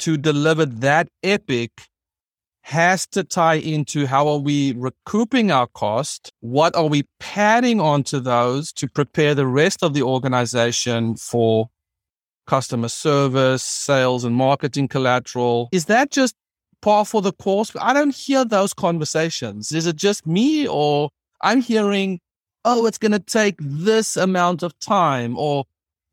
to 0.00 0.16
deliver 0.16 0.66
that 0.66 1.06
epic 1.22 1.70
has 2.62 3.06
to 3.08 3.24
tie 3.24 3.54
into 3.54 4.06
how 4.06 4.28
are 4.28 4.38
we 4.38 4.72
recouping 4.72 5.50
our 5.50 5.66
cost? 5.68 6.32
What 6.40 6.76
are 6.76 6.86
we 6.86 7.04
padding 7.18 7.80
onto 7.80 8.20
those 8.20 8.72
to 8.74 8.88
prepare 8.88 9.34
the 9.34 9.46
rest 9.46 9.82
of 9.82 9.94
the 9.94 10.02
organization 10.02 11.16
for 11.16 11.70
customer 12.46 12.88
service, 12.88 13.62
sales 13.62 14.24
and 14.24 14.34
marketing 14.34 14.88
collateral. 14.88 15.68
Is 15.72 15.86
that 15.86 16.10
just 16.10 16.34
par 16.80 17.04
for 17.04 17.22
the 17.22 17.32
course? 17.32 17.72
I 17.80 17.92
don't 17.92 18.14
hear 18.14 18.44
those 18.44 18.74
conversations. 18.74 19.72
Is 19.72 19.86
it 19.86 19.96
just 19.96 20.26
me 20.26 20.66
or 20.66 21.10
I'm 21.42 21.60
hearing, 21.60 22.20
oh, 22.64 22.86
it's 22.86 22.98
going 22.98 23.12
to 23.12 23.18
take 23.18 23.56
this 23.58 24.16
amount 24.16 24.62
of 24.62 24.78
time 24.78 25.36
or 25.38 25.64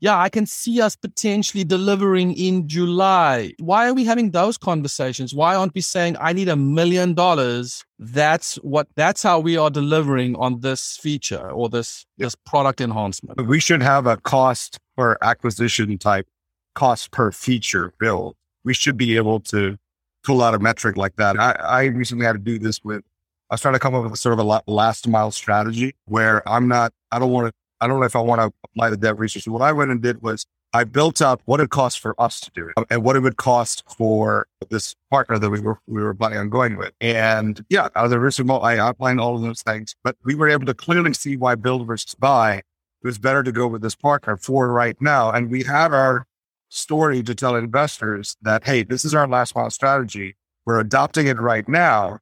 yeah, 0.01 0.17
I 0.17 0.29
can 0.29 0.45
see 0.45 0.79
us 0.79 0.95
potentially 0.95 1.65
delivering 1.65 2.33
in 2.33 2.67
July. 2.69 3.51
Why 3.59 3.89
are 3.89 3.93
we 3.93 4.05
having 4.05 4.31
those 4.31 4.57
conversations? 4.57 5.33
Why 5.33 5.55
aren't 5.55 5.75
we 5.75 5.81
saying, 5.81 6.15
I 6.21 6.31
need 6.31 6.47
a 6.47 6.55
million 6.55 7.13
dollars? 7.13 7.83
That's 7.97 8.55
what, 8.55 8.87
that's 8.95 9.21
how 9.23 9.41
we 9.41 9.57
are 9.57 9.69
delivering 9.69 10.37
on 10.37 10.61
this 10.61 10.97
feature 11.01 11.51
or 11.51 11.67
this, 11.67 12.05
this 12.17 12.33
product 12.33 12.79
enhancement. 12.79 13.45
We 13.45 13.59
should 13.59 13.83
have 13.83 14.07
a 14.07 14.15
cost 14.15 14.79
per 14.99 15.17
acquisition 15.21 15.97
type 15.97 16.27
cost 16.75 17.11
per 17.11 17.31
feature 17.31 17.93
build. 17.99 18.35
We 18.65 18.73
should 18.73 18.97
be 18.97 19.15
able 19.15 19.39
to 19.41 19.77
pull 20.25 20.43
out 20.43 20.53
a 20.53 20.59
metric 20.59 20.97
like 20.97 21.15
that. 21.15 21.39
I, 21.39 21.51
I 21.51 21.83
recently 21.85 22.25
had 22.25 22.33
to 22.33 22.39
do 22.39 22.59
this 22.59 22.83
with, 22.83 23.01
I 23.49 23.53
was 23.53 23.61
trying 23.61 23.75
to 23.75 23.79
come 23.79 23.95
up 23.95 24.03
with 24.03 24.11
a 24.11 24.17
sort 24.17 24.37
of 24.37 24.45
a 24.45 24.61
last 24.69 25.07
mile 25.07 25.31
strategy 25.31 25.95
where 26.05 26.47
I'm 26.47 26.67
not, 26.67 26.91
I 27.13 27.19
don't 27.19 27.31
want 27.31 27.47
to, 27.47 27.53
I 27.79 27.87
don't 27.87 28.01
know 28.01 28.05
if 28.05 28.15
I 28.17 28.19
want 28.19 28.41
to 28.41 28.51
apply 28.65 28.89
the 28.89 28.97
dev 28.97 29.21
research. 29.21 29.47
What 29.47 29.61
I 29.61 29.71
went 29.71 29.89
and 29.89 30.01
did 30.01 30.21
was 30.21 30.45
I 30.73 30.83
built 30.83 31.21
out 31.21 31.39
what 31.45 31.61
it 31.61 31.69
cost 31.69 32.01
for 32.01 32.13
us 32.21 32.41
to 32.41 32.51
do 32.53 32.67
it 32.67 32.85
and 32.89 33.01
what 33.01 33.15
it 33.15 33.21
would 33.21 33.37
cost 33.37 33.85
for 33.97 34.47
this 34.69 34.95
partner 35.09 35.39
that 35.39 35.49
we 35.49 35.61
were 35.61 35.79
we 35.87 36.03
were 36.03 36.13
planning 36.13 36.39
on 36.39 36.49
going 36.49 36.75
with. 36.75 36.91
And 36.99 37.63
yeah, 37.69 37.85
uh, 37.85 37.89
out 37.95 38.05
of 38.05 38.11
the 38.11 38.19
remote, 38.19 38.59
I 38.59 38.77
outlined 38.77 39.21
all 39.21 39.37
of 39.37 39.41
those 39.41 39.61
things, 39.61 39.95
but 40.03 40.17
we 40.25 40.35
were 40.35 40.49
able 40.49 40.65
to 40.65 40.73
clearly 40.73 41.13
see 41.13 41.37
why 41.37 41.55
build 41.55 41.87
versus 41.87 42.15
buy. 42.15 42.63
It 43.01 43.07
was 43.07 43.17
better 43.17 43.43
to 43.43 43.51
go 43.51 43.67
with 43.67 43.81
this 43.81 43.95
partner 43.95 44.37
for 44.37 44.71
right 44.71 44.97
now. 44.99 45.31
And 45.31 45.49
we 45.49 45.63
had 45.63 45.93
our 45.93 46.25
story 46.69 47.23
to 47.23 47.33
tell 47.33 47.55
investors 47.55 48.35
that, 48.41 48.65
hey, 48.65 48.83
this 48.83 49.05
is 49.05 49.15
our 49.15 49.27
last 49.27 49.55
mile 49.55 49.69
strategy. 49.69 50.35
We're 50.65 50.79
adopting 50.79 51.27
it 51.27 51.39
right 51.39 51.67
now 51.67 52.19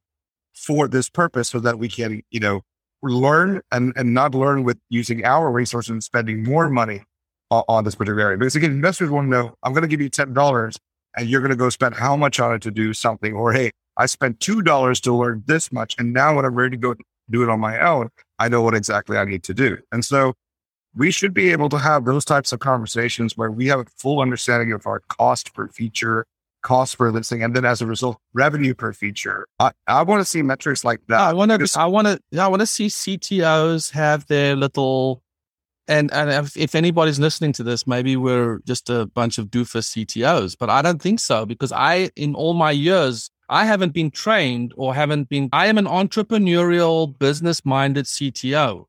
for 0.54 0.88
this 0.88 1.08
purpose 1.08 1.48
so 1.48 1.60
that 1.60 1.78
we 1.78 1.88
can, 1.88 2.22
you 2.30 2.40
know, 2.40 2.62
learn 3.02 3.60
and, 3.70 3.92
and 3.96 4.14
not 4.14 4.34
learn 4.34 4.64
with 4.64 4.78
using 4.88 5.24
our 5.24 5.50
resources 5.50 5.90
and 5.90 6.02
spending 6.02 6.42
more 6.42 6.68
money 6.68 7.02
on, 7.50 7.62
on 7.68 7.84
this 7.84 7.94
particular 7.94 8.22
area. 8.22 8.38
Because 8.38 8.56
again, 8.56 8.70
investors 8.70 9.10
want 9.10 9.26
to 9.26 9.30
know, 9.30 9.54
I'm 9.62 9.72
going 9.72 9.82
to 9.82 9.88
give 9.88 10.00
you 10.00 10.10
$10 10.10 10.76
and 11.16 11.28
you're 11.28 11.40
going 11.40 11.50
to 11.50 11.56
go 11.56 11.68
spend 11.68 11.94
how 11.96 12.16
much 12.16 12.40
on 12.40 12.54
it 12.54 12.62
to 12.62 12.70
do 12.70 12.92
something? 12.92 13.34
Or, 13.34 13.52
hey, 13.52 13.70
I 13.96 14.06
spent 14.06 14.38
$2 14.38 15.00
to 15.02 15.14
learn 15.14 15.42
this 15.46 15.72
much. 15.72 15.96
And 15.98 16.12
now 16.12 16.36
when 16.36 16.44
I'm 16.44 16.54
ready 16.54 16.70
to 16.70 16.76
go 16.76 16.94
do 17.30 17.42
it 17.42 17.48
on 17.48 17.60
my 17.60 17.78
own, 17.80 18.10
I 18.38 18.48
know 18.48 18.62
what 18.62 18.74
exactly 18.74 19.18
I 19.18 19.24
need 19.24 19.42
to 19.44 19.54
do. 19.54 19.78
And 19.92 20.04
so 20.04 20.34
we 20.94 21.10
should 21.10 21.34
be 21.34 21.50
able 21.50 21.68
to 21.68 21.78
have 21.78 22.04
those 22.04 22.24
types 22.24 22.52
of 22.52 22.60
conversations 22.60 23.36
where 23.36 23.50
we 23.50 23.66
have 23.66 23.80
a 23.80 23.84
full 23.96 24.20
understanding 24.20 24.72
of 24.72 24.86
our 24.86 25.00
cost 25.08 25.54
per 25.54 25.68
feature, 25.68 26.26
cost 26.62 26.98
per 26.98 27.10
listing, 27.10 27.42
and 27.42 27.54
then 27.54 27.64
as 27.64 27.80
a 27.80 27.86
result, 27.86 28.18
revenue 28.32 28.74
per 28.74 28.92
feature. 28.92 29.46
I, 29.58 29.70
I 29.86 30.02
want 30.02 30.20
to 30.20 30.24
see 30.24 30.42
metrics 30.42 30.84
like 30.84 31.00
that. 31.08 31.20
I 31.20 31.32
want 31.32 31.50
to. 31.50 31.78
I 31.78 31.86
want 31.86 32.06
to. 32.06 32.40
I 32.40 32.48
want 32.48 32.60
to 32.60 32.66
see 32.66 32.86
CTOs 32.86 33.92
have 33.92 34.26
their 34.26 34.56
little. 34.56 35.22
And 35.86 36.12
and 36.12 36.30
if, 36.30 36.56
if 36.56 36.74
anybody's 36.74 37.18
listening 37.18 37.52
to 37.54 37.62
this, 37.62 37.86
maybe 37.86 38.16
we're 38.16 38.58
just 38.66 38.90
a 38.90 39.06
bunch 39.06 39.38
of 39.38 39.46
doofus 39.46 40.04
CTOs, 40.04 40.56
but 40.58 40.68
I 40.68 40.82
don't 40.82 41.00
think 41.00 41.18
so 41.18 41.46
because 41.46 41.72
I, 41.72 42.10
in 42.14 42.34
all 42.34 42.52
my 42.52 42.72
years, 42.72 43.30
I 43.48 43.64
haven't 43.64 43.94
been 43.94 44.10
trained 44.10 44.74
or 44.76 44.94
haven't 44.94 45.30
been. 45.30 45.48
I 45.52 45.68
am 45.68 45.78
an 45.78 45.86
entrepreneurial, 45.86 47.18
business-minded 47.18 48.04
CTO. 48.04 48.87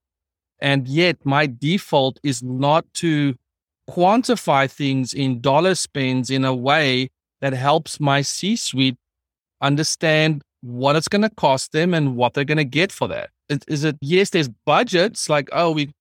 And 0.61 0.87
yet 0.87 1.25
my 1.25 1.47
default 1.47 2.19
is 2.23 2.43
not 2.43 2.85
to 2.95 3.35
quantify 3.89 4.69
things 4.69 5.13
in 5.13 5.41
dollar 5.41 5.75
spends 5.75 6.29
in 6.29 6.45
a 6.45 6.55
way 6.55 7.09
that 7.41 7.53
helps 7.53 7.99
my 7.99 8.21
C 8.21 8.55
suite 8.55 8.97
understand 9.61 10.43
what 10.61 10.95
it's 10.95 11.07
going 11.07 11.21
to 11.21 11.29
cost 11.29 11.71
them 11.71 11.93
and 11.93 12.15
what 12.15 12.33
they're 12.33 12.43
going 12.43 12.57
to 12.57 12.65
get 12.65 12.91
for 12.91 13.07
that. 13.07 13.29
Is, 13.47 13.59
is 13.67 13.83
it, 13.83 13.97
yes, 14.01 14.29
there's 14.29 14.49
budgets 14.65 15.29
like, 15.29 15.49
oh, 15.51 15.71
we 15.71 15.91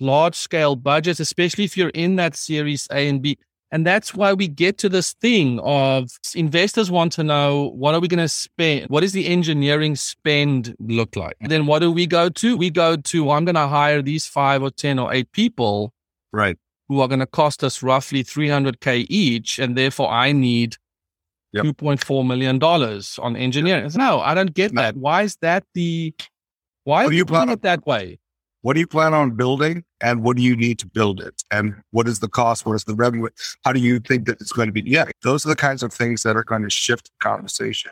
large 0.00 0.34
scale 0.34 0.76
budgets, 0.76 1.20
especially 1.20 1.64
if 1.64 1.76
you're 1.76 1.90
in 1.90 2.16
that 2.16 2.34
series 2.34 2.88
A 2.90 3.08
and 3.08 3.22
B. 3.22 3.38
And 3.74 3.84
that's 3.84 4.14
why 4.14 4.32
we 4.32 4.46
get 4.46 4.78
to 4.78 4.88
this 4.88 5.14
thing 5.14 5.58
of 5.64 6.08
investors 6.36 6.92
want 6.92 7.10
to 7.14 7.24
know 7.24 7.72
what 7.74 7.92
are 7.92 7.98
we 7.98 8.06
going 8.06 8.20
to 8.22 8.28
spend? 8.28 8.88
What 8.88 9.00
does 9.00 9.10
the 9.10 9.26
engineering 9.26 9.96
spend 9.96 10.76
look 10.78 11.16
like? 11.16 11.36
And 11.40 11.50
then 11.50 11.66
what 11.66 11.80
do 11.80 11.90
we 11.90 12.06
go 12.06 12.28
to? 12.28 12.56
We 12.56 12.70
go 12.70 12.94
to, 12.94 13.24
well, 13.24 13.36
I'm 13.36 13.44
going 13.44 13.56
to 13.56 13.66
hire 13.66 14.00
these 14.00 14.28
five 14.28 14.62
or 14.62 14.70
10 14.70 15.00
or 15.00 15.12
eight 15.12 15.32
people. 15.32 15.92
Right. 16.32 16.56
Who 16.88 17.00
are 17.00 17.08
going 17.08 17.18
to 17.18 17.26
cost 17.26 17.64
us 17.64 17.82
roughly 17.82 18.22
300K 18.22 19.06
each. 19.08 19.58
And 19.58 19.76
therefore 19.76 20.08
I 20.08 20.30
need 20.30 20.76
yep. 21.52 21.64
$2.4 21.64 22.24
million 22.24 22.62
on 22.62 23.36
engineering. 23.36 23.90
No, 23.96 24.20
I 24.20 24.34
don't 24.34 24.54
get 24.54 24.72
no. 24.72 24.82
that. 24.82 24.96
Why 24.96 25.22
is 25.22 25.34
that 25.40 25.64
the, 25.74 26.14
why 26.84 27.02
oh, 27.02 27.08
are 27.08 27.12
you 27.12 27.24
playing 27.24 27.48
it 27.48 27.62
that 27.62 27.84
way? 27.84 28.20
What 28.64 28.72
do 28.72 28.80
you 28.80 28.86
plan 28.86 29.12
on 29.12 29.32
building 29.32 29.84
and 30.00 30.22
what 30.22 30.38
do 30.38 30.42
you 30.42 30.56
need 30.56 30.78
to 30.78 30.86
build 30.86 31.20
it? 31.20 31.42
And 31.50 31.74
what 31.90 32.08
is 32.08 32.20
the 32.20 32.28
cost? 32.28 32.64
What 32.64 32.72
is 32.72 32.84
the 32.84 32.94
revenue? 32.94 33.28
How 33.62 33.74
do 33.74 33.78
you 33.78 34.00
think 34.00 34.24
that 34.24 34.40
it's 34.40 34.52
going 34.52 34.68
to 34.68 34.72
be? 34.72 34.80
Yeah, 34.86 35.04
those 35.22 35.44
are 35.44 35.50
the 35.50 35.54
kinds 35.54 35.82
of 35.82 35.92
things 35.92 36.22
that 36.22 36.34
are 36.34 36.44
going 36.44 36.62
to 36.62 36.70
shift 36.70 37.10
the 37.10 37.28
conversation. 37.28 37.90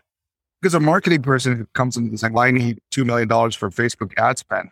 Because 0.63 0.73
a 0.73 0.81
marketing 0.81 1.21
person 1.21 1.59
who 1.59 1.67
comes 1.75 1.99
into 1.99 2.17
saying, 2.17 2.33
well, 2.33 2.45
I 2.45 2.53
need 2.53 2.81
$2 2.91 3.05
million 3.05 3.29
for 3.29 3.69
Facebook 3.69 4.13
ad 4.17 4.39
spend, 4.39 4.71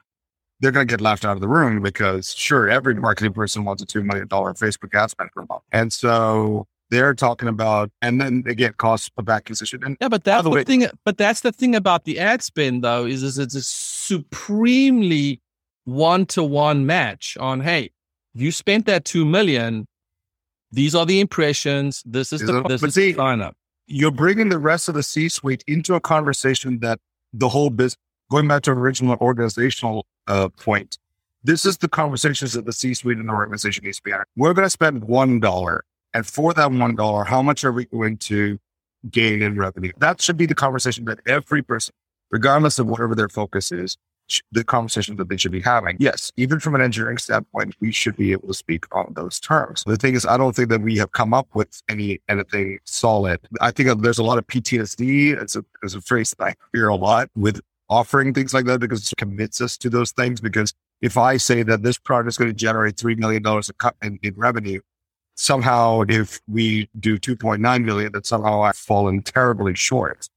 they're 0.60 0.70
going 0.72 0.88
to 0.88 0.90
get 0.90 1.02
laughed 1.02 1.26
out 1.26 1.34
of 1.34 1.42
the 1.42 1.48
room 1.48 1.82
because 1.82 2.34
sure, 2.34 2.70
every 2.70 2.94
marketing 2.94 3.34
person 3.34 3.64
wants 3.64 3.82
a 3.82 3.86
$2 3.86 4.02
million 4.02 4.26
Facebook 4.26 4.94
ad 4.94 5.10
spend 5.10 5.30
per 5.32 5.44
month. 5.50 5.64
And 5.70 5.92
so 5.92 6.66
they're 6.88 7.12
talking 7.12 7.46
about, 7.46 7.90
and 8.00 8.18
then 8.22 8.44
again, 8.46 8.72
cost 8.78 9.12
of 9.18 9.28
acquisition. 9.28 9.84
And 9.84 9.98
yeah, 10.00 10.08
but 10.08 10.24
that's 10.24 10.44
the, 10.44 10.48
the 10.48 10.56
way, 10.56 10.64
thing. 10.64 10.86
But 11.04 11.18
that's 11.18 11.42
the 11.42 11.52
thing 11.52 11.76
about 11.76 12.04
the 12.04 12.18
ad 12.18 12.42
spend, 12.42 12.84
though, 12.84 13.04
is, 13.04 13.22
is 13.22 13.36
it's 13.36 13.54
a 13.54 13.60
supremely 13.60 15.42
one 15.90 16.26
to 16.26 16.42
one 16.42 16.86
match 16.86 17.36
on, 17.40 17.60
hey, 17.60 17.90
you 18.34 18.52
spent 18.52 18.86
that 18.86 19.04
two 19.04 19.24
million. 19.24 19.86
These 20.72 20.94
are 20.94 21.04
the 21.04 21.20
impressions. 21.20 22.02
This 22.06 22.32
is 22.32 22.40
the 22.42 22.62
this 22.62 22.82
is 22.82 22.94
see, 22.94 23.12
the 23.12 23.18
lineup. 23.18 23.52
You're 23.86 24.12
bringing 24.12 24.50
the 24.50 24.58
rest 24.58 24.88
of 24.88 24.94
the 24.94 25.02
C 25.02 25.28
suite 25.28 25.64
into 25.66 25.94
a 25.94 26.00
conversation 26.00 26.78
that 26.80 27.00
the 27.32 27.48
whole 27.48 27.70
business, 27.70 27.96
going 28.30 28.46
back 28.46 28.62
to 28.62 28.70
original 28.70 29.16
organizational 29.20 30.06
uh, 30.28 30.48
point, 30.48 30.98
this 31.42 31.64
is 31.64 31.78
the 31.78 31.88
conversations 31.88 32.52
that 32.52 32.66
the 32.66 32.72
C 32.72 32.94
suite 32.94 33.18
and 33.18 33.28
the 33.28 33.32
organization 33.32 33.84
needs 33.84 33.96
to 33.96 34.02
be 34.04 34.12
having. 34.12 34.26
We're 34.36 34.54
going 34.54 34.66
to 34.66 34.70
spend 34.70 35.04
one 35.04 35.40
dollar, 35.40 35.84
and 36.14 36.24
for 36.24 36.54
that 36.54 36.70
one 36.70 36.94
dollar, 36.94 37.24
how 37.24 37.42
much 37.42 37.64
are 37.64 37.72
we 37.72 37.86
going 37.86 38.18
to 38.18 38.58
gain 39.10 39.42
in 39.42 39.56
revenue? 39.56 39.92
That 39.98 40.20
should 40.20 40.36
be 40.36 40.46
the 40.46 40.54
conversation 40.54 41.04
that 41.06 41.18
every 41.26 41.62
person, 41.62 41.94
regardless 42.30 42.78
of 42.78 42.86
whatever 42.86 43.14
their 43.16 43.28
focus 43.28 43.72
is, 43.72 43.96
the 44.52 44.64
conversation 44.64 45.16
that 45.16 45.28
they 45.28 45.36
should 45.36 45.52
be 45.52 45.60
having. 45.60 45.96
Yes, 45.98 46.32
even 46.36 46.60
from 46.60 46.74
an 46.74 46.80
engineering 46.80 47.18
standpoint, 47.18 47.74
we 47.80 47.92
should 47.92 48.16
be 48.16 48.32
able 48.32 48.48
to 48.48 48.54
speak 48.54 48.84
on 48.94 49.12
those 49.14 49.40
terms. 49.40 49.84
The 49.84 49.96
thing 49.96 50.14
is, 50.14 50.24
I 50.26 50.36
don't 50.36 50.54
think 50.54 50.68
that 50.68 50.82
we 50.82 50.96
have 50.98 51.12
come 51.12 51.34
up 51.34 51.48
with 51.54 51.82
any 51.88 52.20
anything 52.28 52.78
solid. 52.84 53.40
I 53.60 53.70
think 53.70 54.02
there's 54.02 54.18
a 54.18 54.22
lot 54.22 54.38
of 54.38 54.46
PTSD. 54.46 55.40
It's 55.40 55.56
a, 55.56 55.64
it's 55.82 55.94
a 55.94 56.00
phrase 56.00 56.34
that 56.38 56.44
I 56.44 56.54
hear 56.72 56.88
a 56.88 56.96
lot 56.96 57.28
with 57.36 57.60
offering 57.88 58.32
things 58.32 58.54
like 58.54 58.64
that 58.66 58.80
because 58.80 59.10
it 59.10 59.16
commits 59.16 59.60
us 59.60 59.76
to 59.78 59.90
those 59.90 60.12
things. 60.12 60.40
Because 60.40 60.72
if 61.00 61.18
I 61.18 61.36
say 61.36 61.62
that 61.64 61.82
this 61.82 61.98
product 61.98 62.28
is 62.28 62.38
going 62.38 62.50
to 62.50 62.56
generate 62.56 62.96
$3 62.96 63.18
million 63.18 63.42
in, 64.02 64.18
in 64.22 64.34
revenue, 64.36 64.80
somehow 65.34 66.02
if 66.08 66.40
we 66.48 66.88
do 66.98 67.18
2.9 67.18 67.84
million, 67.84 68.12
that 68.12 68.26
somehow 68.26 68.62
I've 68.62 68.76
fallen 68.76 69.22
terribly 69.22 69.74
short. 69.74 70.28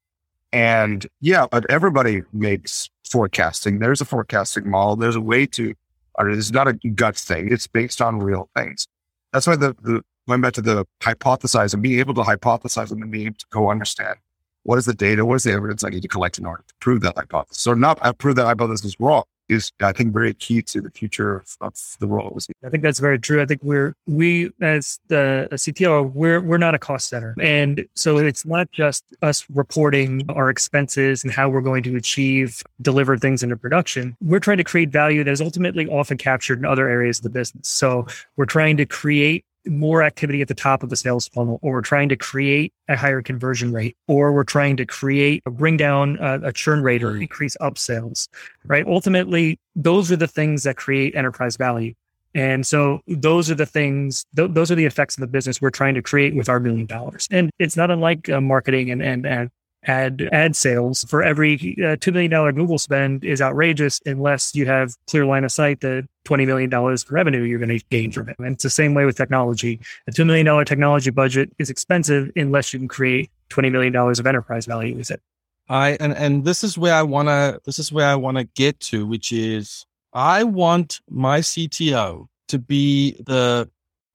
And 0.52 1.06
yeah, 1.20 1.48
but 1.50 1.70
everybody 1.70 2.22
makes 2.32 2.90
forecasting. 3.14 3.78
There's 3.78 4.02
a 4.02 4.06
forecasting 4.06 4.68
model. 4.68 4.96
There's 4.96 5.16
a 5.16 5.22
way 5.22 5.46
to, 5.58 5.76
or 6.16 6.30
it's 6.30 6.52
not 6.52 6.68
a 6.68 6.74
gut 6.74 7.16
thing. 7.16 7.54
It's 7.54 7.68
based 7.68 8.02
on 8.02 8.18
real 8.18 8.50
things. 8.56 8.88
That's 9.32 9.46
why 9.46 9.56
the, 9.56 9.76
the 9.84 10.02
going 10.28 10.42
back 10.42 10.54
to 10.54 10.62
the 10.62 10.86
hypothesize 11.00 11.74
and 11.74 11.84
being 11.84 12.00
able 12.00 12.16
to 12.16 12.22
hypothesize 12.22 12.92
and 12.92 13.12
being 13.12 13.28
able 13.28 13.38
to 13.38 13.46
go 13.52 13.70
understand 13.70 14.16
what 14.64 14.80
is 14.80 14.86
the 14.86 14.96
data, 14.96 15.26
what 15.26 15.36
is 15.36 15.44
the 15.44 15.52
evidence 15.52 15.84
I 15.84 15.90
need 15.90 16.02
to 16.02 16.08
collect 16.08 16.40
in 16.40 16.46
order 16.48 16.64
to 16.68 16.74
prove 16.80 17.02
that 17.02 17.16
hypothesis, 17.16 17.68
or 17.68 17.76
not 17.76 18.00
uh, 18.02 18.14
prove 18.14 18.36
that 18.38 18.46
hypothesis 18.46 18.86
is 18.86 19.00
wrong 19.00 19.24
is, 19.50 19.72
I 19.82 19.92
think, 19.92 20.14
very 20.14 20.34
key 20.34 20.62
to 20.64 20.82
the 20.82 20.90
future 20.90 21.38
of, 21.38 21.58
of 21.62 21.74
the 22.00 22.08
world. 22.08 22.46
I 22.66 22.70
think 22.70 22.84
that's 22.84 23.00
very 23.00 23.20
true. 23.20 23.42
I 23.42 23.46
think 23.46 23.62
we're 23.64 23.96
we 24.08 24.52
as 24.62 25.00
the 25.08 25.48
CTO, 25.52 26.12
we're 26.14 26.42
we're 26.42 26.58
not 26.58 26.76
a 26.76 26.80
cost 26.80 27.10
center, 27.10 27.36
and 27.40 27.86
so 27.96 28.18
it's 28.18 28.46
not 28.46 28.72
just 28.72 29.04
us 29.22 29.46
reporting 29.54 30.26
our 30.30 30.50
expenses 30.50 31.24
and 31.24 31.32
how 31.32 31.50
we're 31.50 31.62
going 31.62 31.84
to 31.84 31.96
achieve 31.96 32.64
deliver 32.82 33.18
things 33.18 33.44
into 33.44 33.58
production. 33.58 34.16
We're 34.22 34.40
trying 34.40 34.58
to 34.58 34.64
create 34.64 34.90
value 34.90 35.24
that 35.24 35.32
is 35.32 35.42
ultimately 35.42 35.88
often 35.88 36.18
captured 36.18 36.60
in 36.60 36.66
other 36.66 36.88
areas 36.88 37.20
of 37.20 37.24
the 37.24 37.30
business. 37.30 37.68
So 37.68 38.08
we're 38.38 38.46
trying 38.46 38.78
to 38.78 38.86
create 38.86 39.46
more 39.66 40.04
activity 40.04 40.42
at 40.42 40.48
the 40.48 40.54
top 40.54 40.84
of 40.84 40.90
the 40.90 40.96
sales 40.96 41.28
funnel, 41.28 41.60
or 41.62 41.74
we're 41.74 41.82
trying 41.82 42.10
to 42.10 42.16
create 42.16 42.74
a 42.88 42.96
higher 42.96 43.22
conversion 43.22 43.72
rate, 43.72 43.98
or 44.08 44.34
we're 44.34 44.44
trying 44.44 44.78
to 44.78 44.86
create, 44.86 45.44
a 45.46 45.52
bring 45.52 45.78
down 45.78 46.18
a, 46.20 46.48
a 46.48 46.54
churn 46.54 46.82
rate 46.82 47.04
or 47.04 47.16
increase 47.18 47.56
upsells, 47.62 48.28
right? 48.66 48.86
Ultimately, 48.86 49.60
those 49.76 50.12
are 50.12 50.16
the 50.16 50.28
things 50.28 50.64
that 50.64 50.78
create 50.78 51.16
enterprise 51.16 51.58
value. 51.58 51.94
And 52.36 52.66
so 52.66 53.02
those 53.08 53.52
are 53.52 53.56
the 53.56 53.66
things, 53.66 54.26
th- 54.36 54.52
those 54.52 54.72
are 54.72 54.76
the 54.76 54.86
effects 54.86 55.16
of 55.18 55.22
the 55.22 55.28
business 55.28 55.62
we're 55.62 55.70
trying 55.70 55.94
to 55.94 56.02
create 56.02 56.36
with 56.36 56.50
our 56.50 56.60
million 56.60 56.88
dollars. 56.88 57.28
And 57.30 57.52
it's 57.60 57.78
not 57.78 57.92
unlike 57.92 58.28
uh, 58.28 58.42
marketing 58.42 58.90
and, 58.90 59.04
and, 59.04 59.26
and 59.26 59.50
ad 59.86 60.30
ad 60.32 60.56
sales 60.56 61.04
for 61.06 61.24
every 61.24 61.56
uh, 61.56 61.98
$2 61.98 62.14
million 62.14 62.56
Google 62.56 62.80
spend 62.80 63.24
is 63.24 63.42
outrageous 63.42 64.00
unless 64.06 64.56
you 64.56 64.66
have 64.66 64.96
clear 65.08 65.26
line 65.26 65.44
of 65.44 65.52
sight 65.52 65.82
that 65.82 66.08
$20 66.26 66.46
million 66.46 66.98
revenue 67.10 67.42
you're 67.42 67.60
going 67.60 67.78
to 67.78 67.84
gain 67.90 68.12
from 68.12 68.30
it. 68.30 68.38
And 68.40 68.54
it's 68.54 68.64
the 68.64 68.70
same 68.70 68.94
way 68.94 69.06
with 69.06 69.18
technology. 69.18 69.80
A 70.08 70.12
$2 70.12 70.26
million 70.26 70.66
technology 70.66 71.10
budget 71.10 71.52
is 71.60 71.70
expensive 71.70 72.32
unless 72.36 72.74
you 72.74 72.80
can 72.80 72.88
create 72.88 73.30
$20 73.50 73.72
million 73.72 73.96
of 73.96 74.26
enterprise 74.26 74.66
value 74.66 74.96
with 74.96 75.12
it. 75.12 75.22
I, 75.70 75.98
and, 76.00 76.14
and 76.14 76.44
this 76.44 76.64
is 76.64 76.78
where 76.78 76.94
I 76.94 77.04
want 77.04 77.30
to, 77.30 77.60
this 77.66 77.80
is 77.80 77.92
where 77.92 78.08
I 78.08 78.16
want 78.16 78.38
to 78.38 78.44
get 78.44 78.80
to, 78.82 79.06
which 79.06 79.32
is 79.32 79.86
I 80.14 80.44
want 80.44 81.02
my 81.10 81.40
CTO 81.40 82.28
to 82.50 82.60
be 82.60 83.14
the 83.26 83.70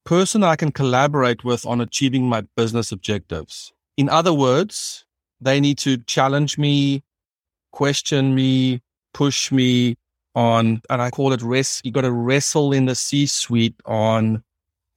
person 0.05 0.43
I 0.43 0.55
can 0.55 0.71
collaborate 0.71 1.43
with 1.43 1.65
on 1.65 1.81
achieving 1.81 2.27
my 2.27 2.41
business 2.55 2.91
objectives. 2.91 3.73
In 3.97 4.09
other 4.09 4.33
words, 4.33 5.05
they 5.41 5.59
need 5.59 5.77
to 5.79 5.97
challenge 5.97 6.57
me, 6.57 7.03
question 7.71 8.35
me, 8.35 8.81
push 9.13 9.51
me 9.51 9.95
on, 10.35 10.81
and 10.89 11.01
I 11.01 11.09
call 11.09 11.33
it 11.33 11.41
rest. 11.41 11.85
You 11.85 11.91
got 11.91 12.01
to 12.01 12.11
wrestle 12.11 12.73
in 12.73 12.85
the 12.85 12.95
C 12.95 13.25
suite 13.25 13.75
on 13.85 14.43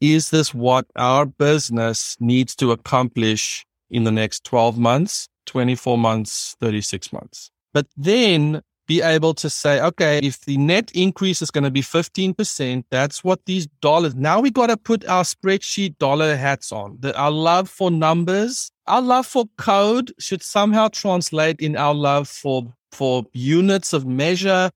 is 0.00 0.30
this 0.30 0.52
what 0.52 0.86
our 0.96 1.24
business 1.24 2.16
needs 2.18 2.56
to 2.56 2.72
accomplish 2.72 3.64
in 3.88 4.02
the 4.02 4.10
next 4.10 4.42
12 4.44 4.76
months, 4.76 5.28
24 5.46 5.96
months, 5.96 6.56
36 6.60 7.12
months? 7.12 7.52
But 7.72 7.86
then 7.96 8.62
be 8.88 9.00
able 9.00 9.32
to 9.34 9.48
say, 9.48 9.80
okay, 9.80 10.18
if 10.18 10.40
the 10.40 10.56
net 10.56 10.90
increase 10.92 11.40
is 11.40 11.52
going 11.52 11.64
to 11.64 11.70
be 11.70 11.82
15%, 11.82 12.84
that's 12.90 13.22
what 13.22 13.46
these 13.46 13.68
dollars. 13.80 14.16
Now 14.16 14.40
we 14.40 14.50
got 14.50 14.66
to 14.66 14.76
put 14.76 15.06
our 15.06 15.22
spreadsheet 15.22 15.98
dollar 15.98 16.36
hats 16.36 16.72
on. 16.72 16.96
The, 16.98 17.16
our 17.16 17.30
love 17.30 17.68
for 17.70 17.90
numbers, 17.90 18.72
our 18.88 19.00
love 19.00 19.26
for 19.26 19.44
code 19.56 20.12
should 20.18 20.42
somehow 20.42 20.88
translate 20.88 21.60
in 21.60 21.76
our 21.76 21.94
love 21.94 22.28
for, 22.28 22.74
for 22.90 23.24
units 23.32 23.92
of 23.92 24.04
measure 24.04 24.70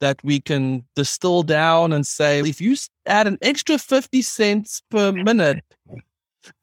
that 0.00 0.22
we 0.22 0.40
can 0.40 0.84
distill 0.94 1.42
down 1.42 1.92
and 1.92 2.06
say, 2.06 2.40
if 2.40 2.60
you 2.60 2.76
add 3.06 3.26
an 3.26 3.38
extra 3.42 3.78
50 3.78 4.22
cents 4.22 4.82
per 4.90 5.12
minute 5.12 5.64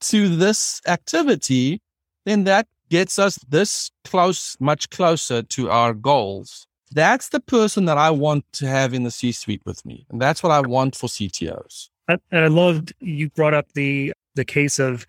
to 0.01 0.35
this 0.35 0.81
activity, 0.87 1.81
then 2.25 2.43
that 2.45 2.67
gets 2.89 3.17
us 3.17 3.37
this 3.49 3.91
close, 4.03 4.55
much 4.59 4.89
closer 4.89 5.41
to 5.41 5.69
our 5.69 5.93
goals. 5.93 6.67
That's 6.91 7.29
the 7.29 7.39
person 7.39 7.85
that 7.85 7.97
I 7.97 8.11
want 8.11 8.45
to 8.53 8.67
have 8.67 8.93
in 8.93 9.03
the 9.03 9.11
C 9.11 9.31
suite 9.31 9.63
with 9.65 9.83
me. 9.83 10.05
And 10.11 10.21
that's 10.21 10.43
what 10.43 10.51
I 10.51 10.61
want 10.61 10.95
for 10.95 11.07
CTOs. 11.07 11.89
And 12.07 12.19
I 12.31 12.47
loved 12.47 12.93
you 12.99 13.29
brought 13.29 13.53
up 13.53 13.71
the 13.73 14.13
the 14.35 14.45
case 14.45 14.79
of 14.79 15.05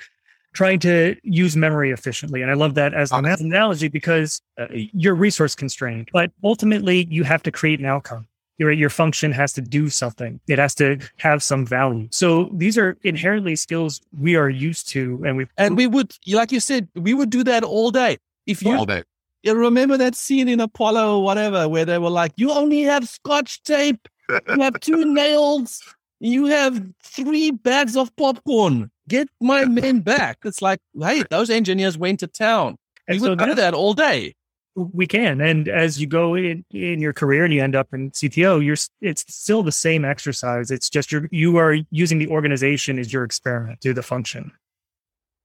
trying 0.55 0.79
to 0.79 1.17
use 1.23 1.57
memory 1.57 1.91
efficiently. 1.91 2.41
And 2.41 2.51
I 2.51 2.55
love 2.55 2.75
that 2.75 2.95
as 2.95 3.13
an 3.13 3.27
analogy 3.27 3.89
because 3.89 4.41
uh, 4.59 4.67
you're 4.71 5.15
resource 5.15 5.55
constrained, 5.55 6.09
but 6.13 6.31
ultimately 6.43 7.07
you 7.11 7.25
have 7.25 7.43
to 7.43 7.53
create 7.53 7.81
an 7.81 7.87
outcome. 7.87 8.27
Your, 8.57 8.71
your 8.71 8.89
function 8.89 9.33
has 9.33 9.53
to 9.55 9.61
do 9.61 9.91
something. 9.91 10.39
It 10.47 10.61
has 10.61 10.77
to 10.77 10.99
have 11.17 11.43
some 11.43 11.67
value. 11.67 12.07
So 12.13 12.51
these 12.53 12.79
are 12.79 12.97
inherently 13.03 13.57
skills 13.57 14.01
we 14.17 14.37
are 14.37 14.49
used 14.49 14.89
to. 14.91 15.21
And 15.27 15.37
we, 15.37 15.47
and 15.59 15.77
we 15.77 15.89
would, 15.89 16.17
like 16.29 16.53
you 16.53 16.61
said, 16.61 16.89
we 16.95 17.15
would 17.15 17.31
do 17.31 17.43
that 17.45 17.65
all 17.65 17.91
day. 17.91 18.19
If 18.47 18.63
you, 18.63 18.77
all 18.77 18.87
day. 18.87 19.03
You 19.43 19.55
remember 19.55 19.97
that 19.97 20.15
scene 20.15 20.49
in 20.49 20.61
Apollo 20.61 21.19
or 21.19 21.25
whatever, 21.25 21.69
where 21.69 21.85
they 21.85 21.99
were 21.99 22.11
like, 22.11 22.33
you 22.37 22.53
only 22.53 22.83
have 22.83 23.09
scotch 23.09 23.63
tape. 23.65 24.09
You 24.31 24.61
have 24.63 24.79
two 24.79 25.05
nails. 25.13 25.83
You 26.25 26.47
have 26.47 26.83
three 27.03 27.51
bags 27.51 27.99
of 27.99 28.15
popcorn 28.17 28.91
get 29.09 29.29
my 29.43 29.67
men 29.67 30.01
back. 30.01 30.39
It's 30.43 30.63
like, 30.63 30.81
hey, 30.99 31.23
those 31.29 31.51
engineers 31.51 31.99
went 31.99 32.21
to 32.21 32.27
town. 32.27 32.77
And 33.07 33.21
we 33.21 33.25
so 33.27 33.31
would 33.31 33.41
do 33.41 33.55
that 33.55 33.75
all 33.75 33.93
day. 33.93 34.35
We 34.75 35.07
can, 35.07 35.43
and 35.43 35.69
as 35.69 36.01
you 36.01 36.07
go 36.07 36.35
in 36.35 36.65
in 36.71 37.01
your 37.01 37.13
career 37.13 37.45
and 37.45 37.53
you 37.53 37.63
end 37.63 37.77
up 37.77 37.89
in 37.93 38.11
CTO, 38.11 38.65
you're 38.65 38.77
it's 39.03 39.25
still 39.29 39.63
the 39.63 39.71
same 39.71 40.05
exercise. 40.05 40.71
It's 40.73 40.91
just 40.91 41.13
you 41.13 41.29
you 41.31 41.59
are 41.59 41.77
using 41.91 42.19
the 42.19 42.27
organization 42.29 42.99
as 42.99 43.13
your 43.13 43.23
experiment, 43.23 43.81
do 43.81 43.93
the 43.93 44.03
function. 44.03 44.51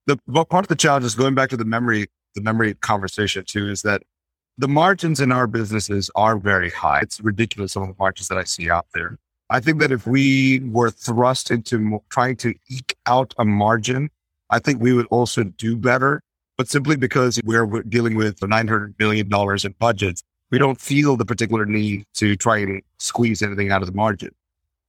The 0.08 0.18
well, 0.26 0.46
part 0.46 0.64
of 0.64 0.70
the 0.70 0.76
challenge 0.76 1.06
is 1.06 1.14
going 1.14 1.36
back 1.36 1.50
to 1.50 1.58
the 1.58 1.66
memory 1.66 2.08
the 2.34 2.42
memory 2.42 2.74
conversation 2.74 3.44
too. 3.46 3.70
Is 3.70 3.84
that 3.84 4.02
the 4.58 4.68
margins 4.68 5.20
in 5.20 5.32
our 5.32 5.46
businesses 5.46 6.10
are 6.16 6.40
very 6.40 6.72
high. 6.72 7.02
It's 7.02 7.20
ridiculous 7.20 7.74
some 7.74 7.84
of 7.84 7.90
the 7.90 7.96
margins 8.00 8.30
that 8.30 8.40
I 8.40 8.46
see 8.46 8.72
out 8.72 8.88
there. 8.96 9.20
I 9.50 9.60
think 9.60 9.80
that 9.80 9.92
if 9.92 10.06
we 10.06 10.60
were 10.60 10.92
thrust 10.92 11.50
into 11.50 12.02
trying 12.10 12.36
to 12.38 12.54
eke 12.70 12.96
out 13.08 13.34
a 13.38 13.46
margin, 13.46 14.10
I 14.50 14.60
think 14.60 14.82
we 14.82 14.94
would 14.94 15.08
also 15.08 15.44
do 15.44 15.76
better. 15.76 16.22
But 16.58 16.68
simply 16.68 16.98
because 16.98 17.40
we're 17.46 17.66
dealing 17.84 18.16
with 18.16 18.42
$900 18.42 19.00
million 19.00 19.30
in 19.32 19.76
budgets, 19.80 20.24
we 20.52 20.58
don't 20.58 20.80
feel 20.80 21.16
the 21.16 21.26
particular 21.26 21.66
need 21.66 22.04
to 22.16 22.36
try 22.36 22.58
and 22.58 22.82
squeeze 22.98 23.42
anything 23.42 23.72
out 23.72 23.82
of 23.82 23.88
the 23.88 23.96
margin. 23.96 24.32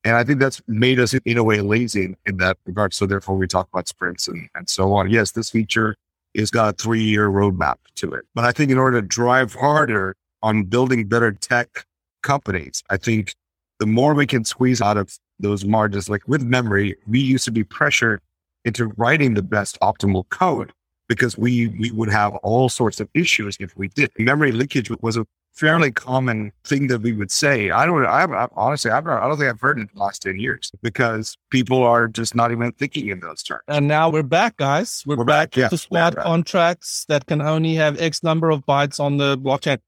And 0.03 0.17
I 0.17 0.25
think 0.25 0.41
that's 0.41 0.63
made 0.67 0.99
us 0.99 1.15
in 1.15 1.37
a 1.37 1.45
way 1.45 1.61
lazy 1.61 2.17
in, 2.27 2.37
that 2.39 2.57
regard. 2.65 2.95
So 2.95 3.07
therefore 3.07 3.37
we 3.37 3.47
talk 3.47 3.69
about 3.73 3.87
sprints 3.87 4.29
and, 4.29 4.49
and 4.55 4.69
so 4.69 4.93
on. 4.95 5.11
Yes, 5.11 5.33
this 5.33 5.51
feature 5.51 5.95
has 6.37 6.51
got 6.51 6.69
a 6.71 6.73
three 6.73 7.03
year 7.03 7.29
roadmap 7.29 7.77
to 7.97 8.13
it. 8.13 8.25
But 8.35 8.45
I 8.45 8.53
think 8.53 8.71
in 8.71 8.79
order 8.79 9.01
to 9.01 9.07
drive 9.07 9.55
harder 9.55 10.17
on 10.43 10.65
building 10.65 11.07
better 11.07 11.33
tech 11.33 11.85
companies, 12.23 12.83
I 12.89 12.97
think 12.97 13.35
the 13.81 13.87
more 13.87 14.15
we 14.15 14.27
can 14.27 14.45
squeeze 14.45 14.81
out 14.81 14.97
of 14.97 15.19
those 15.41 15.65
margins, 15.65 16.09
like 16.09 16.23
with 16.29 16.43
memory, 16.43 16.95
we 17.09 17.19
used 17.19 17.47
to 17.47 17.51
be 17.51 17.65
pressured 17.65 18.21
into 18.65 18.89
writing 18.99 19.35
the 19.35 19.43
best 19.43 19.81
optimal 19.81 20.29
code 20.29 20.73
because 21.09 21.37
we 21.37 21.69
we 21.69 21.91
would 21.91 22.11
have 22.11 22.37
all 22.37 22.69
sorts 22.69 23.01
of 23.01 23.09
issues 23.15 23.57
if 23.59 23.77
we 23.77 23.89
did. 23.89 24.11
Memory 24.19 24.53
leakage 24.53 24.91
was 25.01 25.17
a 25.17 25.27
fairly 25.53 25.91
common 25.91 26.53
thing 26.65 26.87
that 26.87 27.01
we 27.01 27.13
would 27.13 27.31
say. 27.31 27.71
I 27.71 27.85
don't, 27.87 28.07
I, 28.07 28.25
I 28.25 28.49
honestly, 28.53 28.91
I've, 28.91 29.07
I 29.07 29.27
don't 29.27 29.37
think 29.39 29.51
I've 29.51 29.61
heard 29.61 29.79
it 29.79 29.83
in 29.83 29.91
the 29.93 30.01
last 30.01 30.23
10 30.23 30.39
years 30.39 30.71
because 30.83 31.37
people 31.51 31.83
are 31.83 32.07
just 32.07 32.35
not 32.35 32.53
even 32.53 32.73
thinking 32.73 33.09
in 33.09 33.21
those 33.21 33.43
terms. 33.43 33.63
And 33.67 33.89
now 33.89 34.11
we're 34.11 34.23
back, 34.23 34.57
guys. 34.57 35.03
We're, 35.07 35.17
we're 35.17 35.25
back, 35.25 35.51
back 35.51 35.57
yeah. 35.57 35.69
to 35.69 35.79
smart 35.79 36.17
contracts 36.17 37.05
that 37.09 37.27
can 37.27 37.43
only 37.43 37.75
have 37.75 38.01
X 38.01 38.23
number 38.23 38.51
of 38.51 38.65
bytes 38.65 39.01
on 39.01 39.17
the 39.17 39.37
blockchain. 39.37 39.79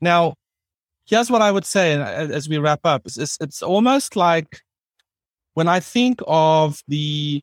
Now, 0.00 0.34
here's 1.06 1.30
what 1.30 1.42
I 1.42 1.50
would 1.50 1.64
say 1.64 1.94
uh, 1.94 2.04
as 2.04 2.48
we 2.48 2.58
wrap 2.58 2.80
up. 2.84 3.02
It's, 3.06 3.18
it's, 3.18 3.38
it's 3.40 3.62
almost 3.62 4.16
like 4.16 4.60
when 5.54 5.68
I 5.68 5.80
think 5.80 6.20
of 6.26 6.82
the 6.88 7.42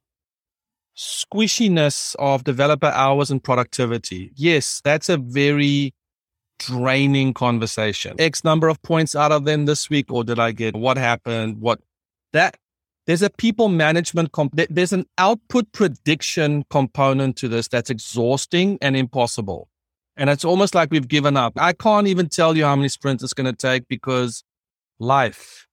squishiness 0.98 2.16
of 2.20 2.44
developer 2.44 2.88
hours 2.88 3.32
and 3.32 3.44
productivity, 3.44 4.32
yes, 4.36 4.82
that's 4.84 5.10
a 5.10 5.18
very 5.18 5.94
draining 6.60 7.34
conversation. 7.34 8.16
X 8.20 8.44
number 8.44 8.68
of 8.68 8.82
points 8.84 9.16
out 9.16 9.32
of 9.32 9.46
them 9.46 9.66
this 9.66 9.90
week, 9.90 10.12
or 10.12 10.24
did 10.24 10.40
I 10.40 10.52
get 10.52 10.76
what 10.76 10.98
happened? 10.98 11.60
What 11.60 11.80
that 12.34 12.58
there's 13.08 13.24
a 13.24 13.30
people 13.32 13.68
management 13.68 14.32
comp- 14.32 14.60
there's 14.70 14.94
an 14.94 15.06
output 15.18 15.72
prediction 15.72 16.64
component 16.70 17.36
to 17.38 17.48
this 17.48 17.68
that's 17.68 17.90
exhausting 17.90 18.78
and 18.82 18.96
impossible. 18.96 19.70
And 20.22 20.30
it's 20.30 20.46
almost 20.46 20.76
like 20.76 20.92
we've 20.92 21.08
given 21.08 21.36
up. 21.36 21.54
I 21.58 21.74
can't 21.74 22.06
even 22.06 22.30
tell 22.30 22.56
you 22.56 22.64
how 22.64 22.76
many 22.76 22.90
sprints 22.90 23.24
it's 23.24 23.34
going 23.34 23.52
to 23.52 23.58
take 23.58 23.88
because 23.88 24.44
life. 25.00 25.66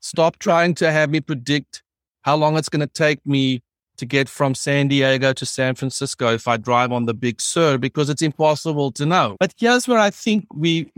Stop 0.00 0.38
trying 0.38 0.74
to 0.76 0.90
have 0.90 1.10
me 1.10 1.20
predict 1.20 1.82
how 2.22 2.36
long 2.36 2.56
it's 2.56 2.70
going 2.70 2.80
to 2.80 2.86
take 2.86 3.20
me 3.26 3.60
to 3.98 4.06
get 4.06 4.30
from 4.30 4.54
San 4.54 4.88
Diego 4.88 5.34
to 5.34 5.44
San 5.44 5.74
Francisco 5.74 6.32
if 6.32 6.48
I 6.48 6.56
drive 6.56 6.90
on 6.90 7.04
the 7.04 7.12
Big 7.12 7.38
Sur 7.38 7.76
because 7.76 8.08
it's 8.08 8.22
impossible 8.22 8.92
to 8.92 9.04
know. 9.04 9.36
But 9.38 9.52
here's 9.58 9.86
where 9.86 9.98
I 9.98 10.08
think 10.08 10.46
we 10.54 10.90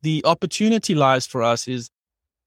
the 0.00 0.22
opportunity 0.24 0.94
lies 0.94 1.26
for 1.26 1.42
us 1.42 1.68
is 1.68 1.90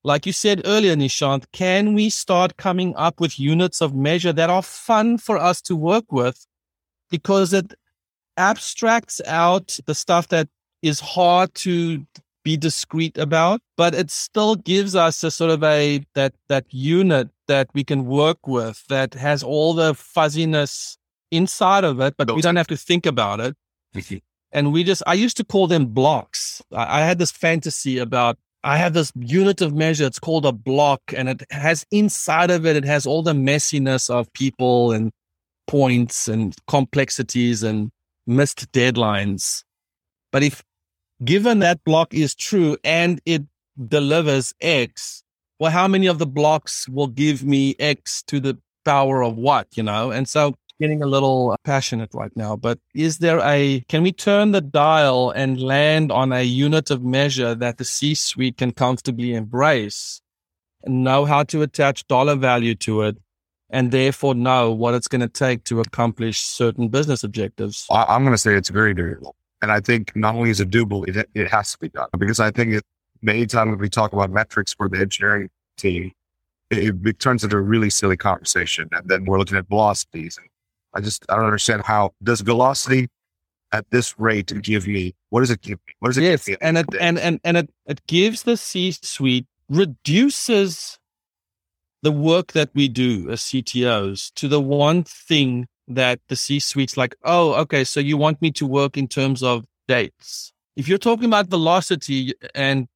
like 0.04 0.26
you 0.26 0.34
said 0.34 0.64
earlier, 0.66 0.96
Nishant, 0.96 1.46
can 1.54 1.94
we 1.94 2.10
start 2.10 2.58
coming 2.58 2.96
up 2.96 3.20
with 3.20 3.40
units 3.40 3.84
of 3.84 3.94
measure 3.94 4.34
that 4.34 4.50
are 4.50 4.64
fun 4.64 5.20
for 5.20 5.38
us 5.38 5.62
to 5.62 5.76
work 5.76 6.12
with 6.12 6.48
because 7.12 7.54
it 7.54 7.76
abstracts 8.38 9.22
out 9.26 9.78
the 9.86 9.96
stuff 9.96 10.28
that 10.30 10.48
is 10.82 11.00
hard 11.00 11.54
to 11.54 12.06
be 12.44 12.58
discreet 12.58 13.18
about, 13.18 13.62
but 13.78 13.94
it 13.94 14.10
still 14.10 14.56
gives 14.56 14.96
us 14.96 15.24
a 15.24 15.30
sort 15.32 15.52
of 15.52 15.64
a 15.64 16.04
that 16.16 16.34
that 16.48 16.66
unit 16.70 17.30
that 17.48 17.70
we 17.74 17.84
can 17.84 18.06
work 18.06 18.48
with 18.48 18.84
that 18.88 19.14
has 19.14 19.44
all 19.44 19.74
the 19.74 19.94
fuzziness 19.94 20.98
inside 21.30 21.84
of 21.84 22.00
it, 22.00 22.16
but 22.18 22.28
Built 22.28 22.36
we 22.36 22.42
don't 22.42 22.56
have 22.56 22.68
to 22.68 22.78
think 22.78 23.06
about 23.06 23.40
it. 23.40 23.56
Mm-hmm. 23.96 24.18
and 24.54 24.72
we 24.72 24.84
just 24.84 25.04
I 25.06 25.14
used 25.16 25.38
to 25.38 25.44
call 25.44 25.68
them 25.68 25.88
blocks. 25.88 26.62
I, 26.72 27.02
I 27.02 27.06
had 27.06 27.20
this 27.20 27.32
fantasy 27.32 27.98
about 27.98 28.38
I 28.64 28.78
have 28.78 28.94
this 28.94 29.12
unit 29.16 29.62
of 29.62 29.74
measure. 29.74 30.06
It's 30.06 30.20
called 30.20 30.46
a 30.46 30.52
block, 30.52 31.02
and 31.16 31.30
it 31.30 31.44
has 31.52 31.86
inside 31.92 32.52
of 32.52 32.66
it, 32.66 32.76
it 32.76 32.86
has 32.86 33.06
all 33.06 33.24
the 33.24 33.34
messiness 33.34 34.10
of 34.10 34.32
people 34.34 34.92
and 34.92 35.12
points 35.68 36.28
and 36.28 36.56
complexities 36.68 37.64
and 37.64 37.92
missed 38.32 38.72
deadlines. 38.72 39.64
But 40.32 40.44
if 40.44 40.64
given 41.24 41.60
that 41.60 41.84
block 41.84 42.14
is 42.14 42.34
true 42.34 42.78
and 42.84 43.22
it 43.26 43.44
delivers 43.88 44.54
X, 44.62 45.24
well, 45.60 45.72
how 45.72 45.88
many 45.88 46.08
of 46.08 46.18
the 46.18 46.26
blocks 46.26 46.90
will 46.90 47.08
give 47.08 47.44
me 47.44 47.76
X 47.80 48.24
to 48.24 48.40
the 48.40 48.58
power 48.84 49.24
of 49.24 49.38
what, 49.38 49.68
you 49.76 49.84
know? 49.84 50.12
And 50.12 50.28
so 50.28 50.56
getting 50.80 51.04
a 51.04 51.08
little 51.08 51.56
passionate 51.64 52.10
right 52.14 52.36
now, 52.36 52.56
but 52.56 52.80
is 52.96 53.20
there 53.20 53.40
a, 53.44 53.82
can 53.88 54.02
we 54.02 54.12
turn 54.12 54.52
the 54.52 54.62
dial 54.62 55.30
and 55.30 55.62
land 55.62 56.12
on 56.12 56.34
a 56.34 56.42
unit 56.42 56.90
of 56.90 57.04
measure 57.04 57.54
that 57.54 57.78
the 57.78 57.86
C 57.86 58.16
suite 58.16 58.58
can 58.58 58.72
comfortably 58.72 59.36
embrace 59.36 60.22
and 60.84 61.04
know 61.04 61.26
how 61.26 61.44
to 61.44 61.62
attach 61.62 62.08
dollar 62.08 62.36
value 62.36 62.74
to 62.76 63.04
it 63.04 63.18
and 63.72 63.92
therefore 63.92 64.36
know 64.36 64.72
what 64.72 64.94
it's 64.94 65.08
going 65.08 65.22
to 65.22 65.28
take 65.28 65.64
to 65.66 65.80
accomplish 65.80 66.40
certain 66.40 66.90
business 66.90 67.24
objectives? 67.24 67.88
I'm 67.90 68.24
going 68.24 68.34
to 68.34 68.38
say 68.38 68.56
it's 68.56 68.70
very 68.70 68.94
doable. 68.94 69.32
And 69.62 69.72
I 69.72 69.80
think 69.80 70.16
not 70.16 70.36
only 70.36 70.50
is 70.50 70.60
it 70.60 70.70
doable, 70.70 71.08
it, 71.08 71.30
it 71.34 71.50
has 71.50 71.72
to 71.74 71.80
be 71.80 71.90
done 71.90 72.10
because 72.18 72.40
I 72.40 72.52
think 72.52 72.74
it, 72.74 72.84
many 73.22 73.46
times 73.46 73.70
when 73.70 73.80
we 73.80 73.90
talk 73.90 74.14
about 74.14 74.30
metrics 74.30 74.74
for 74.74 74.90
the 74.90 75.00
engineering 75.00 75.50
team, 75.78 76.12
it, 76.70 76.96
it, 77.06 77.20
turns 77.20 77.44
into 77.44 77.58
a 77.58 77.62
really 77.62 77.90
silly 77.90 78.18
conversation. 78.18 78.90
And 78.92 79.08
then 79.08 79.26
we're 79.26 79.38
looking 79.38 79.58
at 79.58 79.68
velocities. 79.68 80.38
And 80.38 80.48
I 80.94 81.02
just, 81.02 81.26
I 81.30 81.36
don't 81.36 81.46
understand 81.46 81.84
how 81.84 82.12
does 82.24 82.42
velocity 82.42 83.10
at 83.72 83.90
this 83.92 84.20
rate 84.20 84.52
give 84.62 84.88
me 84.88 85.14
what 85.30 85.42
does 85.42 85.52
it 85.52 85.62
give 85.62 85.80
me? 85.88 85.94
What 86.00 86.10
does 86.10 86.18
it 86.18 86.24
yes, 86.24 86.46
give 86.46 86.60
me? 86.60 86.68
and 86.68 86.78
it 86.78 86.86
and 87.00 87.18
and 87.18 87.40
and 87.44 87.58
it, 87.58 87.70
it 87.86 88.06
gives 88.06 88.44
the 88.44 88.58
C-suite 88.58 89.48
reduces 89.70 91.00
the 92.04 92.12
work 92.12 92.54
that 92.54 92.70
we 92.74 92.88
do 92.88 93.30
as 93.30 93.42
CTOs 93.42 94.32
to 94.36 94.48
the 94.48 94.60
one 94.62 95.04
thing 95.04 95.68
that 95.88 96.20
the 96.30 96.36
C-suite's 96.36 96.98
like, 96.98 97.16
oh, 97.24 97.54
okay, 97.56 97.84
so 97.84 98.00
you 98.00 98.18
want 98.18 98.42
me 98.42 98.52
to 98.52 98.66
work 98.66 98.98
in 98.98 99.08
terms 99.08 99.44
of 99.44 99.66
dates. 99.88 100.54
If 100.76 100.88
you're 100.88 100.98
talking 100.98 101.26
about 101.26 101.48
velocity 101.48 102.34
and 102.56 102.88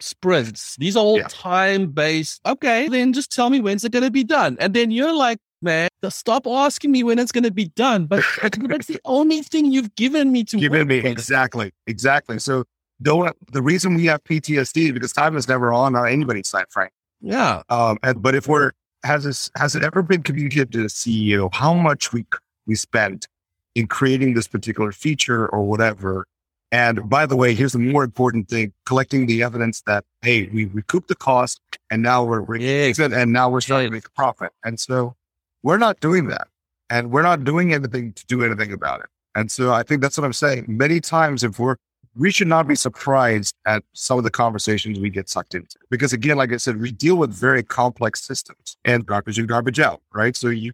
sprints, 0.00 0.76
these 0.76 0.96
are 0.96 1.04
all 1.04 1.18
Yeah. 1.18 1.26
time 1.28 1.88
based. 1.88 2.40
Okay, 2.46 2.88
then 2.88 3.12
just 3.12 3.30
tell 3.30 3.50
me 3.50 3.60
when's 3.60 3.84
it 3.84 3.92
going 3.92 4.04
to 4.04 4.10
be 4.10 4.24
done. 4.24 4.56
And 4.60 4.74
then 4.74 4.90
you're 4.90 5.14
like, 5.14 5.38
man, 5.62 5.88
stop 6.08 6.46
asking 6.46 6.92
me 6.92 7.02
when 7.02 7.18
it's 7.18 7.32
going 7.32 7.44
to 7.44 7.50
be 7.50 7.66
done. 7.76 8.06
But 8.06 8.24
that's 8.42 8.86
the 8.86 9.00
only 9.04 9.42
thing 9.42 9.72
you've 9.72 9.94
given 9.96 10.32
me 10.32 10.44
to 10.44 10.58
Given 10.58 10.80
work 10.80 10.88
me 10.88 10.96
with. 11.02 11.06
exactly, 11.12 11.72
exactly. 11.86 12.38
So 12.38 12.64
don't 13.02 13.36
the 13.52 13.62
reason 13.62 13.94
we 13.94 14.06
have 14.06 14.22
PTSD 14.24 14.94
because 14.94 15.12
time 15.12 15.36
is 15.36 15.48
never 15.48 15.72
on 15.72 15.94
on 15.94 16.08
anybody's 16.08 16.48
side, 16.48 16.66
Frank. 16.70 16.92
Yeah. 17.20 17.62
Um, 17.68 17.98
and, 18.02 18.22
but 18.22 18.34
if 18.34 18.46
we're 18.48 18.72
has 19.04 19.24
this 19.24 19.50
has 19.56 19.74
it 19.76 19.84
ever 19.84 20.02
been 20.02 20.22
communicated 20.22 20.72
to 20.72 20.78
the 20.82 20.88
CEO 20.88 21.48
how 21.54 21.74
much 21.74 22.12
we 22.12 22.26
we 22.66 22.74
spent 22.74 23.28
in 23.74 23.86
creating 23.86 24.34
this 24.34 24.48
particular 24.48 24.92
feature 24.92 25.46
or 25.48 25.64
whatever? 25.66 26.26
And 26.72 27.08
by 27.08 27.26
the 27.26 27.36
way, 27.36 27.54
here's 27.54 27.72
the 27.72 27.78
more 27.78 28.02
important 28.04 28.48
thing: 28.48 28.72
collecting 28.86 29.26
the 29.26 29.42
evidence 29.42 29.82
that 29.86 30.04
hey, 30.22 30.48
we 30.52 30.64
recouped 30.66 31.08
the 31.08 31.14
cost, 31.14 31.60
and 31.90 32.02
now 32.02 32.24
we're, 32.24 32.56
Yes. 32.56 32.98
and 32.98 33.32
now 33.32 33.48
we're 33.48 33.60
starting 33.60 33.88
to 33.90 33.94
make 33.94 34.06
a 34.06 34.10
profit. 34.10 34.50
And 34.64 34.78
so 34.80 35.14
we're 35.62 35.78
not 35.78 36.00
doing 36.00 36.26
that, 36.28 36.48
and 36.90 37.10
we're 37.12 37.22
not 37.22 37.44
doing 37.44 37.72
anything 37.72 38.12
to 38.14 38.26
do 38.26 38.42
anything 38.44 38.72
about 38.72 39.00
it. 39.00 39.06
And 39.36 39.50
so 39.50 39.72
I 39.72 39.82
think 39.84 40.00
that's 40.02 40.18
what 40.18 40.24
I'm 40.24 40.32
saying. 40.32 40.64
Many 40.66 41.00
times, 41.00 41.44
if 41.44 41.58
we're 41.58 41.76
we 42.16 42.30
should 42.30 42.48
not 42.48 42.66
be 42.66 42.74
surprised 42.74 43.54
at 43.66 43.82
some 43.92 44.18
of 44.18 44.24
the 44.24 44.30
conversations 44.30 44.98
we 44.98 45.10
get 45.10 45.28
sucked 45.28 45.54
into. 45.54 45.76
Because 45.90 46.12
again, 46.12 46.36
like 46.36 46.52
I 46.52 46.56
said, 46.56 46.80
we 46.80 46.90
deal 46.90 47.16
with 47.16 47.32
very 47.32 47.62
complex 47.62 48.22
systems 48.22 48.76
and 48.84 49.04
garbage 49.04 49.38
in, 49.38 49.46
garbage 49.46 49.78
out, 49.78 50.00
right? 50.12 50.34
So 50.34 50.48
you 50.48 50.72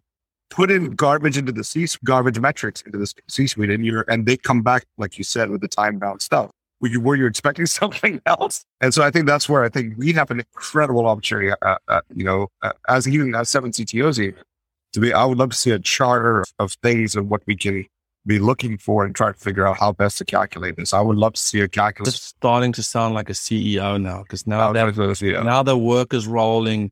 put 0.49 0.71
in 0.71 0.91
garbage 0.91 1.37
into 1.37 1.51
the 1.51 1.63
C 1.63 1.87
garbage 2.03 2.39
metrics 2.39 2.81
into 2.81 2.97
the 2.97 3.11
C 3.27 3.47
suite 3.47 3.69
and 3.69 3.85
you're 3.85 4.05
and 4.07 4.25
they 4.25 4.37
come 4.37 4.61
back, 4.61 4.85
like 4.97 5.17
you 5.17 5.23
said, 5.23 5.49
with 5.49 5.61
the 5.61 5.67
time 5.67 5.99
bound 5.99 6.21
stuff. 6.21 6.49
Were 6.79 6.89
you 6.89 7.01
were 7.01 7.15
you 7.15 7.25
expecting 7.25 7.65
something 7.81 8.21
else? 8.25 8.63
And 8.79 8.93
so 8.93 9.03
I 9.03 9.11
think 9.11 9.25
that's 9.25 9.49
where 9.49 9.63
I 9.63 9.69
think 9.69 9.97
we 9.97 10.13
have 10.13 10.31
an 10.31 10.39
incredible 10.39 11.07
opportunity, 11.07 11.51
uh, 11.61 11.77
uh, 11.87 12.01
you 12.13 12.23
know, 12.23 12.47
uh, 12.61 12.71
as 12.87 13.07
even 13.07 13.35
as 13.35 13.49
seven 13.49 13.71
CTOs 13.71 14.17
here, 14.17 14.35
to 14.93 14.99
be. 14.99 15.11
I 15.11 15.25
would 15.25 15.37
love 15.37 15.49
to 15.49 15.57
see 15.57 15.71
a 15.71 15.79
charter 15.79 16.41
of, 16.41 16.53
of 16.59 16.73
things 16.83 17.15
and 17.15 17.29
what 17.29 17.41
we 17.45 17.55
can 17.55 17.85
be 18.25 18.39
looking 18.39 18.77
for 18.77 19.05
and 19.05 19.15
try 19.15 19.31
to 19.31 19.37
figure 19.37 19.67
out 19.67 19.77
how 19.77 19.91
best 19.91 20.17
to 20.19 20.25
calculate 20.25 20.75
this. 20.77 20.93
I 20.93 21.01
would 21.01 21.17
love 21.17 21.33
to 21.33 21.41
see 21.41 21.59
a 21.61 21.67
calculus. 21.67 22.13
Just 22.13 22.27
starting 22.29 22.71
to 22.73 22.83
sound 22.83 23.13
like 23.15 23.29
a 23.29 23.33
CEO 23.33 24.01
now 24.01 24.23
because 24.23 24.47
now 24.47 24.69
Oh, 24.69 24.73
that 24.73 24.95
that 24.95 25.07
was, 25.07 25.21
yeah. 25.21 25.43
now 25.43 25.63
the 25.63 25.77
work 25.77 26.13
is 26.13 26.25
rolling 26.27 26.91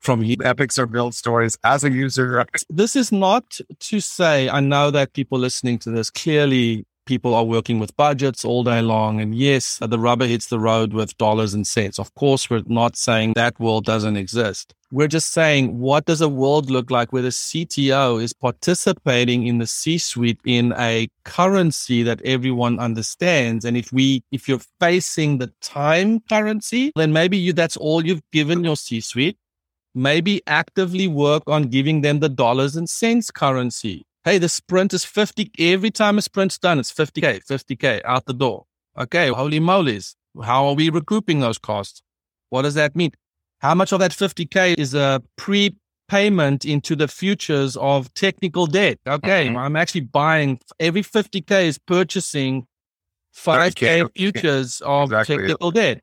from 0.00 0.22
you. 0.22 0.36
Epics 0.44 0.78
are 0.78 0.86
build 0.86 1.14
stories 1.14 1.56
as 1.64 1.84
a 1.84 1.90
user. 1.90 2.44
This 2.68 2.96
is 2.96 3.12
not 3.12 3.58
to 3.80 4.00
say 4.00 4.48
I 4.48 4.60
know 4.60 4.90
that 4.90 5.12
people 5.12 5.38
listening 5.38 5.78
to 5.80 5.90
this 5.90 6.10
clearly 6.10 6.84
people 7.06 7.34
are 7.34 7.44
working 7.44 7.78
with 7.80 7.96
budgets 7.96 8.44
all 8.44 8.62
day 8.62 8.80
long 8.80 9.20
and 9.20 9.34
yes 9.34 9.78
the 9.80 9.98
rubber 9.98 10.24
hits 10.26 10.46
the 10.46 10.60
road 10.60 10.92
with 10.92 11.16
dollars 11.18 11.52
and 11.52 11.66
cents 11.66 11.98
of 11.98 12.14
course 12.14 12.48
we're 12.48 12.62
not 12.66 12.96
saying 12.96 13.32
that 13.34 13.58
world 13.58 13.84
doesn't 13.84 14.16
exist 14.16 14.72
we're 14.92 15.08
just 15.08 15.32
saying 15.32 15.78
what 15.80 16.04
does 16.04 16.20
a 16.20 16.28
world 16.28 16.70
look 16.70 16.90
like 16.90 17.12
where 17.12 17.22
the 17.22 17.30
cto 17.30 18.22
is 18.22 18.32
participating 18.32 19.46
in 19.46 19.58
the 19.58 19.66
c 19.66 19.98
suite 19.98 20.40
in 20.44 20.72
a 20.78 21.08
currency 21.24 22.02
that 22.04 22.22
everyone 22.22 22.78
understands 22.78 23.64
and 23.64 23.76
if 23.76 23.92
we 23.92 24.22
if 24.30 24.48
you're 24.48 24.60
facing 24.78 25.38
the 25.38 25.50
time 25.60 26.20
currency 26.28 26.92
then 26.94 27.12
maybe 27.12 27.36
you 27.36 27.52
that's 27.52 27.76
all 27.76 28.06
you've 28.06 28.22
given 28.30 28.62
your 28.62 28.76
c 28.76 29.00
suite 29.00 29.36
maybe 29.94 30.42
actively 30.46 31.08
work 31.08 31.42
on 31.46 31.64
giving 31.64 32.00
them 32.00 32.20
the 32.20 32.28
dollars 32.28 32.76
and 32.76 32.88
cents 32.88 33.30
currency. 33.30 34.04
Hey, 34.24 34.38
the 34.38 34.48
sprint 34.48 34.94
is 34.94 35.04
50. 35.04 35.50
Every 35.58 35.90
time 35.90 36.18
a 36.18 36.22
sprint's 36.22 36.58
done, 36.58 36.78
it's 36.78 36.92
50K, 36.92 37.44
50K 37.44 38.02
out 38.04 38.26
the 38.26 38.32
door. 38.32 38.66
Okay, 38.98 39.28
holy 39.28 39.60
moly's. 39.60 40.14
How 40.42 40.66
are 40.66 40.74
we 40.74 40.90
recouping 40.90 41.40
those 41.40 41.58
costs? 41.58 42.02
What 42.50 42.62
does 42.62 42.74
that 42.74 42.94
mean? 42.94 43.12
How 43.62 43.76
much 43.76 43.92
of 43.92 44.00
that 44.00 44.10
50K 44.10 44.76
is 44.76 44.92
a 44.92 45.22
prepayment 45.36 46.64
into 46.64 46.96
the 46.96 47.06
futures 47.06 47.76
of 47.76 48.12
technical 48.14 48.66
debt? 48.66 48.98
Okay, 49.06 49.46
mm-hmm. 49.46 49.56
I'm 49.56 49.76
actually 49.76 50.00
buying 50.00 50.58
every 50.80 51.02
50K 51.02 51.66
is 51.66 51.78
purchasing 51.78 52.66
5K 53.36 54.02
30K. 54.02 54.16
futures 54.16 54.82
of 54.84 55.12
Exactly, 55.12 55.36
technical 55.36 55.70
debt. 55.70 56.00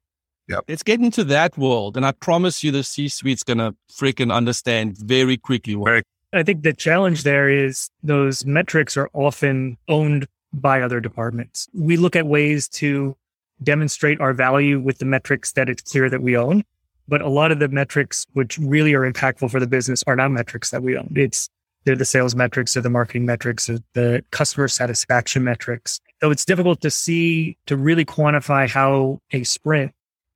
Yep. 0.48 0.64
Let's 0.70 0.84
get 0.84 1.02
into 1.02 1.26
that 1.26 1.58
world. 1.58 1.98
And 1.98 2.06
I 2.06 2.14
promise 2.14 2.64
you 2.64 2.72
the 2.72 2.82
C 2.82 3.10
suite's 3.10 3.44
going 3.44 3.58
to 3.58 3.76
freaking 3.92 4.34
understand 4.34 4.98
very 4.98 5.36
quickly. 5.36 5.76
what- 5.76 5.90
Very- 5.90 6.04
I 6.32 6.44
think 6.44 6.64
the 6.64 6.74
challenge 6.74 7.24
there 7.24 7.50
is 7.50 7.90
those 8.02 8.46
metrics 8.46 8.96
are 8.96 9.10
often 9.14 9.78
owned 9.90 10.28
by 10.54 10.82
other 10.82 11.02
departments. 11.02 11.68
We 11.74 11.98
look 11.98 12.16
at 12.16 12.26
ways 12.26 12.70
to 12.70 13.18
demonstrate 13.62 14.22
our 14.22 14.34
value 14.34 14.80
with 14.80 15.00
the 15.00 15.06
metrics 15.06 15.52
that 15.54 15.68
it's 15.68 15.82
clear 15.82 16.10
that 16.10 16.22
we 16.22 16.38
own. 16.38 16.64
But 17.10 17.22
a 17.22 17.30
lot 17.30 17.52
of 17.52 17.60
the 17.60 17.68
metrics 17.68 18.26
which 18.34 18.58
really 18.58 18.94
are 18.94 19.12
impactful 19.12 19.50
for 19.52 19.60
the 19.60 19.68
business 19.68 20.04
are 20.08 20.16
not 20.16 20.32
metrics 20.32 20.70
that 20.70 20.84
we 20.84 20.96
own. 20.96 21.12
It's 21.16 21.50
they're 21.86 21.96
the 21.96 22.06
sales 22.06 22.36
metrics, 22.36 22.74
they're 22.74 22.84
the 22.84 22.90
marketing 22.90 23.26
metrics, 23.26 23.68
they're 23.68 23.80
the 23.94 24.24
customer 24.32 24.68
satisfaction 24.68 25.44
metrics. 25.44 26.00
So 26.22 26.30
it's 26.30 26.46
difficult 26.46 26.82
to 26.82 26.92
see 26.92 27.58
to 27.66 27.78
really 27.78 28.06
quantify 28.06 28.70
how 28.70 29.22
a 29.32 29.44
sprint 29.44 29.94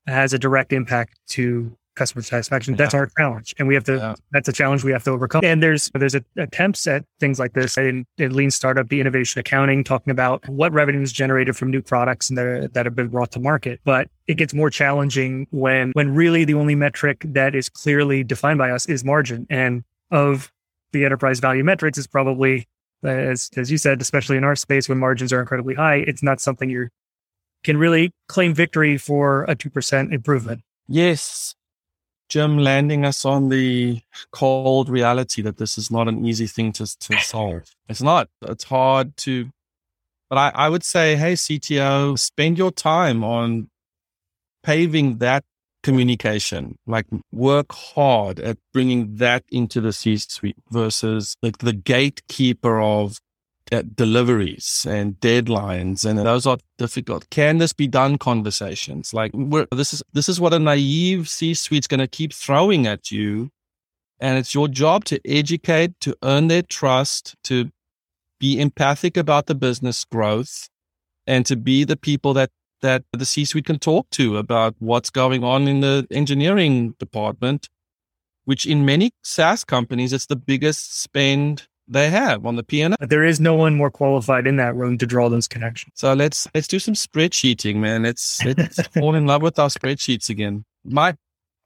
has 0.08 0.34
a 0.34 0.40
direct 0.40 0.74
impact 0.74 1.20
to 1.30 1.76
customer 1.96 2.22
satisfaction. 2.22 2.76
That's 2.76 2.94
our 2.94 3.10
challenge. 3.18 3.54
And 3.60 3.68
we 3.68 3.74
have 3.76 3.84
to 3.86 3.96
Yeah. 3.98 4.16
that's 4.32 4.48
a 4.50 4.54
challenge 4.54 4.84
we 4.84 4.92
have 4.92 5.04
to 5.04 5.12
overcome. 5.12 5.42
And 5.44 5.62
there's 5.62 5.92
there's 5.94 6.16
a, 6.16 6.24
attempts 6.38 6.88
at 6.88 7.06
things 7.20 7.40
like 7.40 7.54
this 7.54 7.78
in, 7.78 8.06
in 8.18 8.34
lean 8.36 8.52
startup, 8.52 8.90
the 8.90 9.00
innovation 9.00 9.40
accounting, 9.40 9.84
talking 9.84 10.12
about 10.12 10.48
what 10.50 10.72
revenue 10.74 11.02
is 11.02 11.12
generated 11.14 11.56
from 11.56 11.70
new 11.72 11.82
products 11.82 12.30
and 12.30 12.38
that, 12.38 12.46
are- 12.46 12.68
that 12.70 12.86
have 12.86 12.96
been 12.96 13.10
brought 13.10 13.32
to 13.34 13.40
market. 13.40 13.80
But 13.84 14.10
it 14.28 14.36
gets 14.36 14.54
more 14.54 14.70
challenging 14.70 15.48
when 15.52 15.92
when 15.94 16.14
really 16.16 16.46
the 16.46 16.54
only 16.56 16.76
metric 16.76 17.24
that 17.30 17.54
is 17.56 17.70
clearly 17.70 18.24
defined 18.24 18.58
by 18.58 18.72
us 18.72 18.86
is 18.88 19.04
margin. 19.04 19.46
And 19.50 19.84
of 20.12 20.52
the 20.94 21.06
enterprise 21.06 21.40
value 21.40 21.64
metrics 21.64 21.98
is 21.98 22.08
probably 22.08 22.68
as 23.04 23.50
as 23.58 23.70
you 23.72 23.78
said, 23.78 24.02
especially 24.02 24.38
in 24.38 24.44
our 24.44 24.56
space 24.56 24.88
when 24.88 24.98
margins 24.98 25.34
are 25.34 25.40
incredibly 25.42 25.76
high, 25.76 25.98
it's 26.08 26.24
not 26.24 26.40
something 26.40 26.70
you 26.70 26.88
can 27.64 27.78
really 27.78 28.12
claim 28.28 28.54
victory 28.54 28.98
for 28.98 29.44
a 29.48 29.56
two 29.56 29.70
percent 29.70 30.14
improvement. 30.14 30.62
Yes. 30.88 31.56
Jim 32.34 32.58
landing 32.58 33.06
us 33.06 33.26
on 33.26 33.50
the 33.50 34.02
cold 34.32 34.90
reality 34.90 35.44
that 35.44 35.58
this 35.58 35.78
is 35.78 35.92
not 35.92 36.08
an 36.08 36.26
easy 36.26 36.48
thing 36.48 36.72
to, 36.72 36.88
to 36.98 37.16
solve. 37.20 37.62
It's 37.88 38.02
not. 38.02 38.28
It's 38.42 38.64
hard 38.64 39.16
to, 39.18 39.52
but 40.32 40.40
I, 40.40 40.52
I 40.56 40.70
would 40.70 40.84
say, 40.84 41.16
hey, 41.16 41.34
CTO, 41.34 42.18
spend 42.18 42.58
your 42.58 42.72
time 42.72 43.24
on 43.24 43.70
paving 44.64 45.20
that 45.20 45.44
communication. 45.84 46.80
Like 46.88 47.06
work 47.32 47.72
hard 47.72 48.40
at 48.40 48.58
bringing 48.74 49.18
that 49.18 49.44
into 49.52 49.80
the 49.80 49.94
C 49.94 50.18
suite 50.18 50.58
versus 50.72 51.38
like 51.44 51.60
the 51.60 51.74
gatekeeper 51.74 52.82
of 52.82 53.20
deliveries 53.96 54.86
and 54.88 55.20
deadlines 55.20 56.06
and 56.06 56.20
those 56.20 56.46
are 56.46 56.58
difficult. 56.78 57.30
Can 57.30 57.58
this 57.58 57.74
be 57.74 57.88
done 57.88 58.18
conversations? 58.18 59.14
Like 59.14 59.32
this 59.72 59.94
is 59.94 60.04
this 60.14 60.30
is 60.30 60.40
what 60.40 60.54
a 60.54 60.60
naive 60.60 61.30
c 61.30 61.54
suite's 61.54 61.88
going 61.88 62.00
to 62.00 62.08
keep 62.08 62.34
throwing 62.34 62.88
at 62.88 63.12
you 63.12 63.50
and 64.20 64.38
it's 64.38 64.54
your 64.54 64.68
job 64.68 65.06
to 65.06 65.20
educate 65.26 66.00
to 66.02 66.16
earn 66.24 66.48
their 66.48 66.62
trust 66.62 67.36
to 67.44 67.72
be 68.40 68.60
empathic 68.60 69.18
about 69.18 69.48
the 69.48 69.56
business 69.56 70.06
growth 70.06 70.70
and 71.26 71.46
to 71.46 71.56
be 71.56 71.84
the 71.84 71.98
people 71.98 72.34
that 72.34 72.52
that 72.82 73.04
the 73.12 73.26
c 73.26 73.46
suite 73.46 73.66
can 73.66 73.80
talk 73.80 74.10
to 74.12 74.38
about 74.38 74.76
what's 74.80 75.10
going 75.10 75.44
on 75.44 75.68
in 75.68 75.80
the 75.80 76.08
engineering 76.12 76.96
department 77.00 77.70
which 78.46 78.66
in 78.66 78.86
many 78.86 79.12
SaaS 79.24 79.64
companies 79.64 80.14
it's 80.14 80.26
the 80.26 80.36
biggest 80.36 81.02
spend 81.02 81.68
they 81.88 82.10
have 82.10 82.46
on 82.46 82.56
the 82.56 82.64
P&L. 82.64 82.96
But 83.00 83.10
there 83.10 83.24
is 83.24 83.40
no 83.40 83.56
one 83.56 83.76
more 83.76 83.92
qualified 83.92 84.48
in 84.48 84.58
that 84.58 84.76
room 84.76 84.98
to 85.00 85.06
draw 85.06 85.30
those 85.30 85.48
connections. 85.48 85.94
So 85.96 86.14
let's 86.14 86.48
let's 86.54 86.68
do 86.68 86.80
some 86.80 86.94
spreadsheeting, 86.94 87.76
man. 87.76 88.04
Let's 88.04 88.44
let's 88.44 88.82
fall 88.94 89.16
in 89.16 89.26
love 89.26 89.42
with 89.42 89.60
our 89.60 89.70
spreadsheets 89.70 90.30
again. 90.30 90.66
My 90.84 91.16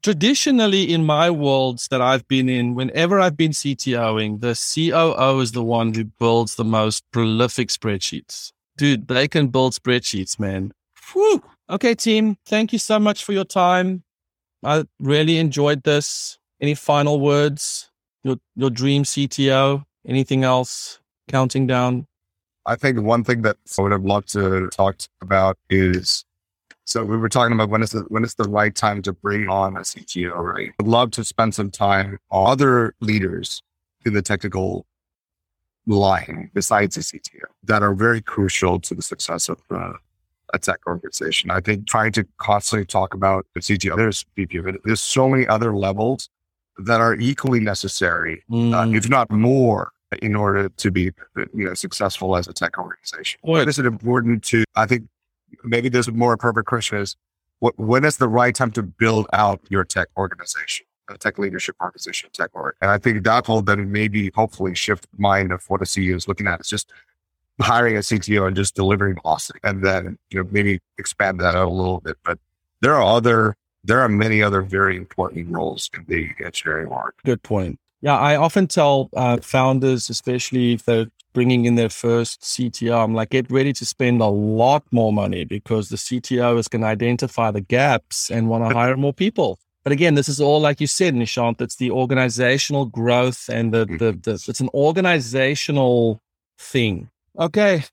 traditionally 0.03 0.91
in 0.91 1.05
my 1.05 1.29
worlds 1.29 1.87
that 1.89 2.01
I've 2.01 2.27
been 2.27 2.49
in, 2.49 2.75
whenever 2.75 3.19
I've 3.19 3.37
been 3.37 3.51
CTOing, 3.51 4.41
the 4.41 4.53
COO 4.55 5.39
is 5.39 5.51
the 5.51 5.63
one 5.63 5.93
who 5.93 6.05
builds 6.05 6.55
the 6.55 6.63
most 6.63 7.03
prolific 7.11 7.69
spreadsheets. 7.69 8.51
Dude, 8.77 9.07
they 9.07 9.27
can 9.27 9.47
build 9.47 9.73
spreadsheets, 9.73 10.39
man. 10.39 10.71
Whew. 11.13 11.43
Okay, 11.69 11.95
team. 11.95 12.37
Thank 12.45 12.71
you 12.73 12.79
so 12.79 12.99
much 12.99 13.23
for 13.23 13.33
your 13.33 13.43
time. 13.43 14.03
I 14.63 14.85
really 14.99 15.37
enjoyed 15.37 15.83
this. 15.83 16.37
Any 16.61 16.73
final 16.75 17.19
words? 17.19 17.89
Your 18.23 18.37
your 18.55 18.69
dream 18.69 19.03
CTO? 19.03 19.83
Anything 20.07 20.43
else? 20.43 20.99
Counting 21.27 21.67
down. 21.67 22.07
I 22.65 22.75
think 22.75 23.01
one 23.01 23.23
thing 23.23 23.41
that 23.43 23.57
I 23.77 23.81
would 23.81 23.91
have 23.91 24.03
loved 24.05 24.31
to 24.33 24.69
talk 24.69 24.95
about 25.21 25.57
is 25.69 26.23
so 26.85 27.03
we 27.03 27.17
were 27.17 27.27
talking 27.27 27.53
about 27.53 27.69
when 27.69 27.83
is 27.83 27.91
the 27.91 28.01
when 28.07 28.23
is 28.23 28.35
the 28.35 28.45
right 28.49 28.73
time 28.73 29.01
to 29.03 29.11
bring 29.13 29.49
on 29.49 29.75
a 29.75 29.81
CTO, 29.81 30.35
right? 30.37 30.71
I'd 30.79 30.87
love 30.87 31.11
to 31.11 31.23
spend 31.25 31.53
some 31.53 31.69
time 31.69 32.17
on 32.31 32.51
other 32.51 32.93
leaders 33.01 33.61
in 34.05 34.13
the 34.13 34.21
technical 34.21 34.85
line 35.85 36.49
besides 36.53 36.95
the 36.95 37.01
CTO 37.01 37.43
that 37.63 37.83
are 37.83 37.93
very 37.93 38.21
crucial 38.21 38.79
to 38.81 38.95
the 38.95 39.01
success 39.01 39.49
of 39.49 39.59
uh, 39.69 39.93
a 40.53 40.59
tech 40.59 40.79
organization. 40.87 41.51
I 41.51 41.59
think 41.59 41.87
trying 41.87 42.13
to 42.13 42.25
constantly 42.37 42.85
talk 42.85 43.13
about 43.13 43.45
the 43.53 43.59
CTO, 43.59 43.97
there's 43.97 44.25
VP 44.35 44.57
of 44.57 44.67
it, 44.67 44.75
there's 44.85 45.01
so 45.01 45.27
many 45.27 45.45
other 45.47 45.75
levels 45.75 46.29
that 46.77 47.01
are 47.01 47.15
equally 47.15 47.59
necessary, 47.59 48.43
uh, 48.49 48.53
Mm. 48.55 48.93
uh, 48.93 48.95
if 48.95 49.09
not 49.09 49.31
more, 49.31 49.91
in 50.21 50.35
order 50.35 50.69
to 50.69 50.91
be 50.91 51.09
uh, 51.37 51.45
you 51.53 51.65
know 51.65 51.73
successful 51.73 52.35
as 52.35 52.47
a 52.47 52.53
tech 52.53 52.77
organization. 52.77 53.39
Well, 53.43 53.67
is 53.67 53.79
it 53.79 53.85
important 53.85 54.43
to? 54.45 54.63
I 54.75 54.85
think 54.85 55.07
maybe 55.63 55.89
there's 55.89 56.07
a 56.07 56.11
more 56.11 56.33
appropriate 56.33 56.65
question 56.65 56.97
is 56.97 57.15
what 57.59 57.77
when 57.77 58.05
is 58.05 58.17
the 58.17 58.27
right 58.27 58.53
time 58.53 58.71
to 58.71 58.83
build 58.83 59.27
out 59.33 59.61
your 59.69 59.83
tech 59.83 60.07
organization, 60.17 60.85
a 61.09 61.17
tech 61.17 61.37
leadership 61.37 61.75
organization, 61.81 62.29
tech 62.33 62.51
org? 62.53 62.75
And 62.81 62.91
I 62.91 62.97
think 62.97 63.23
that 63.23 63.47
will 63.47 63.61
then 63.61 63.91
maybe 63.91 64.31
hopefully 64.35 64.75
shift 64.75 65.07
mind 65.17 65.51
of 65.51 65.63
what 65.69 65.81
a 65.81 65.85
CEO 65.85 66.15
is 66.15 66.27
looking 66.27 66.47
at. 66.47 66.59
It's 66.59 66.69
just 66.69 66.91
hiring 67.59 67.95
a 67.95 68.01
CTO 68.01 68.47
and 68.47 68.55
just 68.55 68.75
delivering 68.75 69.15
velocity, 69.21 69.59
and 69.63 69.83
then 69.83 70.17
you 70.29 70.41
know 70.41 70.49
maybe 70.51 70.79
expand 70.97 71.39
that 71.39 71.55
out 71.55 71.67
a 71.67 71.71
little 71.71 72.01
bit. 72.01 72.17
But 72.23 72.39
there 72.81 72.95
are 72.95 73.03
other 73.03 73.55
there 73.83 74.01
are 74.01 74.09
many 74.09 74.43
other 74.43 74.61
very 74.61 74.97
important 74.97 75.49
roles 75.49 75.89
in 75.95 76.05
the 76.07 76.29
engineering 76.43 76.87
org. 76.87 77.13
Good 77.25 77.41
point. 77.41 77.79
Yeah, 78.01 78.17
I 78.17 78.35
often 78.35 78.67
tell 78.67 79.09
uh, 79.15 79.37
founders, 79.37 80.09
especially 80.09 80.73
if 80.73 80.85
they're 80.85 81.07
bringing 81.33 81.65
in 81.65 81.75
their 81.75 81.89
first 81.89 82.41
CTO, 82.41 83.03
I'm 83.03 83.13
like, 83.13 83.29
get 83.29 83.49
ready 83.51 83.73
to 83.73 83.85
spend 83.85 84.21
a 84.21 84.27
lot 84.27 84.83
more 84.91 85.13
money 85.13 85.45
because 85.45 85.89
the 85.89 85.95
CTO 85.95 86.57
is 86.57 86.67
going 86.67 86.81
to 86.81 86.87
identify 86.87 87.51
the 87.51 87.61
gaps 87.61 88.31
and 88.31 88.49
want 88.49 88.67
to 88.67 88.75
hire 88.75 88.97
more 88.97 89.13
people. 89.13 89.59
But 89.83 89.93
again, 89.93 90.15
this 90.15 90.27
is 90.27 90.41
all 90.41 90.59
like 90.59 90.81
you 90.81 90.87
said, 90.87 91.13
Nishant. 91.13 91.61
It's 91.61 91.77
the 91.77 91.91
organizational 91.91 92.87
growth 92.87 93.49
and 93.49 93.73
the 93.73 93.85
the, 93.85 94.11
the 94.21 94.33
it's 94.47 94.59
an 94.59 94.69
organizational 94.73 96.19
thing. 96.59 97.09
Okay, 97.39 97.83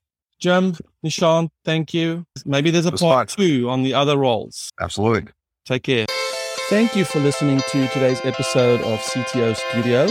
Jim, 0.40 0.74
Nishant, 1.04 1.50
thank 1.64 1.94
you. 1.94 2.26
Maybe 2.44 2.70
there's 2.70 2.86
a 2.86 2.92
part 2.92 3.30
fun. 3.30 3.36
two 3.36 3.70
on 3.70 3.82
the 3.84 3.94
other 3.94 4.16
roles. 4.16 4.72
Absolutely. 4.80 5.32
Take 5.66 5.84
care. 5.84 6.06
Thank 6.70 6.96
you 6.96 7.04
for 7.04 7.20
listening 7.20 7.60
to 7.72 7.88
today's 7.88 8.22
episode 8.24 8.80
of 8.80 8.98
CTO 9.00 9.54
Studio. 9.54 10.06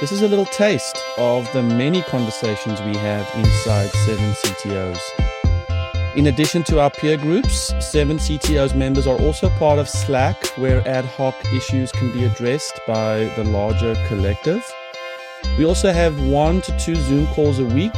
This 0.00 0.12
is 0.12 0.22
a 0.22 0.28
little 0.28 0.46
taste 0.46 0.96
of 1.18 1.52
the 1.52 1.62
many 1.62 2.00
conversations 2.00 2.80
we 2.80 2.96
have 2.96 3.30
inside 3.34 3.90
Seven 4.06 4.32
CTOs. 4.32 6.16
In 6.16 6.28
addition 6.28 6.62
to 6.64 6.80
our 6.80 6.88
peer 6.88 7.18
groups, 7.18 7.74
Seven 7.86 8.16
CTOs 8.16 8.74
members 8.74 9.06
are 9.06 9.18
also 9.18 9.50
part 9.50 9.78
of 9.78 9.90
Slack, 9.90 10.46
where 10.56 10.82
ad 10.88 11.04
hoc 11.04 11.34
issues 11.52 11.92
can 11.92 12.10
be 12.12 12.24
addressed 12.24 12.80
by 12.86 13.24
the 13.36 13.44
larger 13.44 13.94
collective. 14.08 14.64
We 15.58 15.66
also 15.66 15.92
have 15.92 16.18
one 16.24 16.62
to 16.62 16.78
two 16.78 16.94
Zoom 16.94 17.26
calls 17.34 17.58
a 17.58 17.66
week 17.66 17.94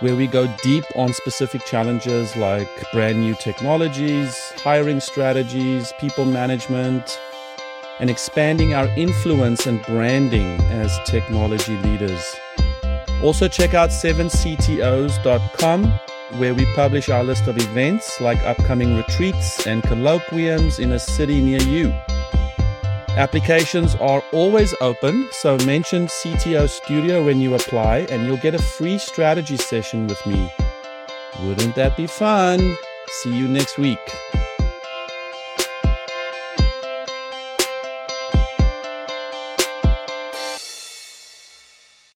where 0.00 0.16
we 0.16 0.26
go 0.26 0.46
deep 0.62 0.84
on 0.96 1.12
specific 1.12 1.64
challenges 1.64 2.34
like 2.36 2.68
brand 2.92 3.20
new 3.20 3.34
technologies, 3.34 4.36
hiring 4.56 5.00
strategies, 5.00 5.92
people 6.00 6.24
management, 6.24 7.18
and 8.00 8.10
expanding 8.10 8.74
our 8.74 8.88
influence 8.96 9.66
and 9.66 9.82
branding 9.82 10.60
as 10.62 10.98
technology 11.06 11.76
leaders. 11.78 12.22
Also, 13.22 13.48
check 13.48 13.74
out 13.74 13.90
7ctos.com, 13.90 15.84
where 16.38 16.54
we 16.54 16.66
publish 16.74 17.08
our 17.08 17.22
list 17.24 17.46
of 17.46 17.56
events 17.56 18.20
like 18.20 18.38
upcoming 18.44 18.96
retreats 18.96 19.66
and 19.66 19.82
colloquiums 19.84 20.78
in 20.78 20.92
a 20.92 20.98
city 20.98 21.40
near 21.40 21.62
you. 21.62 21.94
Applications 23.16 23.94
are 23.96 24.24
always 24.32 24.74
open, 24.80 25.28
so 25.30 25.56
mention 25.58 26.08
CTO 26.08 26.68
Studio 26.68 27.24
when 27.24 27.40
you 27.40 27.54
apply 27.54 27.98
and 28.10 28.26
you'll 28.26 28.36
get 28.38 28.56
a 28.56 28.58
free 28.58 28.98
strategy 28.98 29.56
session 29.56 30.08
with 30.08 30.26
me. 30.26 30.50
Wouldn't 31.44 31.76
that 31.76 31.96
be 31.96 32.08
fun? 32.08 32.76
See 33.22 33.32
you 33.32 33.46
next 33.46 33.78
week. 33.78 34.00